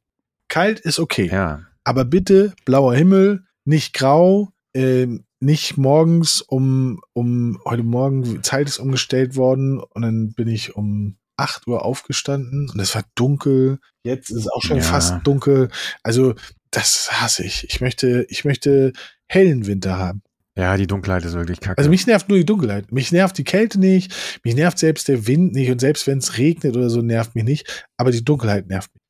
Kalt 0.47 0.79
ist 0.79 0.99
okay. 0.99 1.27
Ja. 1.29 1.63
Aber 1.83 2.05
bitte 2.05 2.53
blauer 2.63 2.95
Himmel, 2.95 3.43
nicht 3.65 3.93
grau, 3.93 4.49
äh, 4.73 5.07
nicht 5.39 5.77
morgens 5.77 6.41
um, 6.41 7.01
um, 7.13 7.59
heute 7.65 7.83
Morgen, 7.83 8.41
Zeit 8.43 8.67
ist 8.67 8.79
umgestellt 8.79 9.35
worden 9.35 9.79
und 9.79 10.01
dann 10.01 10.33
bin 10.33 10.47
ich 10.47 10.75
um 10.75 11.17
8 11.37 11.67
Uhr 11.67 11.83
aufgestanden 11.83 12.69
und 12.69 12.79
es 12.79 12.95
war 12.95 13.03
dunkel. 13.15 13.79
Jetzt 14.03 14.29
ist 14.29 14.37
es 14.37 14.47
auch 14.47 14.61
schon 14.61 14.77
ja. 14.77 14.83
fast 14.83 15.15
dunkel. 15.25 15.69
Also, 16.03 16.35
das 16.71 17.09
hasse 17.11 17.43
ich. 17.43 17.65
Ich 17.69 17.81
möchte, 17.81 18.25
ich 18.29 18.45
möchte 18.45 18.93
hellen 19.27 19.65
Winter 19.67 19.97
haben. 19.97 20.21
Ja, 20.57 20.77
die 20.77 20.87
Dunkelheit 20.87 21.25
ist 21.25 21.33
wirklich 21.33 21.59
kacke. 21.59 21.77
Also 21.77 21.89
mich 21.89 22.07
nervt 22.07 22.29
nur 22.29 22.37
die 22.37 22.45
Dunkelheit. 22.45 22.91
Mich 22.91 23.11
nervt 23.11 23.37
die 23.37 23.43
Kälte 23.43 23.77
nicht. 23.77 24.13
Mich 24.43 24.55
nervt 24.55 24.79
selbst 24.79 25.09
der 25.09 25.27
Wind 25.27 25.53
nicht. 25.53 25.69
Und 25.69 25.81
selbst 25.81 26.07
wenn 26.07 26.19
es 26.19 26.37
regnet 26.37 26.77
oder 26.77 26.89
so, 26.89 27.01
nervt 27.01 27.35
mich 27.35 27.43
nicht. 27.43 27.85
Aber 27.97 28.11
die 28.11 28.23
Dunkelheit 28.23 28.67
nervt 28.67 28.93
mich. 28.93 29.01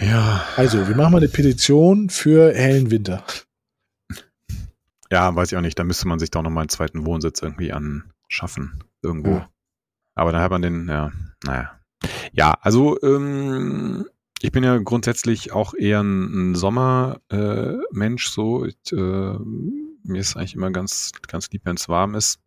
Ja. 0.00 0.44
Also, 0.56 0.88
wir 0.88 0.96
machen 0.96 1.12
mal 1.12 1.18
eine 1.18 1.28
Petition 1.28 2.08
für 2.08 2.54
hellen 2.54 2.90
Winter. 2.90 3.22
Ja, 5.10 5.34
weiß 5.34 5.52
ich 5.52 5.58
auch 5.58 5.62
nicht. 5.62 5.78
Da 5.78 5.84
müsste 5.84 6.08
man 6.08 6.18
sich 6.18 6.30
doch 6.30 6.42
nochmal 6.42 6.62
einen 6.62 6.68
zweiten 6.68 7.04
Wohnsitz 7.04 7.42
irgendwie 7.42 7.72
anschaffen. 7.72 8.84
Irgendwo. 9.02 9.30
Ja. 9.30 9.50
Aber 10.14 10.32
dann 10.32 10.42
hat 10.42 10.50
man 10.50 10.62
den, 10.62 10.88
ja, 10.88 11.10
naja. 11.44 11.80
Ja, 12.32 12.56
also 12.60 13.00
ähm, 13.02 14.06
ich 14.40 14.52
bin 14.52 14.64
ja 14.64 14.78
grundsätzlich 14.78 15.52
auch 15.52 15.74
eher 15.74 16.02
ein, 16.02 16.52
ein 16.52 16.54
Sommermensch, 16.54 18.26
äh, 18.26 18.30
so. 18.30 18.64
Ich, 18.64 18.92
äh, 18.92 18.96
mir 18.96 20.20
ist 20.20 20.36
eigentlich 20.36 20.54
immer 20.54 20.70
ganz, 20.70 21.12
ganz 21.26 21.50
lieb, 21.50 21.62
wenn 21.64 21.76
es 21.76 21.88
warm 21.88 22.14
ist. 22.14 22.38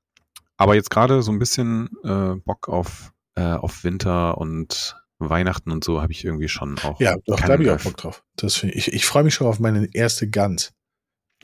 Aber 0.57 0.75
jetzt 0.75 0.89
gerade 0.89 1.21
so 1.21 1.31
ein 1.31 1.39
bisschen 1.39 1.89
äh, 2.03 2.35
Bock 2.35 2.69
auf, 2.69 3.11
äh, 3.35 3.53
auf 3.53 3.83
Winter 3.83 4.37
und 4.37 4.95
Weihnachten 5.29 5.71
und 5.71 5.83
so 5.83 6.01
habe 6.01 6.11
ich 6.11 6.23
irgendwie 6.23 6.47
schon 6.47 6.77
auch. 6.79 6.99
Ja, 6.99 7.15
doch, 7.25 7.39
da 7.39 7.53
habe 7.53 7.63
ich 7.63 7.69
auch 7.69 7.81
Bock 7.81 7.97
drauf. 7.97 8.23
Das 8.35 8.63
ich 8.63 8.93
ich 8.93 9.05
freue 9.05 9.23
mich 9.23 9.33
schon 9.33 9.47
auf 9.47 9.59
meine 9.59 9.87
erste 9.93 10.29
Gans. 10.29 10.73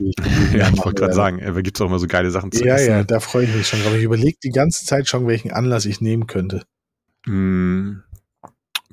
ja, 0.00 0.70
ich 0.70 0.84
wollte 0.84 1.00
gerade 1.00 1.12
sagen, 1.12 1.40
da 1.40 1.60
gibt 1.60 1.76
es 1.76 1.80
auch 1.82 1.86
immer 1.86 1.98
so 1.98 2.06
geile 2.06 2.30
Sachen 2.30 2.52
zu 2.52 2.64
ja, 2.64 2.76
essen. 2.76 2.88
Ja, 2.88 2.96
ja, 2.98 3.04
da 3.04 3.20
freue 3.20 3.44
ich 3.44 3.54
mich 3.54 3.66
schon 3.66 3.82
drauf. 3.82 3.94
Ich 3.94 4.02
überlege 4.02 4.38
die 4.42 4.50
ganze 4.50 4.86
Zeit 4.86 5.08
schon, 5.08 5.26
welchen 5.26 5.50
Anlass 5.50 5.84
ich 5.84 6.00
nehmen 6.00 6.26
könnte. 6.26 6.64
Mm, 7.26 7.98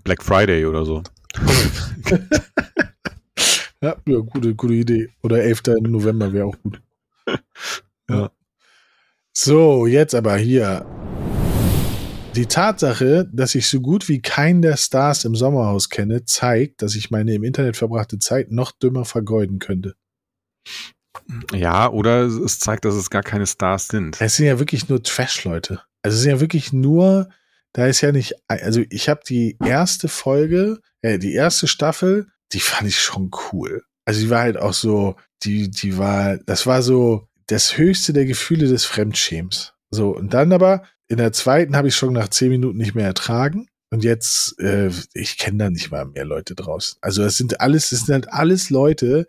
Black 0.04 0.21
Friday 0.21 0.65
oder 0.65 0.84
so. 0.84 1.04
ja, 3.82 3.95
ja, 4.06 4.19
gute, 4.19 4.56
gute 4.56 4.73
Idee. 4.73 5.10
Oder 5.23 5.43
11. 5.43 5.63
November 5.82 6.34
wäre 6.34 6.45
auch 6.45 6.58
gut. 6.62 6.82
Ja. 8.10 8.32
So, 9.34 9.86
jetzt 9.86 10.15
aber 10.15 10.38
hier. 10.38 10.86
Die 12.38 12.45
Tatsache, 12.45 13.28
dass 13.34 13.56
ich 13.56 13.67
so 13.67 13.82
gut 13.82 14.08
wie 14.10 14.21
keinen 14.21 14.62
der 14.62 14.78
Stars 14.78 15.26
im 15.26 15.34
Sommerhaus 15.34 15.89
kenne, 15.89 16.23
zeigt, 16.23 16.84
dass 16.84 16.93
ich 16.93 17.10
meine 17.10 17.34
im 17.34 17.43
Internet 17.43 17.78
verbrachte 17.78 18.19
Zeit 18.19 18.52
noch 18.52 18.71
dümmer 18.71 19.06
vergeuden 19.06 19.58
könnte. 19.58 19.95
Ja, 21.52 21.89
oder 21.89 22.26
es 22.28 22.60
zeigt, 22.60 22.86
dass 22.86 22.93
es 22.93 23.10
gar 23.10 23.23
keine 23.23 23.47
Stars 23.47 23.88
sind. 23.88 24.21
Es 24.21 24.36
sind 24.36 24.45
ja 24.45 24.60
wirklich 24.60 24.88
nur 24.88 25.02
Trash-Leute. 25.02 25.82
Also 26.04 26.15
es 26.15 26.21
sind 26.21 26.30
ja 26.30 26.39
wirklich 26.39 26.71
nur, 26.71 27.28
da 27.73 27.88
ist 27.88 28.02
ja 28.02 28.12
nicht, 28.12 28.36
also 28.47 28.84
ich 28.91 29.10
habe 29.10 29.21
die 29.28 29.58
erste 29.65 30.08
Folge, 30.08 30.80
äh, 31.02 31.17
die 31.17 31.34
erste 31.34 31.67
Staffel, 31.67 32.28
die 32.54 32.60
fand 32.60 32.88
ich 32.88 33.02
schon 33.02 33.32
cool. 33.52 33.84
Also 34.06 34.21
die 34.21 34.30
war 34.30 34.41
halt 34.41 34.58
auch 34.58 34.73
so, 34.73 35.15
die, 35.41 35.71
die 35.71 35.97
war, 35.97 36.38
das 36.38 36.67
war 36.67 36.84
so 36.84 37.28
das 37.47 37.80
höchste 37.80 38.13
der 38.13 38.26
Gefühle 38.26 38.67
des 38.67 38.86
Fremdschäms. 38.86 39.73
So, 39.89 40.15
und 40.15 40.36
dann 40.36 40.54
aber 40.54 40.84
in 41.08 41.17
der 41.17 41.32
zweiten 41.32 41.76
habe 41.76 41.88
ich 41.88 41.96
schon 41.96 42.13
nach 42.13 42.30
zehn 42.30 42.50
Minuten 42.50 42.78
nicht 42.78 42.96
mehr 42.96 43.06
ertragen. 43.06 43.67
Und 43.89 44.04
jetzt, 44.04 44.60
äh, 44.60 44.91
ich 45.13 45.38
kenne 45.38 45.58
da 45.60 45.70
nicht 45.70 45.91
mal 45.91 46.06
mehr 46.06 46.26
Leute 46.26 46.56
draußen. 46.56 46.98
Also 47.02 47.24
es 47.24 47.38
sind 47.38 47.62
alles, 47.62 47.91
es 47.93 48.06
sind 48.06 48.13
halt 48.13 48.34
alles 48.34 48.70
Leute, 48.70 49.28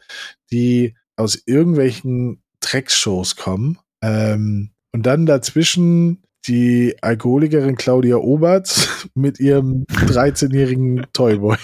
die 0.50 0.96
aus 1.16 1.40
irgendwelchen 1.46 2.42
Dreckshows 2.60 3.36
kommen. 3.36 3.78
Ähm, 4.02 4.70
und 4.92 5.06
dann 5.06 5.26
dazwischen 5.26 6.22
die 6.46 6.96
Alkoholikerin 7.02 7.76
Claudia 7.76 8.16
Oberts 8.16 9.08
mit 9.14 9.38
ihrem 9.38 9.84
13-jährigen 9.84 11.06
Toyboy. 11.12 11.56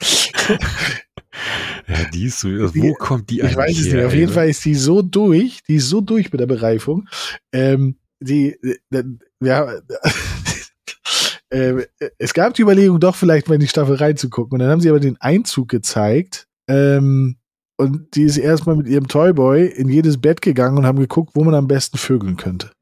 Ja, 1.86 2.04
die 2.12 2.24
ist 2.24 2.40
so, 2.40 2.48
also 2.48 2.74
wo 2.74 2.92
kommt 2.94 3.30
die 3.30 3.40
eigentlich 3.42 3.52
Ich 3.52 3.56
weiß 3.56 3.78
es 3.78 3.92
nicht. 3.92 4.04
Auf 4.04 4.14
jeden 4.14 4.32
Fall 4.32 4.48
ist 4.50 4.64
die 4.64 4.74
so 4.74 5.00
durch, 5.00 5.62
die 5.66 5.76
ist 5.76 5.88
so 5.88 6.02
durch 6.02 6.30
mit 6.30 6.40
der 6.40 6.46
Bereifung. 6.46 7.08
Ähm, 7.52 7.96
die, 8.20 8.56
äh, 8.90 9.04
ja, 9.40 9.72
äh, 11.50 11.86
es 12.18 12.34
gab 12.34 12.54
die 12.54 12.62
Überlegung, 12.62 13.00
doch 13.00 13.16
vielleicht 13.16 13.48
mal 13.48 13.54
in 13.54 13.60
die 13.60 13.68
Staffel 13.68 13.96
reinzugucken. 13.96 14.54
Und 14.54 14.58
dann 14.60 14.70
haben 14.70 14.80
sie 14.80 14.90
aber 14.90 15.00
den 15.00 15.20
Einzug 15.20 15.68
gezeigt. 15.68 16.46
Ähm, 16.68 17.36
und 17.76 18.14
die 18.14 18.24
ist 18.24 18.36
erstmal 18.36 18.76
mit 18.76 18.88
ihrem 18.88 19.06
Toyboy 19.06 19.66
in 19.66 19.88
jedes 19.88 20.20
Bett 20.20 20.42
gegangen 20.42 20.78
und 20.78 20.86
haben 20.86 20.98
geguckt, 20.98 21.30
wo 21.34 21.44
man 21.44 21.54
am 21.54 21.68
besten 21.68 21.96
vögeln 21.96 22.36
könnte. 22.36 22.72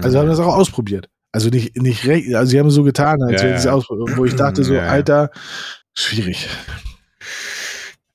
Also 0.00 0.18
haben 0.18 0.28
das 0.28 0.38
auch 0.38 0.54
ausprobiert. 0.54 1.08
Also 1.32 1.48
nicht, 1.48 1.76
nicht 1.76 2.06
recht, 2.06 2.32
also 2.34 2.50
sie 2.50 2.60
haben 2.60 2.70
so 2.70 2.84
getan, 2.84 3.22
als 3.22 3.42
ja, 3.42 3.48
ja. 3.48 3.58
sie 3.58 3.72
ausprobiert, 3.72 4.16
wo 4.16 4.24
ich 4.24 4.36
dachte 4.36 4.62
so, 4.64 4.74
ja, 4.74 4.82
Alter, 4.82 5.30
schwierig. 5.94 6.48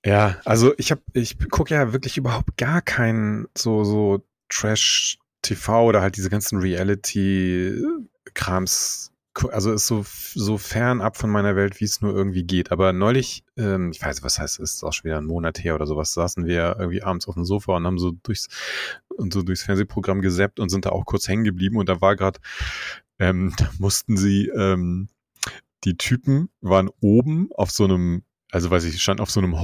Ja, 0.05 0.37
also 0.45 0.73
ich 0.77 0.91
habe, 0.91 1.01
ich 1.13 1.37
gucke 1.49 1.73
ja 1.73 1.91
wirklich 1.91 2.17
überhaupt 2.17 2.55
gar 2.57 2.81
keinen 2.81 3.47
so, 3.57 3.83
so 3.83 4.23
Trash 4.49 5.17
TV 5.47 5.85
oder 5.85 6.01
halt 6.01 6.17
diese 6.17 6.29
ganzen 6.29 6.59
Reality-Krams 6.59 9.11
also 9.51 9.71
ist 9.71 9.87
so, 9.87 10.05
so 10.33 10.57
fernab 10.57 11.17
von 11.17 11.29
meiner 11.29 11.55
Welt, 11.55 11.79
wie 11.79 11.85
es 11.85 12.01
nur 12.01 12.15
irgendwie 12.15 12.43
geht. 12.43 12.71
Aber 12.71 12.93
neulich, 12.93 13.43
ähm, 13.57 13.91
ich 13.91 14.01
weiß, 14.01 14.23
was 14.23 14.39
heißt, 14.39 14.59
ist 14.59 14.83
auch 14.83 14.93
schon 14.93 15.05
wieder 15.05 15.17
ein 15.17 15.25
Monat 15.25 15.63
her 15.63 15.75
oder 15.75 15.85
sowas, 15.85 16.13
saßen 16.13 16.45
wir 16.45 16.77
irgendwie 16.79 17.03
abends 17.03 17.27
auf 17.27 17.35
dem 17.35 17.45
Sofa 17.45 17.75
und 17.75 17.85
haben 17.85 17.99
so 17.99 18.11
durchs, 18.23 18.47
und 19.09 19.33
so 19.33 19.43
durchs 19.43 19.63
Fernsehprogramm 19.63 20.21
gesappt 20.21 20.59
und 20.59 20.69
sind 20.69 20.85
da 20.85 20.89
auch 20.89 21.05
kurz 21.05 21.27
hängen 21.27 21.43
geblieben 21.43 21.77
und 21.77 21.89
da 21.89 22.01
war 22.01 22.15
gerade, 22.15 22.39
ähm, 23.19 23.53
da 23.57 23.69
mussten 23.77 24.17
sie, 24.17 24.47
ähm, 24.47 25.09
die 25.83 25.97
Typen 25.97 26.49
waren 26.61 26.89
oben 27.01 27.49
auf 27.53 27.71
so 27.71 27.83
einem, 27.83 28.23
also 28.51 28.71
weiß 28.71 28.85
ich, 28.85 29.01
stand 29.01 29.21
auf 29.21 29.29
so 29.29 29.39
einem 29.39 29.61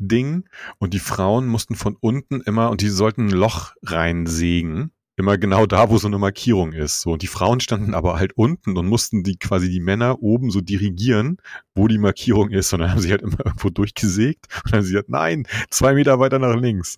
Holzding 0.00 0.44
und 0.78 0.94
die 0.94 0.98
Frauen 0.98 1.46
mussten 1.46 1.76
von 1.76 1.96
unten 2.00 2.40
immer, 2.40 2.70
und 2.70 2.80
die 2.80 2.88
sollten 2.88 3.26
ein 3.26 3.30
Loch 3.30 3.74
reinsägen 3.82 4.92
immer 5.16 5.36
genau 5.36 5.66
da, 5.66 5.90
wo 5.90 5.98
so 5.98 6.06
eine 6.06 6.16
Markierung 6.16 6.72
ist. 6.72 7.02
So, 7.02 7.12
und 7.12 7.20
die 7.20 7.26
Frauen 7.26 7.60
standen 7.60 7.92
aber 7.92 8.18
halt 8.18 8.32
unten 8.36 8.78
und 8.78 8.86
mussten 8.86 9.22
die 9.22 9.36
quasi 9.36 9.68
die 9.68 9.80
Männer 9.80 10.22
oben 10.22 10.50
so 10.50 10.62
dirigieren, 10.62 11.36
wo 11.74 11.88
die 11.88 11.98
Markierung 11.98 12.48
ist. 12.48 12.72
Und 12.72 12.80
dann 12.80 12.92
haben 12.92 13.00
sie 13.00 13.10
halt 13.10 13.20
immer 13.20 13.38
irgendwo 13.44 13.68
durchgesägt 13.68 14.46
und 14.64 14.72
dann 14.72 14.78
haben 14.80 14.86
sie 14.86 14.96
halt, 14.96 15.10
nein, 15.10 15.46
zwei 15.68 15.92
Meter 15.92 16.18
weiter 16.20 16.38
nach 16.38 16.56
links. 16.56 16.96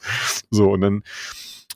So, 0.53 0.71
und 0.71 0.83
dann, 0.83 1.03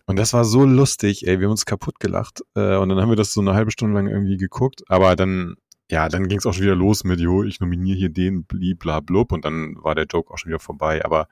und 0.06 0.16
das 0.20 0.34
war 0.34 0.44
so 0.44 0.64
lustig, 0.64 1.26
ey, 1.26 1.40
wir 1.40 1.46
haben 1.46 1.50
uns 1.50 1.66
kaputt 1.66 1.98
gelacht. 1.98 2.42
Äh, 2.54 2.76
und 2.76 2.90
dann 2.90 3.00
haben 3.00 3.08
wir 3.08 3.16
das 3.16 3.32
so 3.32 3.40
eine 3.40 3.54
halbe 3.54 3.72
Stunde 3.72 3.96
lang 3.96 4.06
irgendwie 4.06 4.36
geguckt. 4.36 4.84
Aber 4.86 5.16
dann, 5.16 5.56
ja, 5.90 6.08
dann 6.08 6.28
ging 6.28 6.38
es 6.38 6.46
auch 6.46 6.52
schon 6.52 6.64
wieder 6.64 6.74
los 6.74 7.04
mit, 7.04 7.20
jo, 7.20 7.44
ich 7.44 7.60
nominiere 7.60 7.96
hier 7.96 8.08
den, 8.08 8.44
bla, 8.44 9.00
blub. 9.00 9.32
Und 9.32 9.44
dann 9.44 9.76
war 9.82 9.94
der 9.94 10.06
Joke 10.06 10.32
auch 10.32 10.38
schon 10.38 10.48
wieder 10.50 10.58
vorbei. 10.58 11.04
Aber 11.04 11.28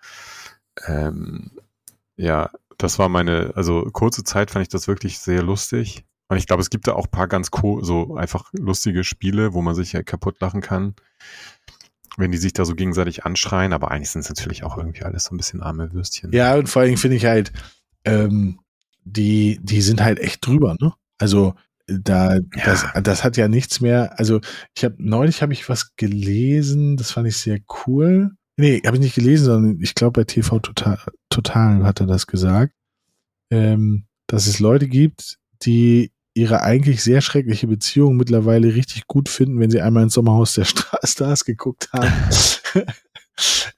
ähm, 0.87 1.51
ja, 2.17 2.51
das 2.79 2.99
war 2.99 3.09
meine, 3.09 3.53
also 3.57 3.83
kurze 3.93 4.25
Zeit 4.25 4.51
fand 4.51 4.63
ich 4.63 4.69
das 4.69 4.87
wirklich 4.87 5.19
sehr 5.19 5.43
lustig. 5.43 6.05
Und 6.29 6.37
ich 6.37 6.47
glaube, 6.47 6.63
es 6.63 6.71
gibt 6.71 6.87
da 6.87 6.95
auch 6.95 7.11
paar 7.11 7.29
ganz 7.29 7.51
cool, 7.63 7.85
so 7.85 8.17
einfach 8.17 8.51
lustige 8.53 9.05
Spiele, 9.05 9.53
wo 9.53 9.63
man 9.63 9.75
sich 9.75 9.93
ja 9.93 10.03
kaputt 10.03 10.41
lachen 10.41 10.61
kann, 10.61 10.95
wenn 12.17 12.31
die 12.31 12.39
sich 12.39 12.53
da 12.53 12.65
so 12.65 12.75
gegenseitig 12.75 13.25
anschreien. 13.25 13.73
Aber 13.73 13.91
eigentlich 13.91 14.11
sind 14.11 14.23
es 14.23 14.29
natürlich 14.29 14.63
auch 14.63 14.79
irgendwie 14.79 15.03
alles 15.03 15.25
so 15.25 15.35
ein 15.35 15.37
bisschen 15.37 15.63
arme 15.63 15.93
Würstchen. 15.93 16.33
Ja, 16.33 16.55
und 16.55 16.69
vor 16.69 16.83
allem 16.83 16.97
finde 16.97 17.17
ich 17.17 17.27
halt, 17.27 17.53
ähm, 18.05 18.61
die, 19.05 19.59
die 19.63 19.83
sind 19.83 20.01
halt 20.03 20.19
echt 20.19 20.47
drüber, 20.47 20.77
ne? 20.81 20.95
Also 21.19 21.55
da, 21.87 22.39
das, 22.65 22.87
das 23.03 23.25
hat 23.25 23.37
ja 23.37 23.49
nichts 23.49 23.81
mehr. 23.81 24.19
Also 24.19 24.41
ich 24.77 24.85
habe 24.85 24.97
neulich 24.99 25.43
habe 25.43 25.53
ich 25.53 25.69
was 25.69 25.97
gelesen, 25.97 26.97
das 26.97 27.11
fand 27.11 27.29
ich 27.29 27.37
sehr 27.37 27.61
cool. 27.87 28.31
Nee, 28.57 28.81
habe 28.87 28.97
ich 28.97 29.03
nicht 29.03 29.15
gelesen, 29.15 29.47
sondern 29.47 29.81
ich 29.81 29.95
glaube 29.95 30.21
bei 30.21 30.25
TV 30.25 30.61
Total, 30.61 30.99
Total 31.29 31.85
hat 31.85 32.01
er 32.01 32.07
das 32.07 32.27
gesagt, 32.27 32.73
ähm, 33.51 34.07
dass 34.27 34.47
es 34.47 34.61
Leute 34.61 34.89
gibt, 34.89 35.39
die 35.63 36.13
ihre 36.35 36.63
eigentlich 36.63 37.03
sehr 37.03 37.21
schreckliche 37.21 37.67
Beziehung 37.67 38.17
mittlerweile 38.17 38.75
richtig 38.75 39.07
gut 39.07 39.29
finden, 39.29 39.61
wenn 39.61 39.71
sie 39.71 39.81
einmal 39.81 40.05
ins 40.05 40.15
Sommerhaus 40.15 40.55
der 40.55 40.65
Stars 41.05 41.45
geguckt 41.45 41.89
haben. 41.93 42.13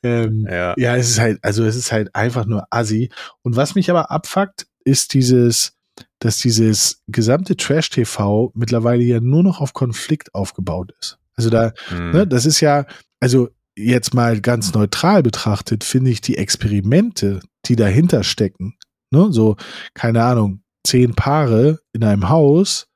ähm, 0.03 0.47
ja. 0.51 0.75
ja, 0.79 0.97
es 0.97 1.11
ist 1.11 1.21
halt, 1.21 1.39
also 1.43 1.65
es 1.65 1.77
ist 1.77 1.93
halt 1.93 2.15
einfach 2.15 2.47
nur 2.47 2.67
assi. 2.71 3.11
Und 3.43 3.57
was 3.57 3.75
mich 3.75 3.91
aber 3.91 4.11
abfuckt, 4.11 4.67
ist 4.85 5.13
dieses, 5.13 5.76
dass 6.19 6.39
dieses 6.39 7.03
gesamte 7.09 7.57
Trash-TV 7.57 8.53
mittlerweile 8.55 9.03
ja 9.03 9.21
nur 9.21 9.43
noch 9.43 9.61
auf 9.61 9.75
Konflikt 9.75 10.35
aufgebaut 10.35 10.93
ist. 11.01 11.19
Also 11.35 11.51
da, 11.51 11.73
mhm. 11.91 12.11
ne, 12.13 12.27
das 12.27 12.47
ist 12.47 12.61
ja, 12.61 12.87
also 13.21 13.49
jetzt 13.77 14.15
mal 14.15 14.41
ganz 14.41 14.73
neutral 14.73 15.23
betrachtet, 15.23 15.85
finde 15.85 16.11
ich 16.11 16.21
die 16.21 16.39
Experimente, 16.39 17.41
die 17.67 17.77
dahinter 17.77 18.25
stecken, 18.25 18.77
ne, 19.11 19.29
so, 19.31 19.57
keine 19.95 20.25
Ahnung, 20.25 20.63
zehn 20.87 21.15
Paare 21.15 21.81
in 21.93 22.05
einem 22.05 22.29
Haus, 22.29 22.87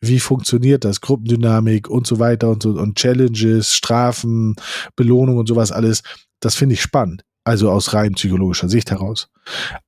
wie 0.00 0.20
funktioniert 0.20 0.84
das, 0.84 1.00
Gruppendynamik 1.00 1.88
und 1.88 2.06
so 2.06 2.20
weiter 2.20 2.50
und 2.50 2.62
so, 2.62 2.70
und 2.70 2.96
Challenges, 2.96 3.74
Strafen, 3.74 4.54
Belohnung 4.94 5.38
und 5.38 5.48
sowas 5.48 5.72
alles, 5.72 6.02
das 6.40 6.54
finde 6.54 6.74
ich 6.74 6.82
spannend. 6.82 7.24
Also 7.44 7.70
aus 7.70 7.94
rein 7.94 8.12
psychologischer 8.12 8.68
Sicht 8.68 8.90
heraus. 8.90 9.28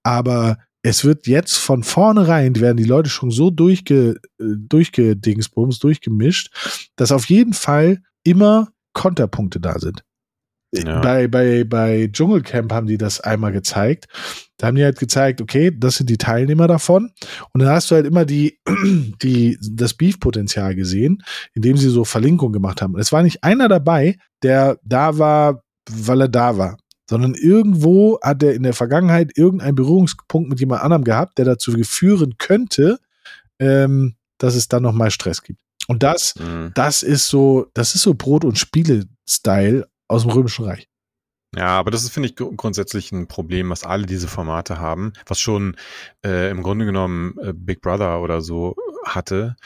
Aber 0.02 0.56
es 0.82 1.04
wird 1.04 1.26
jetzt 1.26 1.56
von 1.56 1.82
vornherein, 1.82 2.56
werden 2.56 2.76
die 2.76 2.84
Leute 2.84 3.10
schon 3.10 3.30
so 3.30 3.50
durchge, 3.50 4.16
äh, 4.38 4.44
durchgedingsbums, 4.56 5.78
durchgemischt, 5.78 6.90
dass 6.96 7.12
auf 7.12 7.26
jeden 7.26 7.52
Fall 7.52 8.02
immer 8.24 8.68
Konterpunkte 8.92 9.60
da 9.60 9.78
sind. 9.78 10.02
Ja. 10.72 11.00
Bei, 11.00 11.26
bei, 11.26 11.64
bei 11.64 12.08
Dschungelcamp 12.12 12.72
haben 12.72 12.86
die 12.86 12.98
das 12.98 13.20
einmal 13.20 13.50
gezeigt. 13.50 14.06
Da 14.56 14.68
haben 14.68 14.76
die 14.76 14.84
halt 14.84 15.00
gezeigt, 15.00 15.40
okay, 15.40 15.72
das 15.76 15.96
sind 15.96 16.08
die 16.08 16.18
Teilnehmer 16.18 16.68
davon. 16.68 17.10
Und 17.52 17.60
dann 17.60 17.70
hast 17.70 17.90
du 17.90 17.96
halt 17.96 18.06
immer 18.06 18.24
die, 18.24 18.60
die, 19.22 19.58
das 19.60 19.94
Beef-Potenzial 19.94 20.76
gesehen, 20.76 21.22
indem 21.54 21.76
sie 21.76 21.88
so 21.88 22.04
Verlinkungen 22.04 22.52
gemacht 22.52 22.82
haben. 22.82 22.96
Es 22.98 23.10
war 23.10 23.22
nicht 23.22 23.42
einer 23.42 23.68
dabei, 23.68 24.16
der 24.42 24.78
da 24.84 25.18
war, 25.18 25.64
weil 25.90 26.20
er 26.22 26.28
da 26.28 26.56
war 26.56 26.76
sondern 27.10 27.34
irgendwo 27.34 28.20
hat 28.22 28.40
er 28.44 28.54
in 28.54 28.62
der 28.62 28.72
Vergangenheit 28.72 29.36
irgendeinen 29.36 29.74
Berührungspunkt 29.74 30.48
mit 30.48 30.60
jemand 30.60 30.82
anderem 30.82 31.02
gehabt, 31.02 31.38
der 31.38 31.44
dazu 31.44 31.72
führen 31.82 32.36
könnte, 32.38 33.00
ähm, 33.58 34.14
dass 34.38 34.54
es 34.54 34.68
dann 34.68 34.84
nochmal 34.84 35.10
Stress 35.10 35.42
gibt. 35.42 35.60
Und 35.88 36.04
das, 36.04 36.36
mhm. 36.36 36.70
das 36.76 37.02
ist 37.02 37.26
so, 37.26 37.66
das 37.74 37.96
ist 37.96 38.02
so 38.02 38.14
Brot- 38.14 38.44
und 38.44 38.60
Spiele-Style 38.60 39.88
aus 40.06 40.22
dem 40.22 40.30
Römischen 40.30 40.66
Reich. 40.66 40.88
Ja, 41.56 41.80
aber 41.80 41.90
das 41.90 42.04
ist, 42.04 42.10
finde 42.10 42.28
ich, 42.28 42.36
grundsätzlich 42.36 43.10
ein 43.10 43.26
Problem, 43.26 43.70
was 43.70 43.82
alle 43.82 44.06
diese 44.06 44.28
Formate 44.28 44.78
haben, 44.78 45.12
was 45.26 45.40
schon 45.40 45.76
äh, 46.24 46.48
im 46.48 46.62
Grunde 46.62 46.84
genommen 46.84 47.36
äh, 47.42 47.52
Big 47.52 47.80
Brother 47.80 48.20
oder 48.20 48.40
so 48.40 48.76
hatte, 49.04 49.56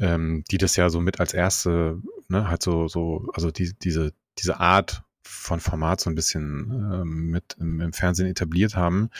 ähm, 0.00 0.42
die 0.50 0.58
das 0.58 0.74
ja 0.74 0.90
so 0.90 1.00
mit 1.00 1.20
als 1.20 1.32
erste, 1.32 2.02
ne, 2.26 2.48
halt 2.48 2.64
so, 2.64 2.88
so, 2.88 3.28
also 3.34 3.52
die, 3.52 3.72
diese, 3.80 4.12
diese 4.36 4.58
Art 4.58 5.04
von 5.28 5.60
Format 5.60 6.00
so 6.00 6.10
ein 6.10 6.14
bisschen 6.14 6.70
ähm, 6.92 7.30
mit 7.30 7.56
im, 7.58 7.80
im, 7.80 7.92
Fernsehen 7.92 8.26
etabliert 8.26 8.76
haben. 8.76 9.10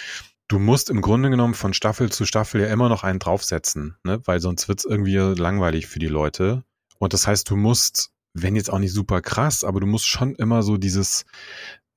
Du 0.49 0.59
musst 0.59 0.89
im 0.89 1.03
Grunde 1.03 1.31
genommen 1.31 1.55
von 1.55 1.75
Staffel 1.75 2.11
zu 2.11 2.25
Staffel 2.25 2.63
ja 2.63 2.69
immer 2.69 2.89
noch 2.89 3.05
einen 3.05 3.19
draufsetzen, 3.19 3.97
ne? 4.05 4.21
weil 4.25 4.41
sonst 4.41 4.69
wird's 4.69 4.85
irgendwie 4.85 5.17
langweilig 5.17 5.87
für 5.87 5.99
die 5.99 6.07
Leute. 6.07 6.65
Und 6.99 7.13
das 7.13 7.27
heißt, 7.27 7.49
du 7.51 7.57
musst, 7.57 8.11
wenn 8.33 8.57
jetzt 8.57 8.73
auch 8.73 8.79
nicht 8.79 8.93
super 8.93 9.21
krass, 9.21 9.63
aber 9.63 9.81
du 9.81 9.87
musst 9.87 10.09
schon 10.09 10.35
immer 10.37 10.63
so 10.63 10.79
dieses, 10.79 11.27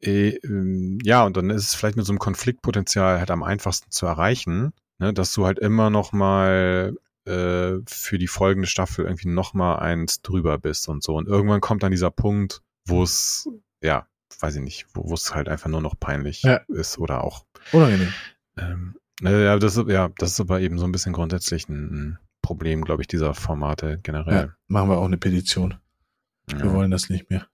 äh, 0.02 0.36
äh, 0.36 0.98
ja, 1.04 1.24
und 1.24 1.38
dann 1.38 1.50
ist 1.50 1.64
es 1.64 1.76
vielleicht 1.76 1.96
mit 1.96 2.06
so 2.06 2.12
einem 2.12 2.20
Konfliktpotenzial 2.20 3.20
halt 3.20 3.32
am 3.32 3.44
einfachsten 3.44 3.92
zu 3.92 4.06
erreichen, 4.06 4.74
ne? 5.00 5.14
dass 5.14 5.34
du 5.34 5.46
halt 5.46 5.58
immer 5.60 5.90
noch 5.90 6.12
mal 6.12 6.94
äh, 7.26 7.78
für 7.88 8.18
die 8.18 8.28
folgende 8.28 8.68
Staffel 8.68 9.06
irgendwie 9.06 9.30
noch 9.30 9.54
mal 9.54 9.78
eins 9.78 10.22
drüber 10.22 10.58
bist 10.58 10.90
und 10.90 11.04
so. 11.04 11.16
Und 11.16 11.28
irgendwann 11.28 11.62
kommt 11.62 11.84
dann 11.84 11.92
dieser 11.92 12.12
Punkt, 12.12 12.62
wo 12.86 13.04
es 13.04 13.48
ja, 13.82 14.08
weiß 14.40 14.56
ich 14.56 14.62
nicht, 14.62 14.86
wo 14.94 15.14
es 15.14 15.34
halt 15.34 15.50
einfach 15.50 15.70
nur 15.70 15.82
noch 15.82 16.00
peinlich 16.00 16.44
ja. 16.44 16.58
ist 16.68 16.98
oder 16.98 17.24
auch. 17.24 17.46
Unangenehm. 17.72 18.14
Ähm, 18.58 18.96
ja, 19.22 19.58
das, 19.58 19.76
ja, 19.88 20.10
das 20.18 20.32
ist 20.32 20.40
aber 20.40 20.62
eben 20.62 20.80
so 20.80 20.86
ein 20.86 20.92
bisschen 20.92 21.14
grundsätzlich 21.14 21.70
ein, 21.70 22.18
Problem, 22.42 22.84
glaube 22.84 23.02
ich, 23.02 23.08
dieser 23.08 23.34
Formate 23.34 24.00
generell. 24.04 24.48
Ja, 24.48 24.56
machen 24.68 24.90
wir 24.90 24.98
auch 24.98 25.06
eine 25.06 25.18
Petition. 25.18 25.76
Ja. 26.52 26.64
Wir 26.64 26.74
wollen 26.74 26.92
das 26.92 27.10
nicht 27.10 27.30
mehr. 27.30 27.48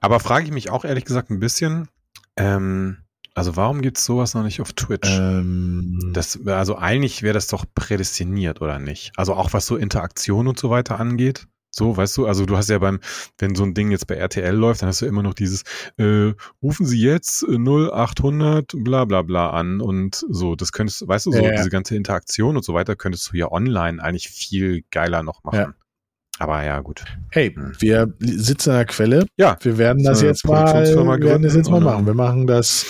Aber 0.00 0.20
frage 0.20 0.46
ich 0.46 0.50
mich 0.50 0.70
auch 0.70 0.84
ehrlich 0.84 1.04
gesagt 1.04 1.30
ein 1.30 1.40
bisschen, 1.40 1.88
ähm, 2.36 2.98
also 3.34 3.56
warum 3.56 3.82
gibt 3.82 3.98
es 3.98 4.04
sowas 4.04 4.34
noch 4.34 4.42
nicht 4.42 4.60
auf 4.60 4.72
Twitch? 4.72 5.08
Ähm, 5.08 6.10
das, 6.14 6.44
also 6.46 6.76
eigentlich 6.76 7.22
wäre 7.22 7.34
das 7.34 7.46
doch 7.46 7.64
prädestiniert, 7.74 8.60
oder 8.60 8.78
nicht? 8.78 9.12
Also 9.16 9.34
auch 9.34 9.52
was 9.52 9.66
so 9.66 9.76
Interaktion 9.76 10.48
und 10.48 10.58
so 10.58 10.70
weiter 10.70 10.98
angeht. 10.98 11.46
So, 11.70 11.96
weißt 11.96 12.16
du, 12.16 12.26
also 12.26 12.46
du 12.46 12.56
hast 12.56 12.68
ja 12.68 12.78
beim, 12.78 13.00
wenn 13.38 13.54
so 13.54 13.62
ein 13.62 13.74
Ding 13.74 13.90
jetzt 13.90 14.06
bei 14.06 14.16
RTL 14.16 14.54
läuft, 14.54 14.82
dann 14.82 14.88
hast 14.88 15.02
du 15.02 15.06
immer 15.06 15.22
noch 15.22 15.34
dieses, 15.34 15.62
äh, 15.98 16.32
rufen 16.62 16.84
Sie 16.84 17.00
jetzt 17.00 17.44
0800 17.44 18.72
bla 18.78 19.04
bla 19.04 19.22
bla 19.22 19.50
an 19.50 19.80
und 19.80 20.24
so, 20.28 20.56
das 20.56 20.72
könntest, 20.72 21.06
weißt 21.06 21.26
du, 21.26 21.32
so 21.32 21.38
ja, 21.38 21.52
diese 21.52 21.70
ganze 21.70 21.94
Interaktion 21.94 22.56
und 22.56 22.64
so 22.64 22.74
weiter 22.74 22.96
könntest 22.96 23.32
du 23.32 23.36
ja 23.36 23.50
online 23.50 24.02
eigentlich 24.02 24.28
viel 24.28 24.82
geiler 24.90 25.22
noch 25.22 25.44
machen. 25.44 25.58
Ja. 25.58 25.74
Aber 26.40 26.64
ja, 26.64 26.80
gut. 26.80 27.04
Hey, 27.30 27.52
hm. 27.54 27.74
wir 27.78 28.14
sitzen 28.18 28.70
an 28.70 28.76
der 28.76 28.86
Quelle. 28.86 29.26
Ja. 29.36 29.58
Wir 29.60 29.76
werden 29.76 30.02
das 30.02 30.22
jetzt 30.22 30.46
mal, 30.46 30.72
wir 30.74 31.20
werden 31.20 31.42
das 31.42 31.54
jetzt 31.54 31.70
mal 31.70 31.80
machen. 31.80 32.06
Wir 32.06 32.14
machen 32.14 32.46
das 32.46 32.86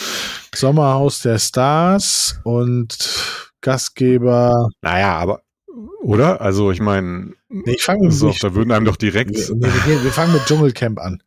Sommerhaus 0.54 1.20
der 1.20 1.38
Stars 1.38 2.40
und 2.44 2.96
Gastgeber. 3.60 4.68
Naja, 4.82 5.18
aber 5.18 5.42
oder? 6.02 6.40
Also 6.40 6.70
ich 6.70 6.80
meine, 6.80 7.34
nee, 7.48 7.74
ich 7.74 7.82
fange 7.82 8.10
so, 8.10 8.34
da 8.40 8.54
würden 8.54 8.72
einem 8.72 8.84
doch 8.84 8.96
direkt. 8.96 9.36
Nee, 9.36 9.68
wir, 9.86 10.04
wir, 10.04 10.12
fangen 10.12 10.32
mit 10.32 10.44
Dschungelcamp 10.46 10.98
an. 10.98 11.22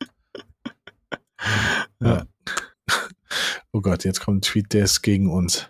ja. 2.02 2.26
Oh 3.72 3.82
Gott, 3.82 4.04
jetzt 4.04 4.20
kommt 4.20 4.38
ein 4.38 4.42
Tweet, 4.42 4.74
der 4.74 4.84
ist 4.84 5.02
gegen 5.02 5.32
uns. 5.32 5.68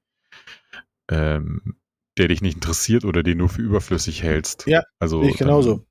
ähm, 1.09 1.76
der 2.18 2.26
dich 2.26 2.42
nicht 2.42 2.56
interessiert 2.56 3.04
oder 3.04 3.22
den 3.22 3.38
du 3.38 3.46
für 3.46 3.62
überflüssig 3.62 4.24
hältst. 4.24 4.66
Ja, 4.66 4.82
also 4.98 5.22
ich 5.22 5.36
genauso 5.36 5.86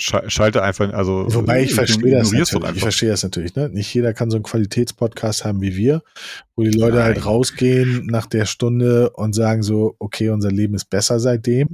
schalte 0.00 0.62
einfach, 0.62 0.92
also 0.92 1.26
wobei 1.28 1.62
ich 1.62 1.74
verstehe 1.74 2.12
das 2.12 2.30
natürlich. 2.30 2.76
Ich 2.76 2.82
verstehe 2.82 3.08
das 3.08 3.22
natürlich. 3.22 3.54
Ne? 3.56 3.68
Nicht 3.68 3.92
jeder 3.92 4.14
kann 4.14 4.30
so 4.30 4.36
einen 4.36 4.44
Qualitätspodcast 4.44 5.44
haben 5.44 5.60
wie 5.60 5.74
wir, 5.76 6.02
wo 6.54 6.62
die 6.62 6.70
Leute 6.70 7.02
halt 7.02 7.16
Nein. 7.16 7.24
halt 7.24 7.26
rausgehen 7.26 8.06
nach 8.06 8.26
der 8.26 8.46
Stunde 8.46 9.10
und 9.10 9.34
sagen 9.34 9.62
so, 9.62 9.96
okay, 9.98 10.30
unser 10.30 10.52
Leben 10.52 10.74
ist 10.74 10.86
besser 10.86 11.18
seitdem. 11.18 11.70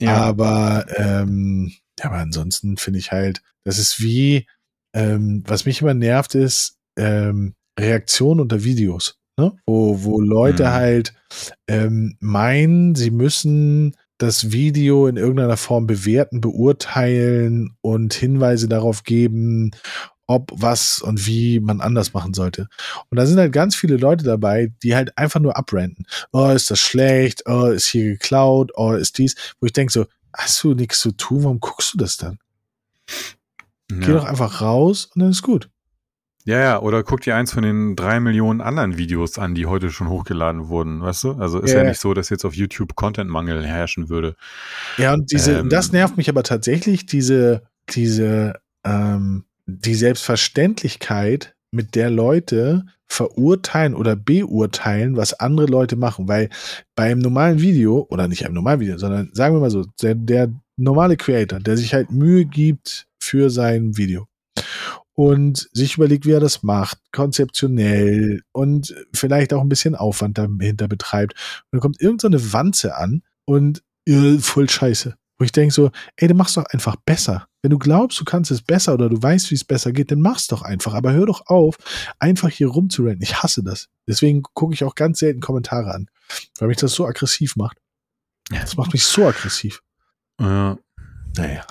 Ja. 0.00 0.16
Aber 0.16 0.86
ähm, 0.96 1.72
ja, 1.98 2.06
aber 2.06 2.16
ansonsten 2.16 2.76
finde 2.78 3.00
ich 3.00 3.12
halt, 3.12 3.42
das 3.64 3.78
ist 3.78 4.00
wie, 4.00 4.46
ähm, 4.94 5.42
was 5.46 5.66
mich 5.66 5.82
immer 5.82 5.94
nervt, 5.94 6.34
ist 6.34 6.78
ähm, 6.96 7.54
Reaktion 7.78 8.40
unter 8.40 8.64
Videos, 8.64 9.18
ne? 9.36 9.52
wo 9.66 10.02
wo 10.04 10.20
Leute 10.20 10.64
mhm. 10.64 10.70
halt 10.70 11.14
ähm, 11.68 12.16
meinen, 12.20 12.94
sie 12.94 13.10
müssen 13.10 13.94
das 14.18 14.50
Video 14.50 15.06
in 15.06 15.16
irgendeiner 15.16 15.56
Form 15.56 15.86
bewerten, 15.86 16.40
beurteilen 16.40 17.76
und 17.80 18.14
Hinweise 18.14 18.68
darauf 18.68 19.04
geben, 19.04 19.70
ob 20.26 20.52
was 20.54 21.00
und 21.00 21.26
wie 21.26 21.58
man 21.58 21.80
anders 21.80 22.12
machen 22.12 22.34
sollte. 22.34 22.68
Und 23.08 23.16
da 23.16 23.26
sind 23.26 23.38
halt 23.38 23.52
ganz 23.52 23.74
viele 23.74 23.96
Leute 23.96 24.24
dabei, 24.24 24.72
die 24.82 24.94
halt 24.94 25.16
einfach 25.16 25.40
nur 25.40 25.56
abrenten. 25.56 26.04
Oh, 26.32 26.50
ist 26.50 26.70
das 26.70 26.80
schlecht? 26.80 27.44
Oh, 27.46 27.66
ist 27.66 27.86
hier 27.86 28.10
geklaut? 28.10 28.72
Oh, 28.74 28.92
ist 28.92 29.16
dies? 29.18 29.34
Wo 29.58 29.66
ich 29.66 29.72
denke 29.72 29.92
so, 29.92 30.06
hast 30.34 30.62
du 30.62 30.74
nichts 30.74 31.00
zu 31.00 31.12
tun? 31.12 31.44
Warum 31.44 31.60
guckst 31.60 31.94
du 31.94 31.98
das 31.98 32.18
dann? 32.18 32.38
Ja. 33.90 33.98
Geh 34.00 34.12
doch 34.12 34.24
einfach 34.24 34.60
raus 34.60 35.08
und 35.14 35.22
dann 35.22 35.30
ist 35.30 35.42
gut. 35.42 35.70
Ja, 36.48 36.60
ja, 36.60 36.80
oder 36.80 37.02
guck 37.02 37.20
dir 37.20 37.36
eins 37.36 37.52
von 37.52 37.62
den 37.62 37.94
drei 37.94 38.20
Millionen 38.20 38.62
anderen 38.62 38.96
Videos 38.96 39.38
an, 39.38 39.54
die 39.54 39.66
heute 39.66 39.90
schon 39.90 40.08
hochgeladen 40.08 40.68
wurden, 40.68 41.02
weißt 41.02 41.24
du? 41.24 41.32
Also 41.32 41.60
ist 41.60 41.72
ja, 41.72 41.82
ja 41.82 41.84
nicht 41.90 42.00
so, 42.00 42.14
dass 42.14 42.30
jetzt 42.30 42.46
auf 42.46 42.54
YouTube 42.54 42.94
Contentmangel 42.94 43.66
herrschen 43.66 44.08
würde. 44.08 44.34
Ja, 44.96 45.12
und 45.12 45.30
diese, 45.30 45.58
ähm, 45.58 45.68
das 45.68 45.92
nervt 45.92 46.16
mich 46.16 46.30
aber 46.30 46.42
tatsächlich, 46.44 47.04
diese, 47.04 47.64
diese, 47.90 48.54
ähm, 48.82 49.44
die 49.66 49.94
Selbstverständlichkeit, 49.94 51.54
mit 51.70 51.94
der 51.94 52.08
Leute 52.08 52.86
verurteilen 53.04 53.94
oder 53.94 54.16
beurteilen, 54.16 55.18
was 55.18 55.34
andere 55.34 55.66
Leute 55.66 55.96
machen. 55.96 56.28
Weil 56.28 56.48
beim 56.96 57.18
normalen 57.18 57.60
Video, 57.60 58.06
oder 58.08 58.26
nicht 58.26 58.46
einem 58.46 58.54
normalen 58.54 58.80
Video, 58.80 58.96
sondern 58.96 59.28
sagen 59.34 59.54
wir 59.54 59.60
mal 59.60 59.70
so, 59.70 59.84
der, 60.00 60.14
der 60.14 60.50
normale 60.78 61.18
Creator, 61.18 61.60
der 61.60 61.76
sich 61.76 61.92
halt 61.92 62.10
Mühe 62.10 62.46
gibt 62.46 63.06
für 63.20 63.50
sein 63.50 63.98
Video 63.98 64.28
und 65.18 65.68
sich 65.72 65.96
überlegt, 65.96 66.26
wie 66.26 66.30
er 66.30 66.38
das 66.38 66.62
macht, 66.62 66.96
konzeptionell 67.10 68.42
und 68.52 68.94
vielleicht 69.12 69.52
auch 69.52 69.62
ein 69.62 69.68
bisschen 69.68 69.96
Aufwand 69.96 70.38
dahinter 70.38 70.86
betreibt. 70.86 71.32
Und 71.32 71.66
dann 71.72 71.80
kommt 71.80 72.00
irgendeine 72.00 72.38
so 72.38 72.52
Wanze 72.52 72.94
an 72.96 73.24
und 73.44 73.82
äh, 74.06 74.38
voll 74.38 74.70
scheiße. 74.70 75.16
Wo 75.36 75.44
ich 75.44 75.50
denke 75.50 75.74
so, 75.74 75.90
ey, 76.14 76.28
du 76.28 76.34
machst 76.34 76.56
doch 76.56 76.66
einfach 76.66 76.94
besser. 77.04 77.48
Wenn 77.62 77.72
du 77.72 77.80
glaubst, 77.80 78.20
du 78.20 78.24
kannst 78.24 78.52
es 78.52 78.62
besser 78.62 78.94
oder 78.94 79.08
du 79.08 79.20
weißt, 79.20 79.50
wie 79.50 79.56
es 79.56 79.64
besser 79.64 79.90
geht, 79.90 80.12
dann 80.12 80.20
mach's 80.20 80.46
doch 80.46 80.62
einfach. 80.62 80.94
Aber 80.94 81.12
hör 81.12 81.26
doch 81.26 81.46
auf, 81.46 81.78
einfach 82.20 82.50
hier 82.50 82.68
rumzurennen. 82.68 83.20
Ich 83.20 83.42
hasse 83.42 83.64
das. 83.64 83.88
Deswegen 84.06 84.44
gucke 84.44 84.74
ich 84.74 84.84
auch 84.84 84.94
ganz 84.94 85.18
selten 85.18 85.40
Kommentare 85.40 85.94
an, 85.94 86.08
weil 86.60 86.68
mich 86.68 86.76
das 86.76 86.92
so 86.92 87.08
aggressiv 87.08 87.56
macht. 87.56 87.78
Das 88.50 88.76
macht 88.76 88.92
mich 88.92 89.02
so 89.02 89.26
aggressiv. 89.26 89.82
Ja. 90.40 90.78
Naja. 91.36 91.66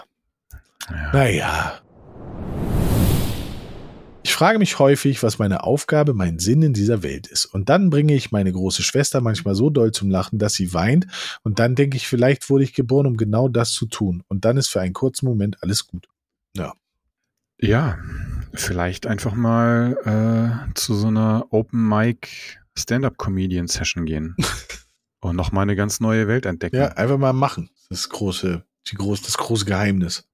Ja. 0.90 1.12
Naja. 1.14 1.82
Ich 4.28 4.34
frage 4.34 4.60
mich 4.60 4.78
häufig, 4.78 5.24
was 5.24 5.40
meine 5.40 5.64
Aufgabe, 5.64 6.14
mein 6.14 6.38
Sinn 6.38 6.62
in 6.62 6.74
dieser 6.74 7.02
Welt 7.02 7.28
ist. 7.28 7.46
Und 7.46 7.70
dann 7.70 7.90
bringe 7.90 8.14
ich 8.14 8.30
meine 8.30 8.52
große 8.52 8.84
Schwester 8.84 9.22
manchmal 9.22 9.56
so 9.56 9.70
doll 9.70 9.94
zum 9.94 10.10
Lachen, 10.10 10.38
dass 10.38 10.54
sie 10.54 10.74
weint. 10.74 11.08
Und 11.44 11.60
dann 11.60 11.76
denke 11.76 11.96
ich, 11.96 12.10
vielleicht 12.10 12.50
wurde 12.50 12.66
ich 12.66 12.74
geboren, 12.74 13.08
um 13.08 13.16
genau 13.16 13.48
das 13.48 13.72
zu 13.72 13.86
tun. 13.86 14.24
Und 14.28 14.44
dann 14.44 14.58
ist 14.58 14.68
für 14.68 14.82
einen 14.82 14.92
kurzen 14.92 15.28
Moment 15.28 15.64
alles 15.64 15.88
gut. 15.88 16.10
Ja. 16.58 16.74
Ja, 17.62 18.00
vielleicht 18.54 19.08
einfach 19.08 19.34
mal 19.34 19.96
äh, 20.04 20.74
zu 20.74 20.94
so 20.94 21.08
einer 21.08 21.46
Open 21.52 21.88
Mic 21.88 22.28
Stand-up 22.78 23.18
Comedian 23.18 23.68
Session 23.68 24.06
gehen 24.06 24.36
und 25.22 25.38
noch 25.38 25.54
mal 25.54 25.62
eine 25.62 25.78
ganz 25.78 26.02
neue 26.02 26.28
Welt 26.28 26.46
entdecken. 26.46 26.76
Ja, 26.76 26.88
einfach 26.90 27.18
mal 27.18 27.32
machen. 27.32 27.70
Das 27.90 28.10
große, 28.10 28.66
die 28.92 28.96
groß, 28.96 29.22
das 29.22 29.38
große 29.38 29.64
Geheimnis. 29.64 30.28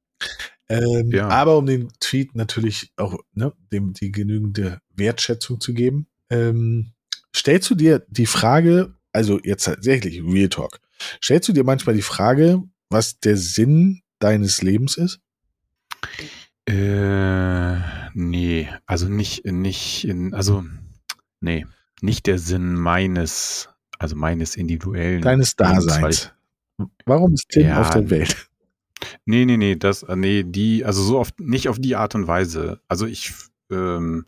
Ähm, 0.69 1.11
ja. 1.11 1.27
Aber 1.27 1.57
um 1.57 1.65
den 1.65 1.89
Tweet 1.99 2.35
natürlich 2.35 2.91
auch 2.95 3.17
ne, 3.33 3.53
dem 3.71 3.93
die 3.93 4.11
genügende 4.11 4.79
Wertschätzung 4.95 5.59
zu 5.59 5.73
geben, 5.73 6.07
ähm, 6.29 6.93
stellst 7.35 7.69
du 7.69 7.75
dir 7.75 8.05
die 8.07 8.25
Frage, 8.25 8.95
also 9.11 9.39
jetzt 9.43 9.65
tatsächlich 9.65 10.21
Real 10.23 10.49
Talk, 10.49 10.79
stellst 11.21 11.49
du 11.49 11.53
dir 11.53 11.63
manchmal 11.63 11.95
die 11.95 12.01
Frage, 12.01 12.63
was 12.89 13.19
der 13.19 13.37
Sinn 13.37 14.01
deines 14.19 14.61
Lebens 14.61 14.97
ist? 14.97 15.19
Äh, 16.65 17.77
nee, 18.13 18.69
also 18.85 19.09
nicht, 19.09 19.45
nicht 19.45 20.07
in, 20.07 20.33
also, 20.33 20.63
nee, 21.41 21.65
nicht 22.01 22.25
der 22.25 22.39
Sinn 22.39 22.75
meines, 22.75 23.69
also 23.99 24.15
meines 24.15 24.55
individuellen. 24.55 25.21
Deines 25.21 25.55
Daseins. 25.55 26.31
Warum 27.05 27.33
ist 27.33 27.49
Tim 27.49 27.67
ja, 27.67 27.81
auf 27.81 27.89
der 27.89 28.09
Welt? 28.09 28.49
Nee, 29.25 29.45
nee, 29.45 29.57
nee, 29.57 29.75
das, 29.75 30.03
äh, 30.03 30.15
nee, 30.15 30.43
die, 30.43 30.85
also 30.85 31.03
so 31.03 31.19
oft, 31.19 31.39
nicht 31.39 31.69
auf 31.69 31.79
die 31.79 31.95
Art 31.95 32.15
und 32.15 32.27
Weise. 32.27 32.79
Also 32.87 33.05
ich, 33.05 33.33
ähm, 33.71 34.25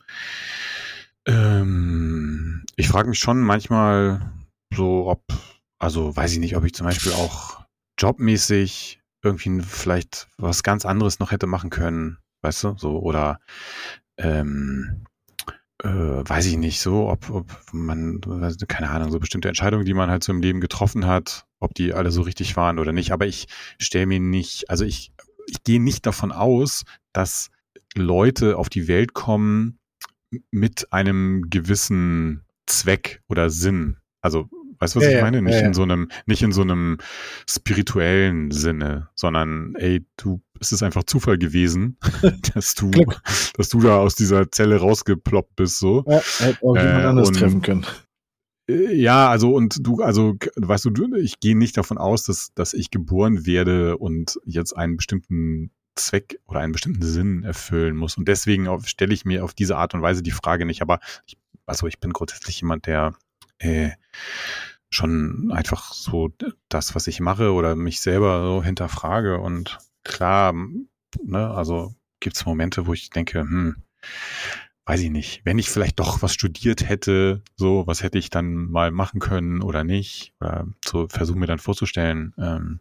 ähm, 1.26 2.64
ich 2.76 2.88
frage 2.88 3.10
mich 3.10 3.20
schon 3.20 3.42
manchmal 3.42 4.32
so, 4.74 5.08
ob, 5.08 5.24
also 5.80 6.16
weiß 6.16 6.34
ich 6.34 6.40
nicht, 6.40 6.56
ob 6.56 6.64
ich 6.66 6.74
zum 6.74 6.86
Beispiel 6.86 7.14
auch 7.14 7.66
jobmäßig 8.00 9.02
irgendwie 9.24 9.62
vielleicht 9.62 10.28
was 10.38 10.64
ganz 10.64 10.86
anderes 10.86 11.20
noch 11.20 11.32
hätte 11.32 11.48
machen 11.48 11.70
können, 11.70 12.18
weißt 12.42 12.64
du, 12.64 12.76
so, 12.78 13.00
oder, 13.00 13.40
ähm, 14.18 15.06
äh, 15.84 15.88
weiß 15.88 16.46
ich 16.48 16.58
nicht, 16.58 16.80
so, 16.80 17.10
ob, 17.10 17.30
ob 17.30 17.48
man, 17.72 18.22
keine 18.68 18.90
Ahnung, 18.90 19.12
so 19.12 19.20
bestimmte 19.20 19.48
Entscheidungen, 19.48 19.86
die 19.86 19.94
man 19.94 20.10
halt 20.10 20.24
so 20.24 20.32
im 20.32 20.42
Leben 20.42 20.62
getroffen 20.62 21.06
hat, 21.06 21.46
ob 21.60 21.74
die 21.74 21.94
alle 21.94 22.12
so 22.12 22.22
richtig 22.22 22.56
waren 22.56 22.80
oder 22.80 22.94
nicht. 22.94 23.12
Aber 23.12 23.28
ich 23.28 23.48
stelle 23.80 24.06
mir 24.06 24.20
nicht, 24.20 24.70
also 24.70 24.86
ich, 24.86 25.12
ich 25.48 25.64
gehe 25.64 25.82
nicht 25.82 26.06
davon 26.06 26.32
aus, 26.32 26.84
dass 27.14 27.50
Leute 27.96 28.58
auf 28.58 28.70
die 28.70 28.88
Welt 28.88 29.14
kommen 29.14 29.80
mit 30.52 30.92
einem 30.92 31.50
gewissen 31.50 32.44
Zweck 32.66 33.22
oder 33.28 33.50
Sinn. 33.50 33.98
Also, 34.22 34.50
weißt 34.80 34.96
du, 34.96 35.00
was 35.00 35.08
ja, 35.08 35.18
ich 35.18 35.22
meine? 35.22 35.42
Nicht 35.42 35.60
ja, 35.60 35.68
in 35.68 35.74
so 35.74 35.84
einem, 35.84 36.10
nicht 36.26 36.42
in 36.42 36.52
so 36.52 36.62
einem 36.62 36.98
spirituellen 37.48 38.52
Sinne, 38.52 39.10
sondern, 39.14 39.76
ey, 39.76 40.06
du, 40.18 40.42
es 40.60 40.72
ist 40.72 40.84
einfach 40.84 41.04
Zufall 41.04 41.38
gewesen, 41.38 41.98
dass 42.54 42.76
du, 42.76 42.92
dass 43.56 43.70
du 43.70 43.82
da 43.82 43.98
aus 43.98 44.16
dieser 44.16 44.52
Zelle 44.52 44.78
rausgeploppt 44.78 45.56
bist, 45.56 45.80
so. 45.80 46.04
Ja, 46.08 46.22
hätte 46.40 46.64
auch 46.64 46.76
jemand 46.76 47.04
äh, 47.04 47.08
anderes 47.08 47.32
treffen 47.32 47.62
können. 47.62 47.86
Äh, 48.70 48.96
ja, 48.96 49.30
also 49.30 49.54
und 49.54 49.86
du, 49.86 50.02
also 50.02 50.36
weißt 50.56 50.86
du, 50.86 51.16
ich 51.16 51.40
gehe 51.40 51.58
nicht 51.58 51.78
davon 51.78 51.98
aus, 51.98 52.24
dass, 52.24 52.52
dass 52.56 52.74
ich 52.74 52.92
geboren 52.92 53.46
werde 53.46 53.98
und 53.98 54.40
jetzt 54.46 54.74
einen 54.74 54.98
bestimmten 54.98 55.72
Zweck 55.96 56.40
oder 56.46 56.60
einen 56.60 56.74
bestimmten 56.74 57.04
Sinn 57.04 57.44
erfüllen 57.44 57.96
muss. 57.96 58.18
Und 58.18 58.28
deswegen 58.28 58.68
stelle 58.86 59.14
ich 59.14 59.26
mir 59.26 59.44
auf 59.44 59.54
diese 59.54 59.78
Art 59.78 59.94
und 59.94 60.02
Weise 60.02 60.24
die 60.24 60.32
Frage 60.32 60.66
nicht. 60.66 60.82
Aber 60.82 61.00
ich, 61.26 61.38
also 61.66 61.88
ich 61.88 62.00
bin 62.00 62.12
grundsätzlich 62.12 62.60
jemand, 62.62 62.86
der 62.86 63.16
äh, 63.60 63.92
schon 64.90 65.52
einfach 65.54 65.94
so 65.94 66.32
das, 66.70 66.96
was 66.96 67.08
ich 67.08 67.20
mache 67.20 67.54
oder 67.54 67.76
mich 67.76 68.02
selber 68.02 68.44
so 68.46 68.64
hinterfrage. 68.64 69.40
Und 69.40 69.78
klar, 70.06 70.54
ne, 70.54 71.50
also 71.52 71.94
gibt 72.22 72.38
es 72.38 72.46
Momente, 72.46 72.88
wo 72.88 72.94
ich 72.94 73.10
denke, 73.10 73.42
hm, 73.42 73.76
weiß 74.86 75.02
ich 75.02 75.10
nicht, 75.10 75.42
wenn 75.44 75.60
ich 75.60 75.70
vielleicht 75.70 76.00
doch 76.00 76.22
was 76.22 76.34
studiert 76.34 76.88
hätte, 76.88 77.42
so, 77.56 77.86
was 77.88 78.04
hätte 78.04 78.18
ich 78.18 78.30
dann 78.30 78.70
mal 78.70 78.92
machen 78.92 79.20
können 79.20 79.62
oder 79.62 79.84
nicht, 79.84 80.34
oder 80.40 80.68
so 80.86 81.08
versuche 81.10 81.38
mir 81.38 81.48
dann 81.48 81.60
vorzustellen, 81.60 82.34
ähm, 82.38 82.80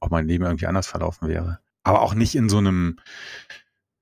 ob 0.00 0.10
mein 0.10 0.26
Leben 0.26 0.44
irgendwie 0.44 0.66
anders 0.66 0.86
verlaufen 0.86 1.28
wäre. 1.28 1.58
Aber 1.82 2.02
auch 2.02 2.14
nicht 2.14 2.34
in 2.34 2.48
so 2.48 2.58
einem, 2.58 2.98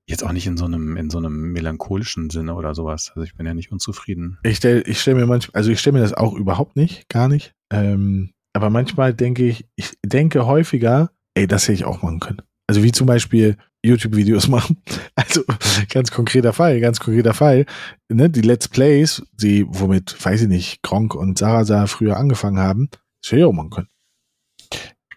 jetzt 0.06 0.24
auch 0.24 0.32
nicht 0.32 0.46
in 0.46 0.56
so 0.56 0.66
einem, 0.66 0.96
in 0.96 1.10
so 1.10 1.18
einem 1.18 1.52
melancholischen 1.52 2.28
Sinne 2.30 2.54
oder 2.54 2.74
sowas. 2.74 3.10
Also 3.14 3.22
ich 3.22 3.34
bin 3.34 3.46
ja 3.46 3.54
nicht 3.54 3.72
unzufrieden. 3.72 4.38
Ich 4.42 4.58
stelle 4.58 4.82
ich 4.82 5.00
stell 5.00 5.14
mir 5.14 5.26
manchmal, 5.26 5.58
also 5.58 5.70
ich 5.70 5.80
stelle 5.80 5.94
mir 5.94 6.02
das 6.02 6.14
auch 6.14 6.34
überhaupt 6.34 6.76
nicht, 6.76 7.08
gar 7.08 7.28
nicht. 7.28 7.54
Ähm, 7.70 8.32
aber 8.52 8.70
manchmal 8.70 9.14
denke 9.14 9.46
ich, 9.46 9.66
ich 9.76 9.96
denke 10.04 10.46
häufiger, 10.46 11.12
ey, 11.34 11.46
das 11.46 11.64
hätte 11.64 11.74
ich 11.74 11.84
auch 11.84 12.02
machen 12.02 12.20
können. 12.20 12.42
Also 12.68 12.82
wie 12.82 12.92
zum 12.92 13.06
Beispiel 13.06 13.56
YouTube-Videos 13.84 14.48
machen. 14.48 14.82
Also 15.14 15.42
ganz 15.90 16.10
konkreter 16.10 16.52
Fall, 16.52 16.80
ganz 16.80 17.00
konkreter 17.00 17.34
Fall. 17.34 17.66
Ne, 18.08 18.30
die 18.30 18.42
Let's 18.42 18.68
Plays, 18.68 19.22
die, 19.32 19.66
womit, 19.68 20.16
weiß 20.24 20.42
ich 20.42 20.48
nicht, 20.48 20.82
Gronk 20.82 21.14
und 21.14 21.38
Sarasa 21.38 21.86
früher 21.86 22.16
angefangen 22.16 22.58
haben, 22.58 22.88
das 23.22 23.32
hätte 23.32 23.40
ich 23.40 23.44
auch 23.44 23.52
machen 23.52 23.70
können. 23.70 23.88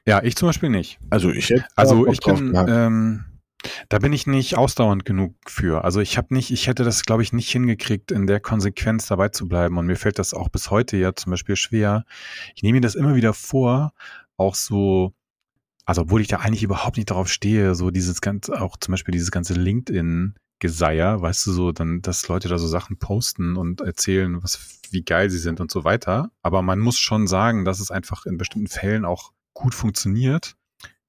Ja, 0.07 0.23
ich 0.23 0.35
zum 0.35 0.49
Beispiel 0.49 0.69
nicht. 0.69 0.99
Also 1.09 1.29
ich 1.29 1.49
hätte 1.49 1.65
Also 1.75 2.07
ich 2.07 2.19
bin, 2.21 2.55
ähm, 2.55 3.25
da 3.89 3.99
bin 3.99 4.13
ich 4.13 4.25
nicht 4.25 4.57
ausdauernd 4.57 5.05
genug 5.05 5.35
für. 5.45 5.83
Also 5.83 5.99
ich 5.99 6.17
habe 6.17 6.33
nicht, 6.33 6.49
ich 6.51 6.67
hätte 6.67 6.83
das, 6.83 7.05
glaube 7.05 7.21
ich, 7.21 7.33
nicht 7.33 7.51
hingekriegt, 7.51 8.11
in 8.11 8.25
der 8.25 8.39
Konsequenz 8.39 9.07
dabei 9.07 9.29
zu 9.29 9.47
bleiben. 9.47 9.77
Und 9.77 9.85
mir 9.85 9.95
fällt 9.95 10.17
das 10.17 10.33
auch 10.33 10.49
bis 10.49 10.71
heute 10.71 10.97
ja 10.97 11.13
zum 11.13 11.31
Beispiel 11.31 11.55
schwer. 11.55 12.05
Ich 12.55 12.63
nehme 12.63 12.77
mir 12.77 12.81
das 12.81 12.95
immer 12.95 13.13
wieder 13.15 13.33
vor, 13.33 13.93
auch 14.37 14.55
so 14.55 15.13
also 15.85 16.01
obwohl 16.01 16.21
ich 16.21 16.27
da 16.27 16.37
eigentlich 16.37 16.63
überhaupt 16.63 16.97
nicht 16.97 17.09
darauf 17.09 17.27
stehe, 17.27 17.75
so 17.75 17.91
dieses 17.91 18.21
ganze, 18.21 18.61
auch 18.61 18.77
zum 18.77 18.93
Beispiel 18.93 19.11
dieses 19.11 19.31
ganze 19.31 19.53
LinkedIn 19.53 20.35
Geseier, 20.61 21.19
weißt 21.21 21.47
du, 21.47 21.51
so, 21.51 21.71
dann, 21.71 22.03
dass 22.03 22.27
Leute 22.27 22.47
da 22.47 22.59
so 22.59 22.67
Sachen 22.67 22.97
posten 22.99 23.57
und 23.57 23.81
erzählen, 23.81 24.43
was, 24.43 24.79
wie 24.91 25.01
geil 25.01 25.29
sie 25.31 25.39
sind 25.39 25.59
und 25.59 25.71
so 25.71 25.83
weiter. 25.83 26.29
Aber 26.43 26.61
man 26.61 26.79
muss 26.79 26.99
schon 26.99 27.25
sagen, 27.25 27.65
dass 27.65 27.79
es 27.79 27.89
einfach 27.89 28.27
in 28.27 28.37
bestimmten 28.37 28.67
Fällen 28.67 29.03
auch 29.03 29.31
gut 29.53 29.73
funktioniert. 29.73 30.55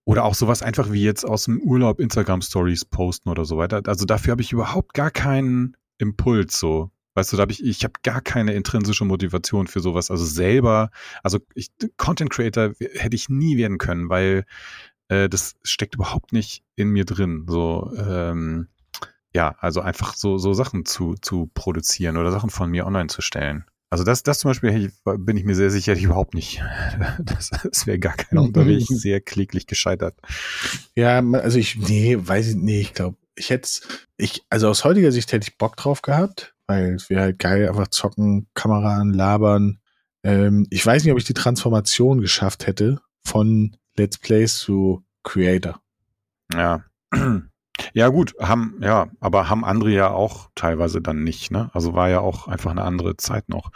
Oder 0.04 0.24
auch 0.24 0.34
sowas 0.34 0.62
einfach 0.62 0.90
wie 0.90 1.04
jetzt 1.04 1.24
aus 1.24 1.44
dem 1.44 1.60
Urlaub 1.60 2.00
Instagram 2.00 2.40
Stories 2.40 2.86
posten 2.86 3.28
oder 3.28 3.44
so 3.44 3.58
weiter. 3.58 3.82
Also 3.86 4.06
dafür 4.06 4.32
habe 4.32 4.42
ich 4.42 4.52
überhaupt 4.52 4.94
gar 4.94 5.10
keinen 5.10 5.76
Impuls, 5.98 6.58
so. 6.58 6.90
Weißt 7.14 7.32
du, 7.32 7.36
da 7.36 7.42
habe 7.42 7.52
ich, 7.52 7.64
ich 7.64 7.84
habe 7.84 7.94
gar 8.02 8.20
keine 8.20 8.54
intrinsische 8.54 9.04
Motivation 9.04 9.66
für 9.66 9.80
sowas. 9.80 10.10
Also 10.10 10.24
selber, 10.24 10.90
also 11.22 11.40
ich, 11.54 11.70
Content 11.96 12.30
Creator 12.30 12.72
hätte 12.78 13.16
ich 13.16 13.28
nie 13.28 13.56
werden 13.56 13.78
können, 13.78 14.08
weil 14.08 14.44
äh, 15.08 15.28
das 15.28 15.54
steckt 15.62 15.94
überhaupt 15.94 16.32
nicht 16.32 16.64
in 16.74 16.88
mir 16.88 17.04
drin. 17.04 17.44
So, 17.48 17.92
ähm, 17.96 18.68
ja, 19.34 19.54
also 19.58 19.80
einfach 19.80 20.14
so, 20.14 20.38
so 20.38 20.54
Sachen 20.54 20.84
zu, 20.84 21.14
zu 21.20 21.50
produzieren 21.54 22.16
oder 22.16 22.32
Sachen 22.32 22.50
von 22.50 22.70
mir 22.70 22.86
online 22.86 23.08
zu 23.08 23.22
stellen. 23.22 23.64
Also 23.90 24.04
das, 24.04 24.22
das 24.22 24.38
zum 24.38 24.50
Beispiel 24.50 24.90
bin 25.04 25.36
ich 25.36 25.44
mir 25.44 25.54
sehr 25.54 25.70
sicher, 25.70 25.92
ich 25.92 26.04
überhaupt 26.04 26.32
nicht. 26.32 26.62
Das, 27.18 27.50
das 27.50 27.86
wäre 27.86 27.98
gar 27.98 28.16
wäre 28.30 28.72
ich 28.72 28.86
sehr 28.86 29.20
kläglich 29.20 29.66
gescheitert. 29.66 30.16
Ja, 30.94 31.18
also 31.20 31.58
ich, 31.58 31.76
nee, 31.76 32.16
weiß 32.18 32.48
ich, 32.48 32.54
nee, 32.56 32.80
ich 32.80 32.94
glaube, 32.94 33.18
ich 33.34 33.50
hätte 33.50 33.68
ich, 34.16 34.44
also 34.48 34.68
aus 34.68 34.84
heutiger 34.84 35.12
Sicht 35.12 35.32
hätte 35.32 35.46
ich 35.46 35.58
Bock 35.58 35.76
drauf 35.76 36.00
gehabt, 36.00 36.54
weil 36.72 36.94
es 36.94 37.10
wäre 37.10 37.22
halt 37.22 37.38
geil, 37.38 37.68
einfach 37.68 37.88
zocken, 37.88 38.48
Kamera 38.54 38.96
an, 38.96 39.12
labern. 39.12 39.78
Ähm, 40.22 40.66
ich 40.70 40.84
weiß 40.84 41.04
nicht, 41.04 41.12
ob 41.12 41.18
ich 41.18 41.24
die 41.24 41.34
Transformation 41.34 42.20
geschafft 42.20 42.66
hätte 42.66 43.00
von 43.24 43.76
Let's 43.96 44.18
Plays 44.18 44.58
zu 44.58 45.04
Creator. 45.22 45.80
Ja. 46.54 46.84
Ja, 47.94 48.08
gut, 48.08 48.34
haben, 48.38 48.78
ja, 48.82 49.08
aber 49.18 49.48
haben 49.48 49.64
andere 49.64 49.90
ja 49.90 50.10
auch 50.10 50.50
teilweise 50.54 51.00
dann 51.00 51.24
nicht, 51.24 51.50
ne? 51.50 51.70
Also 51.72 51.94
war 51.94 52.08
ja 52.10 52.20
auch 52.20 52.46
einfach 52.46 52.70
eine 52.70 52.84
andere 52.84 53.16
Zeit 53.16 53.48
noch. 53.48 53.72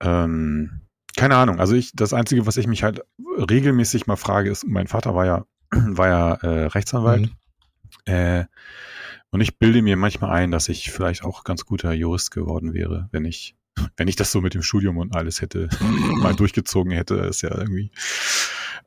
Ähm, 0.00 0.82
keine 1.16 1.36
Ahnung. 1.36 1.58
Also 1.58 1.74
ich, 1.74 1.92
das 1.94 2.12
Einzige, 2.12 2.46
was 2.46 2.56
ich 2.56 2.66
mich 2.66 2.82
halt 2.82 3.04
regelmäßig 3.18 4.08
mal 4.08 4.16
frage, 4.16 4.50
ist, 4.50 4.66
mein 4.66 4.88
Vater 4.88 5.14
war 5.14 5.26
ja, 5.26 5.44
war 5.70 6.08
ja 6.08 6.32
äh, 6.34 6.66
Rechtsanwalt. 6.66 7.30
Mhm. 8.06 8.12
Äh, 8.12 8.44
und 9.30 9.40
ich 9.40 9.58
bilde 9.58 9.82
mir 9.82 9.96
manchmal 9.96 10.30
ein, 10.30 10.50
dass 10.50 10.68
ich 10.68 10.90
vielleicht 10.90 11.24
auch 11.24 11.44
ganz 11.44 11.64
guter 11.64 11.92
Jurist 11.92 12.30
geworden 12.30 12.72
wäre, 12.72 13.08
wenn 13.12 13.24
ich, 13.24 13.56
wenn 13.96 14.08
ich 14.08 14.16
das 14.16 14.32
so 14.32 14.40
mit 14.40 14.54
dem 14.54 14.62
Studium 14.62 14.96
und 14.98 15.14
alles 15.14 15.40
hätte 15.40 15.68
mal 16.16 16.34
durchgezogen 16.34 16.92
hätte, 16.92 17.16
ist 17.16 17.42
ja 17.42 17.56
irgendwie. 17.56 17.90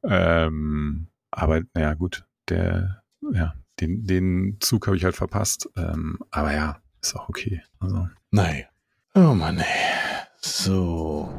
Ähm, 0.04 1.08
aber 1.30 1.62
naja, 1.74 1.94
gut, 1.94 2.26
der, 2.50 3.04
ja, 3.34 3.54
den, 3.80 4.06
den 4.06 4.58
Zug 4.60 4.88
habe 4.88 4.98
ich 4.98 5.04
halt 5.04 5.16
verpasst. 5.16 5.70
Ähm, 5.76 6.20
aber 6.32 6.54
ja, 6.54 6.82
ist 7.02 7.16
auch 7.16 7.30
okay. 7.30 7.62
Also. 7.80 8.08
Nein. 8.32 8.66
Oh 9.14 9.34
Mann, 9.34 9.60
ey. 9.60 9.66
So. 10.42 11.32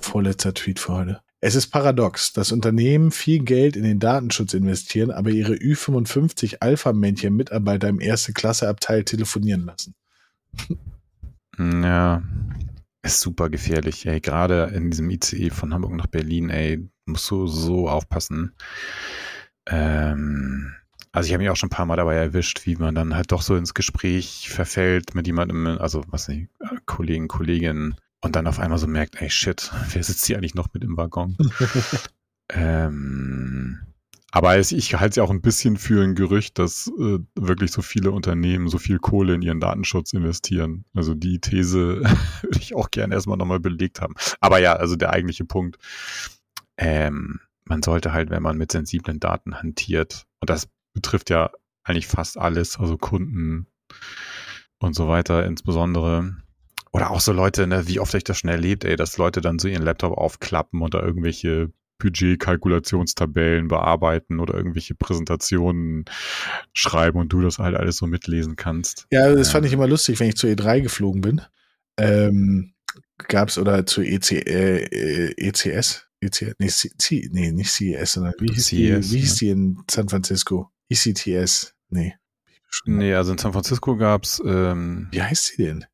Vorletzter 0.00 0.54
Tweet 0.54 0.78
für 0.78 0.92
heute. 0.92 1.20
Es 1.40 1.54
ist 1.54 1.68
paradox, 1.68 2.32
dass 2.32 2.50
Unternehmen 2.50 3.10
viel 3.10 3.44
Geld 3.44 3.76
in 3.76 3.82
den 3.82 4.00
Datenschutz 4.00 4.54
investieren, 4.54 5.10
aber 5.10 5.30
ihre 5.30 5.54
Ü55 5.54 6.56
Alpha-Männchen 6.60 7.36
Mitarbeiter 7.36 7.88
im 7.88 8.00
erste 8.00 8.32
Klasse 8.32 8.68
Abteil 8.68 9.04
telefonieren 9.04 9.66
lassen. 9.66 9.94
Ja, 11.58 12.22
ist 13.02 13.20
super 13.20 13.50
gefährlich, 13.50 14.06
ey. 14.06 14.20
Gerade 14.20 14.72
in 14.74 14.90
diesem 14.90 15.08
ICE 15.10 15.50
von 15.50 15.72
Hamburg 15.72 15.92
nach 15.92 16.06
Berlin, 16.06 16.50
ey, 16.50 16.88
musst 17.04 17.30
du 17.30 17.46
so 17.46 17.88
aufpassen. 17.88 18.54
Ähm, 19.66 20.74
also 21.12 21.26
ich 21.26 21.32
habe 21.32 21.42
mich 21.42 21.50
auch 21.50 21.56
schon 21.56 21.68
ein 21.68 21.70
paar 21.70 21.86
Mal 21.86 21.96
dabei 21.96 22.16
erwischt, 22.16 22.66
wie 22.66 22.76
man 22.76 22.94
dann 22.94 23.14
halt 23.14 23.32
doch 23.32 23.42
so 23.42 23.56
ins 23.56 23.74
Gespräch 23.74 24.48
verfällt 24.50 25.14
mit 25.14 25.26
jemandem, 25.26 25.66
also 25.66 26.02
was 26.08 26.28
nicht, 26.28 26.50
Kollegen, 26.84 27.28
Kolleginnen 27.28 27.96
und 28.26 28.36
dann 28.36 28.46
auf 28.46 28.58
einmal 28.58 28.78
so 28.78 28.86
merkt, 28.86 29.20
ey 29.22 29.30
shit, 29.30 29.70
wer 29.92 30.02
sitzt 30.02 30.26
hier 30.26 30.36
eigentlich 30.36 30.54
noch 30.54 30.68
mit 30.74 30.84
im 30.84 30.96
Waggon? 30.96 31.36
ähm, 32.52 33.78
aber 34.32 34.58
ich 34.58 34.94
halte 34.94 35.08
es 35.10 35.16
ja 35.16 35.22
auch 35.22 35.30
ein 35.30 35.40
bisschen 35.40 35.76
für 35.78 36.02
ein 36.02 36.14
Gerücht, 36.14 36.58
dass 36.58 36.88
äh, 36.98 37.20
wirklich 37.36 37.72
so 37.72 37.80
viele 37.80 38.10
Unternehmen 38.10 38.68
so 38.68 38.78
viel 38.78 38.98
Kohle 38.98 39.34
in 39.34 39.42
ihren 39.42 39.60
Datenschutz 39.60 40.12
investieren. 40.12 40.84
Also 40.92 41.14
die 41.14 41.40
These 41.40 42.02
würde 42.42 42.58
ich 42.58 42.74
auch 42.74 42.90
gerne 42.90 43.14
erstmal 43.14 43.38
nochmal 43.38 43.60
belegt 43.60 44.00
haben. 44.00 44.14
Aber 44.40 44.58
ja, 44.58 44.74
also 44.74 44.96
der 44.96 45.10
eigentliche 45.10 45.44
Punkt. 45.44 45.78
Ähm, 46.76 47.40
man 47.64 47.82
sollte 47.82 48.12
halt, 48.12 48.30
wenn 48.30 48.42
man 48.42 48.58
mit 48.58 48.72
sensiblen 48.72 49.20
Daten 49.20 49.54
hantiert, 49.54 50.26
und 50.40 50.50
das 50.50 50.68
betrifft 50.92 51.30
ja 51.30 51.50
eigentlich 51.84 52.06
fast 52.06 52.36
alles, 52.36 52.78
also 52.78 52.98
Kunden 52.98 53.68
und 54.78 54.94
so 54.94 55.08
weiter 55.08 55.46
insbesondere. 55.46 56.36
Oder 56.96 57.10
auch 57.10 57.20
so 57.20 57.30
Leute, 57.32 57.66
ne, 57.66 57.86
wie 57.88 58.00
oft 58.00 58.14
ich 58.14 58.24
das 58.24 58.38
schon 58.38 58.48
erlebt, 58.48 58.82
ey, 58.86 58.96
dass 58.96 59.18
Leute 59.18 59.42
dann 59.42 59.58
so 59.58 59.68
ihren 59.68 59.82
Laptop 59.82 60.16
aufklappen 60.16 60.80
und 60.80 60.94
da 60.94 61.02
irgendwelche 61.02 61.70
Budgetkalkulationstabellen 61.98 63.68
bearbeiten 63.68 64.40
oder 64.40 64.54
irgendwelche 64.54 64.94
Präsentationen 64.94 66.06
schreiben 66.72 67.18
und 67.18 67.30
du 67.30 67.42
das 67.42 67.58
halt 67.58 67.76
alles 67.76 67.98
so 67.98 68.06
mitlesen 68.06 68.56
kannst. 68.56 69.06
Ja, 69.10 69.30
das 69.30 69.50
fand 69.50 69.66
ich 69.66 69.74
immer 69.74 69.86
lustig, 69.86 70.18
wenn 70.20 70.30
ich 70.30 70.36
zur 70.36 70.48
E3 70.48 70.80
geflogen 70.80 71.20
bin. 71.20 71.42
Ähm, 71.98 72.72
gab 73.28 73.50
es 73.50 73.58
oder 73.58 73.84
zu 73.84 74.00
EC, 74.00 74.32
äh, 74.46 75.32
ECS, 75.36 76.06
ECS, 76.22 76.54
nee, 76.58 76.68
C, 76.68 77.28
nee, 77.30 77.52
nicht 77.52 77.72
CES, 77.72 78.12
sondern 78.12 78.32
wie 78.38 78.54
hieß, 78.54 78.68
CES, 78.68 78.70
die, 78.70 79.14
wie 79.14 79.18
hieß 79.18 79.40
ja. 79.42 79.46
die 79.48 79.50
in 79.50 79.82
San 79.90 80.08
Francisco? 80.08 80.70
ECTS, 80.88 81.74
nee. 81.90 82.14
Nee, 82.86 83.12
also 83.12 83.32
in 83.32 83.38
San 83.38 83.52
Francisco 83.52 83.98
gab's. 83.98 84.40
Ähm, 84.46 85.08
wie 85.10 85.20
heißt 85.20 85.44
sie 85.44 85.62
denn? 85.62 85.84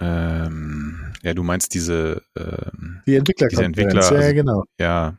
Ähm, 0.00 1.12
ja, 1.22 1.34
du 1.34 1.42
meinst 1.42 1.74
diese, 1.74 2.22
ähm, 2.36 3.02
die 3.06 3.16
Entwickler, 3.16 3.48
diese 3.48 3.64
Entwickler, 3.64 3.96
also, 3.96 4.14
ja, 4.14 4.32
genau. 4.32 4.64
Ja. 4.78 5.18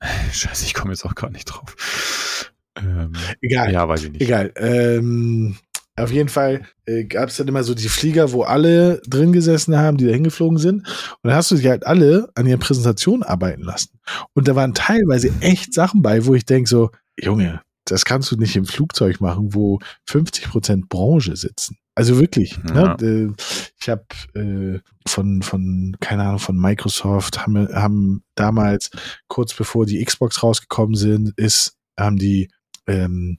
Scheiße, 0.32 0.66
ich 0.66 0.74
komme 0.74 0.92
jetzt 0.92 1.04
auch 1.04 1.14
gar 1.14 1.30
nicht 1.30 1.46
drauf. 1.46 2.52
Ähm, 2.76 3.12
egal. 3.40 3.72
Ja, 3.72 3.88
weiß 3.88 4.04
ich 4.04 4.12
nicht. 4.12 4.22
Egal. 4.22 4.52
Ähm, 4.56 5.56
auf 5.96 6.10
jeden 6.10 6.28
Fall 6.28 6.62
äh, 6.86 7.04
gab 7.04 7.28
es 7.28 7.36
dann 7.36 7.46
immer 7.46 7.62
so 7.62 7.74
die 7.74 7.88
Flieger, 7.88 8.32
wo 8.32 8.42
alle 8.42 9.00
drin 9.06 9.32
gesessen 9.32 9.76
haben, 9.76 9.96
die 9.96 10.06
da 10.06 10.12
hingeflogen 10.12 10.58
sind. 10.58 10.80
Und 10.80 11.28
dann 11.28 11.34
hast 11.34 11.52
du 11.52 11.56
sie 11.56 11.68
halt 11.68 11.86
alle 11.86 12.28
an 12.34 12.46
ihren 12.46 12.58
Präsentationen 12.58 13.22
arbeiten 13.22 13.62
lassen. 13.62 14.00
Und 14.34 14.48
da 14.48 14.56
waren 14.56 14.74
teilweise 14.74 15.32
echt 15.40 15.72
Sachen 15.72 16.02
bei, 16.02 16.26
wo 16.26 16.34
ich 16.34 16.44
denke 16.44 16.68
so, 16.68 16.90
Junge, 17.18 17.62
das 17.84 18.04
kannst 18.04 18.32
du 18.32 18.36
nicht 18.36 18.56
im 18.56 18.66
Flugzeug 18.66 19.20
machen, 19.20 19.54
wo 19.54 19.78
50 20.08 20.48
Prozent 20.48 20.88
Branche 20.88 21.36
sitzen. 21.36 21.76
Also 21.94 22.18
wirklich. 22.18 22.62
Ne? 22.64 22.74
Ja. 22.74 22.96
Ne? 23.00 23.34
Ich 23.80 23.88
habe 23.88 24.04
äh, 24.34 24.80
von, 25.06 25.42
von, 25.42 25.96
keine 26.00 26.24
Ahnung, 26.24 26.38
von 26.38 26.58
Microsoft 26.58 27.40
haben, 27.46 27.68
haben 27.72 28.24
damals, 28.34 28.90
kurz 29.28 29.54
bevor 29.54 29.86
die 29.86 30.04
Xbox 30.04 30.42
rausgekommen 30.42 30.96
sind, 30.96 31.32
ist, 31.36 31.76
haben 31.98 32.16
die 32.16 32.50
ähm, 32.86 33.38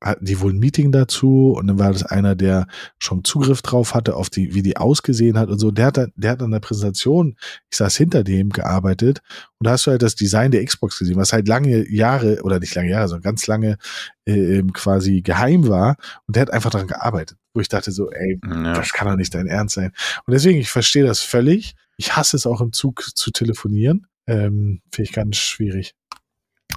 hatten 0.00 0.24
die 0.24 0.40
wohl 0.40 0.52
ein 0.52 0.58
Meeting 0.58 0.92
dazu 0.92 1.54
und 1.56 1.66
dann 1.66 1.78
war 1.78 1.92
das 1.92 2.02
einer, 2.02 2.34
der 2.34 2.66
schon 2.98 3.24
Zugriff 3.24 3.62
drauf 3.62 3.94
hatte, 3.94 4.16
auf 4.16 4.28
die, 4.28 4.54
wie 4.54 4.62
die 4.62 4.76
ausgesehen 4.76 5.38
hat 5.38 5.48
und 5.48 5.58
so. 5.58 5.70
Der 5.70 5.86
hat, 5.86 5.96
dann, 5.96 6.12
der 6.14 6.32
hat 6.32 6.42
an 6.42 6.50
der 6.50 6.60
Präsentation, 6.60 7.36
ich 7.70 7.78
saß 7.78 7.96
hinter 7.96 8.22
dem, 8.22 8.50
gearbeitet 8.50 9.20
und 9.58 9.66
da 9.66 9.72
hast 9.72 9.86
du 9.86 9.90
halt 9.90 10.02
das 10.02 10.14
Design 10.14 10.50
der 10.50 10.64
Xbox 10.64 10.98
gesehen, 10.98 11.16
was 11.16 11.32
halt 11.32 11.48
lange 11.48 11.90
Jahre, 11.90 12.42
oder 12.42 12.60
nicht 12.60 12.74
lange 12.74 12.90
Jahre, 12.90 13.08
sondern 13.08 13.22
ganz 13.22 13.46
lange 13.46 13.78
äh, 14.26 14.62
quasi 14.72 15.22
geheim 15.22 15.68
war 15.68 15.96
und 16.26 16.36
der 16.36 16.42
hat 16.42 16.52
einfach 16.52 16.70
daran 16.70 16.88
gearbeitet, 16.88 17.38
wo 17.54 17.60
ich 17.60 17.68
dachte 17.68 17.90
so, 17.90 18.10
ey, 18.10 18.38
ja. 18.44 18.74
das 18.74 18.92
kann 18.92 19.08
doch 19.08 19.16
nicht 19.16 19.34
dein 19.34 19.46
Ernst 19.46 19.76
sein. 19.76 19.92
Und 20.26 20.32
deswegen, 20.32 20.58
ich 20.58 20.70
verstehe 20.70 21.04
das 21.04 21.20
völlig. 21.20 21.74
Ich 21.96 22.16
hasse 22.16 22.36
es 22.36 22.46
auch 22.46 22.60
im 22.60 22.72
Zug 22.72 23.02
zu 23.14 23.30
telefonieren. 23.30 24.06
Ähm, 24.26 24.80
Finde 24.90 25.08
ich 25.08 25.12
ganz 25.12 25.36
schwierig. 25.36 25.94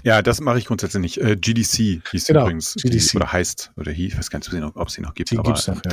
Ja, 0.04 0.22
das 0.22 0.42
mache 0.42 0.58
ich 0.58 0.66
grundsätzlich 0.66 1.02
nicht. 1.02 1.18
Äh, 1.18 1.36
GDC 1.36 2.02
hieß 2.12 2.28
genau, 2.28 2.42
übrigens, 2.44 2.76
GDC. 2.76 3.12
Die, 3.12 3.18
oder 3.18 3.32
heißt, 3.32 3.72
oder 3.76 3.92
hieß, 3.92 4.14
ich 4.14 4.18
weiß 4.18 4.30
gar 4.30 4.40
nicht, 4.40 4.54
ob 4.76 4.88
es 4.88 4.94
sie 4.94 5.02
noch 5.02 5.14
gibt. 5.14 5.32
Die 5.32 5.38
aber, 5.38 5.48
gibt's 5.48 5.68
noch, 5.68 5.82
ja. 5.84 5.92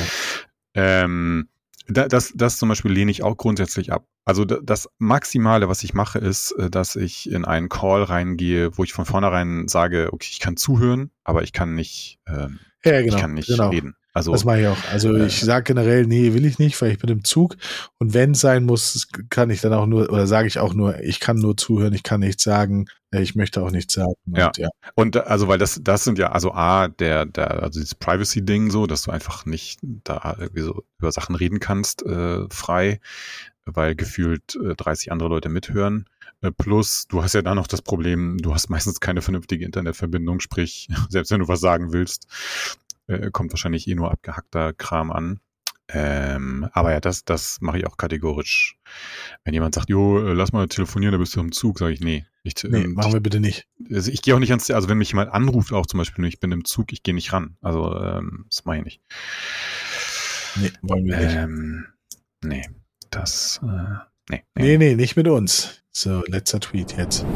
Ähm, 0.74 1.48
das, 1.86 2.32
das 2.34 2.56
zum 2.56 2.68
Beispiel 2.70 2.92
lehne 2.92 3.10
ich 3.10 3.22
auch 3.22 3.36
grundsätzlich 3.36 3.92
ab. 3.92 4.06
Also 4.24 4.44
das 4.44 4.88
Maximale, 4.98 5.68
was 5.68 5.84
ich 5.84 5.92
mache, 5.92 6.18
ist, 6.18 6.52
äh, 6.52 6.70
dass 6.70 6.96
ich 6.96 7.30
in 7.30 7.44
einen 7.44 7.68
Call 7.68 8.02
reingehe, 8.02 8.76
wo 8.78 8.84
ich 8.84 8.92
von 8.92 9.04
vornherein 9.04 9.68
sage, 9.68 10.08
okay, 10.12 10.28
ich 10.30 10.40
kann 10.40 10.56
zuhören, 10.56 11.10
aber 11.24 11.42
ich 11.42 11.52
kann 11.52 11.74
nicht, 11.74 12.20
ähm, 12.26 12.58
ja, 12.84 13.02
genau, 13.02 13.14
ich 13.14 13.20
kann 13.20 13.34
nicht 13.34 13.48
genau. 13.48 13.68
reden. 13.68 13.96
Also, 14.14 14.30
das 14.30 14.44
mache 14.44 14.60
ich 14.60 14.66
auch. 14.68 14.78
Also 14.92 15.12
äh, 15.12 15.26
ich 15.26 15.40
sage 15.40 15.64
generell, 15.64 16.06
nee, 16.06 16.34
will 16.34 16.46
ich 16.46 16.60
nicht, 16.60 16.80
weil 16.80 16.92
ich 16.92 16.98
bin 16.98 17.10
im 17.10 17.24
Zug. 17.24 17.56
Und 17.98 18.14
wenn 18.14 18.30
es 18.30 18.40
sein 18.40 18.64
muss, 18.64 19.08
kann 19.28 19.50
ich 19.50 19.60
dann 19.60 19.72
auch 19.72 19.86
nur, 19.86 20.08
oder 20.08 20.28
sage 20.28 20.46
ich 20.46 20.60
auch 20.60 20.72
nur, 20.72 21.00
ich 21.00 21.18
kann 21.18 21.36
nur 21.36 21.56
zuhören, 21.56 21.92
ich 21.92 22.04
kann 22.04 22.20
nichts 22.20 22.44
sagen, 22.44 22.86
äh, 23.10 23.20
ich 23.20 23.34
möchte 23.34 23.60
auch 23.60 23.72
nichts 23.72 23.94
sagen. 23.94 24.14
Ja. 24.26 24.46
Und, 24.46 24.58
ja. 24.58 24.68
und 24.94 25.16
also, 25.16 25.48
weil 25.48 25.58
das, 25.58 25.80
das 25.82 26.04
sind 26.04 26.16
ja, 26.20 26.30
also 26.30 26.52
A, 26.52 26.86
der, 26.86 27.26
der, 27.26 27.64
also 27.64 27.80
dieses 27.80 27.96
Privacy-Ding 27.96 28.70
so, 28.70 28.86
dass 28.86 29.02
du 29.02 29.10
einfach 29.10 29.46
nicht 29.46 29.80
da 29.82 30.36
irgendwie 30.38 30.62
so 30.62 30.84
über 31.00 31.10
Sachen 31.10 31.34
reden 31.34 31.58
kannst, 31.58 32.06
äh, 32.06 32.44
frei, 32.50 33.00
weil 33.64 33.96
gefühlt 33.96 34.56
äh, 34.64 34.76
30 34.76 35.10
andere 35.10 35.28
Leute 35.28 35.48
mithören. 35.48 36.06
Äh, 36.40 36.52
plus, 36.52 37.06
du 37.08 37.22
hast 37.22 37.34
ja 37.34 37.42
da 37.42 37.54
noch 37.54 37.66
das 37.66 37.82
Problem, 37.82 38.38
du 38.38 38.54
hast 38.54 38.68
meistens 38.68 39.00
keine 39.00 39.22
vernünftige 39.22 39.64
Internetverbindung, 39.64 40.40
sprich, 40.40 40.88
selbst 41.08 41.32
wenn 41.32 41.40
du 41.40 41.48
was 41.48 41.60
sagen 41.60 41.92
willst, 41.92 42.28
äh, 43.06 43.30
kommt 43.30 43.52
wahrscheinlich 43.52 43.88
eh 43.88 43.94
nur 43.94 44.10
abgehackter 44.10 44.72
Kram 44.72 45.10
an. 45.10 45.40
Ähm, 45.88 46.66
aber 46.72 46.92
ja, 46.92 47.00
das, 47.00 47.24
das 47.24 47.60
mache 47.60 47.78
ich 47.78 47.86
auch 47.86 47.98
kategorisch. 47.98 48.78
Wenn 49.44 49.52
jemand 49.52 49.74
sagt, 49.74 49.90
jo, 49.90 50.18
äh, 50.18 50.32
lass 50.32 50.52
mal 50.52 50.66
telefonieren, 50.66 51.12
da 51.12 51.18
bist 51.18 51.36
du 51.36 51.40
im 51.40 51.52
Zug, 51.52 51.78
sage 51.78 51.92
ich, 51.92 52.00
nee. 52.00 52.24
Ich, 52.42 52.54
nee, 52.64 52.84
ähm, 52.84 52.94
machen 52.94 53.12
wir 53.12 53.20
bitte 53.20 53.40
nicht. 53.40 53.68
Also 53.92 54.10
ich 54.10 54.22
gehe 54.22 54.34
auch 54.34 54.38
nicht 54.38 54.50
ans, 54.50 54.70
also 54.70 54.88
wenn 54.88 54.98
mich 54.98 55.10
jemand 55.10 55.30
anruft, 55.32 55.72
auch 55.72 55.86
zum 55.86 55.98
Beispiel, 55.98 56.24
ich 56.24 56.40
bin 56.40 56.52
im 56.52 56.64
Zug, 56.64 56.92
ich 56.92 57.02
gehe 57.02 57.14
nicht 57.14 57.32
ran. 57.32 57.56
Also, 57.60 57.94
ähm, 58.00 58.46
das 58.48 58.64
mache 58.64 58.78
ich 58.78 58.84
nicht. 58.84 59.00
Nee, 60.56 60.70
wollen 60.82 61.04
wir 61.04 61.18
nicht. 61.18 61.36
Ähm, 61.36 61.86
nee, 62.42 62.66
das, 63.10 63.60
äh, 63.62 63.66
nee, 64.30 64.42
nee. 64.54 64.62
Nee, 64.62 64.78
nee, 64.78 64.94
nicht 64.94 65.16
mit 65.16 65.28
uns. 65.28 65.82
So, 65.90 66.22
letzter 66.26 66.60
Tweet 66.60 66.96
jetzt. 66.96 67.26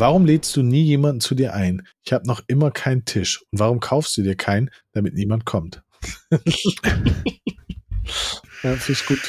Warum 0.00 0.26
lädst 0.26 0.56
du 0.56 0.62
nie 0.62 0.84
jemanden 0.84 1.20
zu 1.20 1.34
dir 1.34 1.54
ein? 1.54 1.84
Ich 2.04 2.12
habe 2.12 2.24
noch 2.26 2.42
immer 2.46 2.70
keinen 2.70 3.04
Tisch. 3.04 3.42
Und 3.50 3.58
warum 3.58 3.80
kaufst 3.80 4.16
du 4.16 4.22
dir 4.22 4.36
keinen, 4.36 4.70
damit 4.92 5.14
niemand 5.14 5.44
kommt? 5.44 5.82
ja, 6.30 6.38
finde 8.76 8.92
ich 8.92 9.06
gut. 9.06 9.20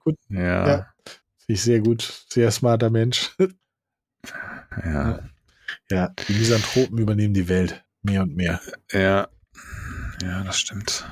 gut. 0.00 0.16
Ja. 0.28 0.68
ja. 0.68 0.86
Finde 1.06 1.48
ich 1.48 1.62
sehr 1.62 1.80
gut. 1.80 2.26
Sehr 2.28 2.50
smarter 2.50 2.90
Mensch. 2.90 3.34
ja. 4.84 5.20
Ja, 5.90 6.08
die 6.28 6.34
Misanthropen 6.34 6.98
übernehmen 6.98 7.32
die 7.32 7.48
Welt. 7.48 7.82
Mehr 8.02 8.22
und 8.22 8.36
mehr. 8.36 8.60
Ja, 8.92 9.28
ja, 10.22 10.44
das 10.44 10.58
stimmt. 10.58 11.06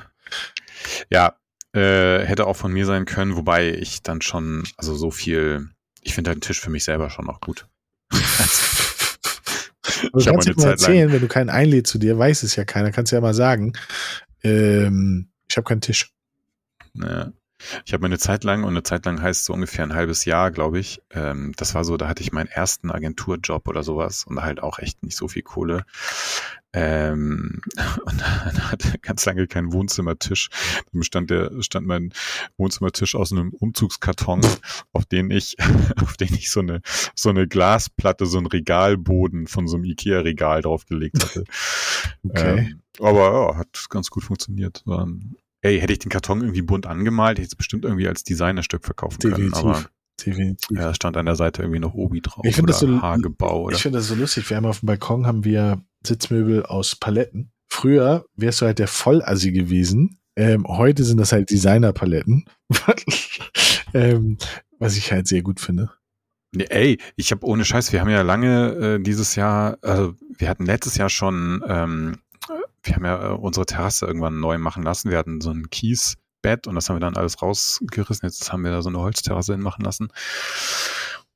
Ja, 1.11 1.37
äh, 1.73 2.25
hätte 2.25 2.47
auch 2.47 2.57
von 2.57 2.73
mir 2.73 2.85
sein 2.85 3.07
können, 3.07 3.37
wobei 3.37 3.73
ich 3.73 4.03
dann 4.03 4.21
schon, 4.21 4.65
also 4.77 4.95
so 4.95 5.11
viel, 5.11 5.69
ich 6.03 6.15
finde 6.15 6.33
den 6.33 6.41
Tisch 6.41 6.61
für 6.61 6.71
mich 6.71 6.85
selber 6.85 7.11
schon 7.11 7.29
auch 7.29 7.41
gut. 7.41 7.67
Du 10.03 10.25
kannst 10.25 10.49
ja 10.49 10.55
mal 10.57 10.71
erzählen, 10.71 11.13
wenn 11.13 11.21
du 11.21 11.29
keinen 11.29 11.51
einlädst 11.51 11.93
zu 11.93 11.99
dir, 11.99 12.19
weiß 12.19 12.43
es 12.43 12.57
ja 12.57 12.65
keiner, 12.65 12.91
kannst 12.91 13.13
du 13.13 13.17
ja 13.17 13.23
mal 13.23 13.35
sagen, 13.35 13.73
ähm, 14.43 15.29
ich 15.49 15.57
habe 15.57 15.65
keinen 15.65 15.81
Tisch. 15.81 16.13
Ja. 16.95 17.33
Ich 17.85 17.93
habe 17.93 18.07
eine 18.07 18.19
Zeit 18.19 18.45
lang, 18.45 18.63
und 18.63 18.71
eine 18.71 18.85
Zeit 18.85 19.05
lang 19.05 19.21
heißt 19.21 19.45
so 19.45 19.53
ungefähr 19.53 19.85
ein 19.85 19.95
halbes 19.95 20.25
Jahr, 20.25 20.53
glaube 20.53 20.79
ich. 20.79 21.03
Ähm, 21.11 21.53
das 21.57 21.75
war 21.75 21.85
so, 21.85 21.97
da 21.97 22.07
hatte 22.07 22.23
ich 22.23 22.33
meinen 22.33 22.47
ersten 22.47 22.91
Agenturjob 22.91 23.67
oder 23.67 23.83
sowas 23.83 24.25
und 24.25 24.41
halt 24.41 24.63
auch 24.63 24.79
echt 24.79 25.03
nicht 25.03 25.17
so 25.17 25.27
viel 25.27 25.43
Kohle. 25.43 25.85
Ähm, 26.79 27.61
und 28.05 28.21
dann 28.21 28.71
hatte 28.71 28.99
ganz 29.01 29.25
lange 29.27 29.47
keinen 29.47 29.73
Wohnzimmertisch. 29.73 30.49
Dann 30.93 31.03
stand 31.03 31.31
der, 31.31 31.51
stand 31.61 31.87
mein 31.87 32.13
Wohnzimmertisch 32.57 33.15
aus 33.15 33.33
einem 33.33 33.53
Umzugskarton, 33.53 34.41
auf 34.93 35.05
den 35.07 35.31
ich, 35.31 35.57
auf 36.03 36.17
den 36.17 36.35
ich 36.35 36.51
so 36.51 36.61
eine, 36.61 36.81
so 37.15 37.31
eine 37.31 37.49
Glasplatte, 37.49 38.27
so 38.27 38.39
ein 38.39 38.47
Regalboden 38.47 39.49
von 39.49 39.67
so 39.67 39.77
einem 39.77 39.85
Ikea-Regal 39.85 40.63
draufgelegt 40.63 41.23
hatte. 41.23 41.45
Okay. 42.25 42.59
Ähm, 42.59 42.83
aber 42.99 43.33
ja, 43.33 43.57
hat 43.57 43.87
ganz 43.91 44.11
gut 44.11 44.25
funktioniert. 44.25 44.83
Ein 44.87 45.37
ey, 45.63 45.79
hätte 45.81 45.93
ich 45.93 45.99
den 46.01 46.11
Karton 46.11 46.41
irgendwie 46.41 46.63
bunt 46.63 46.87
angemalt, 46.87 47.39
hätte 47.39 47.47
ich 47.47 47.53
es 47.53 47.57
bestimmt 47.57 47.85
irgendwie 47.85 48.09
als 48.09 48.25
Designerstück 48.25 48.85
verkaufen 48.85 49.19
Definitiv. 49.21 49.53
können. 49.53 49.75
Aber 49.75 49.85
Definitiv. 50.25 50.77
Ja, 50.77 50.93
stand 50.95 51.17
an 51.17 51.27
der 51.27 51.37
Seite 51.37 51.63
irgendwie 51.63 51.81
noch 51.81 51.95
Obi 51.95 52.21
drauf. 52.21 52.45
Ich 52.45 52.57
finde 52.57 52.73
das 52.73 52.81
so, 52.81 53.01
Haargebau. 53.01 53.71
Ich 53.71 53.81
finde 53.81 53.99
das 53.99 54.09
so 54.09 54.15
lustig. 54.15 54.49
Wir 54.51 54.57
haben 54.57 54.67
auf 54.67 54.81
dem 54.81 54.87
Balkon 54.87 55.27
haben 55.27 55.45
wir 55.45 55.81
Sitzmöbel 56.07 56.65
aus 56.65 56.97
Paletten. 56.97 57.53
Früher 57.67 58.25
wärst 58.37 58.61
du 58.61 58.67
halt 58.67 58.79
der 58.79 58.89
Vollassi 58.89 59.53
gewesen. 59.53 60.19
Ähm, 60.37 60.67
heute 60.67 61.05
sind 61.05 61.19
das 61.19 61.33
halt 61.33 61.51
Designerpaletten. 61.51 62.45
ähm, 63.95 64.39
was 64.79 64.97
ich 64.97 65.13
halt 65.13 65.27
sehr 65.27 65.43
gut 65.43 65.61
finde. 65.61 65.91
Ey, 66.57 66.99
ich 67.17 67.31
habe 67.31 67.45
ohne 67.45 67.65
Scheiß, 67.65 67.93
wir 67.93 68.01
haben 68.01 68.09
ja 68.09 68.23
lange 68.23 68.73
äh, 68.75 69.03
dieses 69.03 69.35
Jahr, 69.35 69.77
also 69.83 70.15
wir 70.39 70.49
hatten 70.49 70.65
letztes 70.65 70.97
Jahr 70.97 71.11
schon 71.11 71.63
ähm, 71.69 72.17
wir 72.89 72.97
haben 72.97 73.05
ja 73.05 73.31
äh, 73.31 73.35
unsere 73.35 73.67
Terrasse 73.67 74.07
irgendwann 74.07 74.41
neu 74.41 74.59
machen 74.59 74.83
lassen. 74.83 75.11
Wir 75.11 75.19
hatten 75.19 75.41
so 75.41 75.51
ein 75.51 75.71
Kiesbett 75.71 76.67
und 76.67 76.75
das 76.75 76.89
haben 76.89 76.97
wir 76.97 77.01
dann 77.01 77.17
alles 77.17 77.41
rausgerissen. 77.43 78.27
Jetzt 78.27 78.53
haben 78.53 78.65
wir 78.65 78.71
da 78.71 78.83
so 78.83 78.89
eine 78.89 78.99
Holzterrasse 78.99 79.53
hinmachen 79.53 79.85
lassen. 79.85 80.09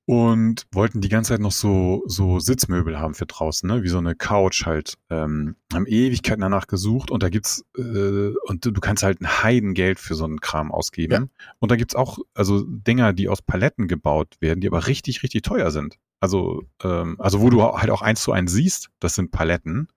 Und 0.05 0.67
wollten 0.73 1.01
die 1.01 1.09
ganze 1.09 1.29
Zeit 1.29 1.41
noch 1.41 1.53
so, 1.53 2.03
so 2.07 2.41
Sitzmöbel 2.41 2.99
haben 2.99 3.15
für 3.15 3.27
draußen, 3.27 3.69
ne? 3.69 3.85
wie 3.85 3.89
so 3.89 3.99
eine 3.99 4.17
Couch 4.17 4.67
halt. 4.67 4.95
Ähm, 5.11 5.55
haben 5.73 5.87
Ewigkeiten 5.87 6.41
danach 6.41 6.67
gesucht 6.67 7.13
und 7.13 7.23
da 7.23 7.29
gibt's, 7.29 7.65
äh, 7.79 8.33
und 8.47 8.65
du, 8.65 8.73
kannst 8.81 9.05
halt 9.05 9.21
ein 9.21 9.43
Heidengeld 9.45 10.01
für 10.01 10.17
so 10.17 10.25
einen 10.25 10.41
Kram 10.41 10.73
ausgeben. 10.73 11.13
Ja. 11.13 11.47
Und 11.61 11.71
da 11.71 11.77
gibt's 11.77 11.95
auch, 11.95 12.19
also 12.35 12.65
Dinger, 12.67 13.13
die 13.13 13.29
aus 13.29 13.43
Paletten 13.43 13.87
gebaut 13.87 14.37
werden, 14.41 14.61
die 14.61 14.67
aber 14.67 14.89
richtig, 14.89 15.23
richtig 15.23 15.43
teuer 15.43 15.71
sind. 15.71 15.99
Also, 16.19 16.65
ähm, 16.83 17.17
also 17.21 17.41
wo 17.41 17.51
du 17.51 17.63
halt 17.63 17.91
auch 17.91 18.03
eins 18.03 18.23
zu 18.23 18.33
eins 18.33 18.53
siehst, 18.53 18.91
das 18.99 19.15
sind 19.15 19.31
Paletten 19.31 19.89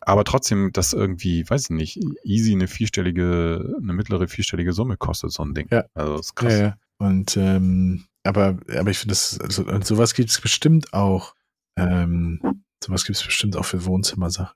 aber 0.00 0.24
trotzdem, 0.24 0.70
das 0.72 0.92
irgendwie, 0.92 1.48
weiß 1.48 1.64
ich 1.64 1.70
nicht, 1.70 2.00
easy 2.24 2.52
eine 2.52 2.68
vierstellige, 2.68 3.74
eine 3.80 3.92
mittlere 3.92 4.28
vierstellige 4.28 4.72
Summe 4.72 4.96
kostet 4.96 5.32
so 5.32 5.42
ein 5.42 5.54
Ding. 5.54 5.68
Ja. 5.70 5.84
Also 5.94 6.16
das 6.16 6.26
ist 6.26 6.36
krass. 6.36 6.52
Ja, 6.52 6.58
ja. 6.58 6.76
Und 6.98 7.36
ähm, 7.36 8.04
aber, 8.24 8.56
aber 8.76 8.90
ich 8.90 8.98
finde 8.98 9.12
das, 9.12 9.38
also, 9.40 9.64
und 9.64 9.86
sowas 9.86 10.14
gibt 10.14 10.30
es 10.30 10.40
bestimmt 10.40 10.92
auch. 10.92 11.34
Ähm, 11.76 12.40
sowas 12.82 13.04
gibt 13.04 13.18
es 13.18 13.24
bestimmt 13.24 13.56
auch 13.56 13.64
für 13.64 13.84
Wohnzimmersachen. 13.84 14.54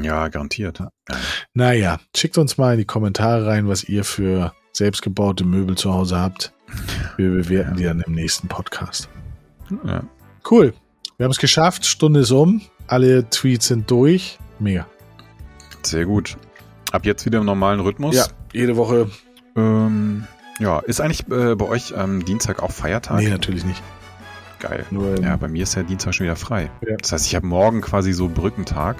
Ja, 0.00 0.28
garantiert. 0.28 0.78
Ja. 0.78 0.90
Naja, 1.54 1.98
schickt 2.14 2.38
uns 2.38 2.58
mal 2.58 2.72
in 2.72 2.78
die 2.78 2.84
Kommentare 2.84 3.46
rein, 3.46 3.68
was 3.68 3.84
ihr 3.84 4.04
für 4.04 4.52
selbstgebaute 4.72 5.44
Möbel 5.44 5.76
zu 5.76 5.92
Hause 5.92 6.18
habt. 6.18 6.52
Wir 7.16 7.30
bewerten 7.30 7.70
ja. 7.70 7.76
die 7.76 7.84
dann 7.84 8.00
im 8.02 8.12
nächsten 8.12 8.48
Podcast. 8.48 9.08
Ja. 9.84 10.04
Cool. 10.48 10.72
Wir 11.16 11.24
haben 11.24 11.32
es 11.32 11.38
geschafft. 11.38 11.84
Stunde 11.84 12.20
ist 12.20 12.30
um. 12.30 12.62
Alle 12.86 13.28
Tweets 13.28 13.68
sind 13.68 13.90
durch. 13.90 14.38
Mega. 14.58 14.86
Sehr 15.82 16.04
gut. 16.06 16.36
Ab 16.92 17.04
jetzt 17.04 17.26
wieder 17.26 17.38
im 17.38 17.44
normalen 17.44 17.80
Rhythmus. 17.80 18.16
Ja, 18.16 18.26
jede 18.52 18.76
Woche. 18.76 19.10
Ähm, 19.56 20.26
ja, 20.58 20.80
ist 20.80 21.00
eigentlich 21.00 21.28
äh, 21.30 21.54
bei 21.54 21.66
euch 21.66 21.96
am 21.96 22.24
Dienstag 22.24 22.62
auch 22.62 22.70
Feiertag? 22.70 23.18
Nee, 23.18 23.28
natürlich 23.28 23.64
nicht. 23.64 23.82
Geil. 24.60 24.84
Nur, 24.90 25.20
ja, 25.20 25.36
bei 25.36 25.48
mir 25.48 25.62
ist 25.62 25.76
ja 25.76 25.82
Dienstag 25.82 26.14
schon 26.14 26.24
wieder 26.24 26.36
frei. 26.36 26.70
Ja. 26.86 26.96
Das 26.96 27.12
heißt, 27.12 27.26
ich 27.26 27.34
habe 27.34 27.46
morgen 27.46 27.80
quasi 27.80 28.12
so 28.12 28.28
Brückentag. 28.28 28.96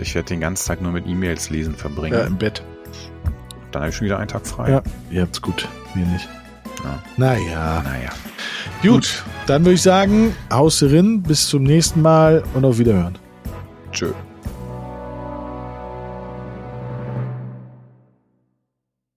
Ich 0.00 0.14
werde 0.14 0.28
den 0.28 0.40
ganzen 0.40 0.66
Tag 0.66 0.82
nur 0.82 0.92
mit 0.92 1.06
E-Mails 1.06 1.48
lesen 1.48 1.74
verbringen. 1.74 2.18
Ja, 2.18 2.26
im 2.26 2.36
Bett. 2.36 2.62
Dann 3.70 3.82
habe 3.82 3.90
ich 3.90 3.96
schon 3.96 4.04
wieder 4.04 4.18
einen 4.18 4.28
Tag 4.28 4.46
frei. 4.46 4.70
Ja, 4.70 4.82
ihr 5.10 5.22
habt's 5.22 5.40
gut. 5.40 5.68
Mir 5.94 6.04
nicht. 6.06 6.28
Ja. 6.82 7.02
Naja. 7.16 7.82
Naja. 7.82 8.10
Gut, 8.82 8.92
gut. 8.92 9.24
dann 9.46 9.64
würde 9.64 9.74
ich 9.74 9.82
sagen, 9.82 10.34
Haus 10.52 10.84
bis 10.88 11.48
zum 11.48 11.62
nächsten 11.62 12.02
Mal 12.02 12.44
und 12.52 12.64
auf 12.64 12.78
Wiederhören. 12.78 13.16
Tschö. 13.90 14.12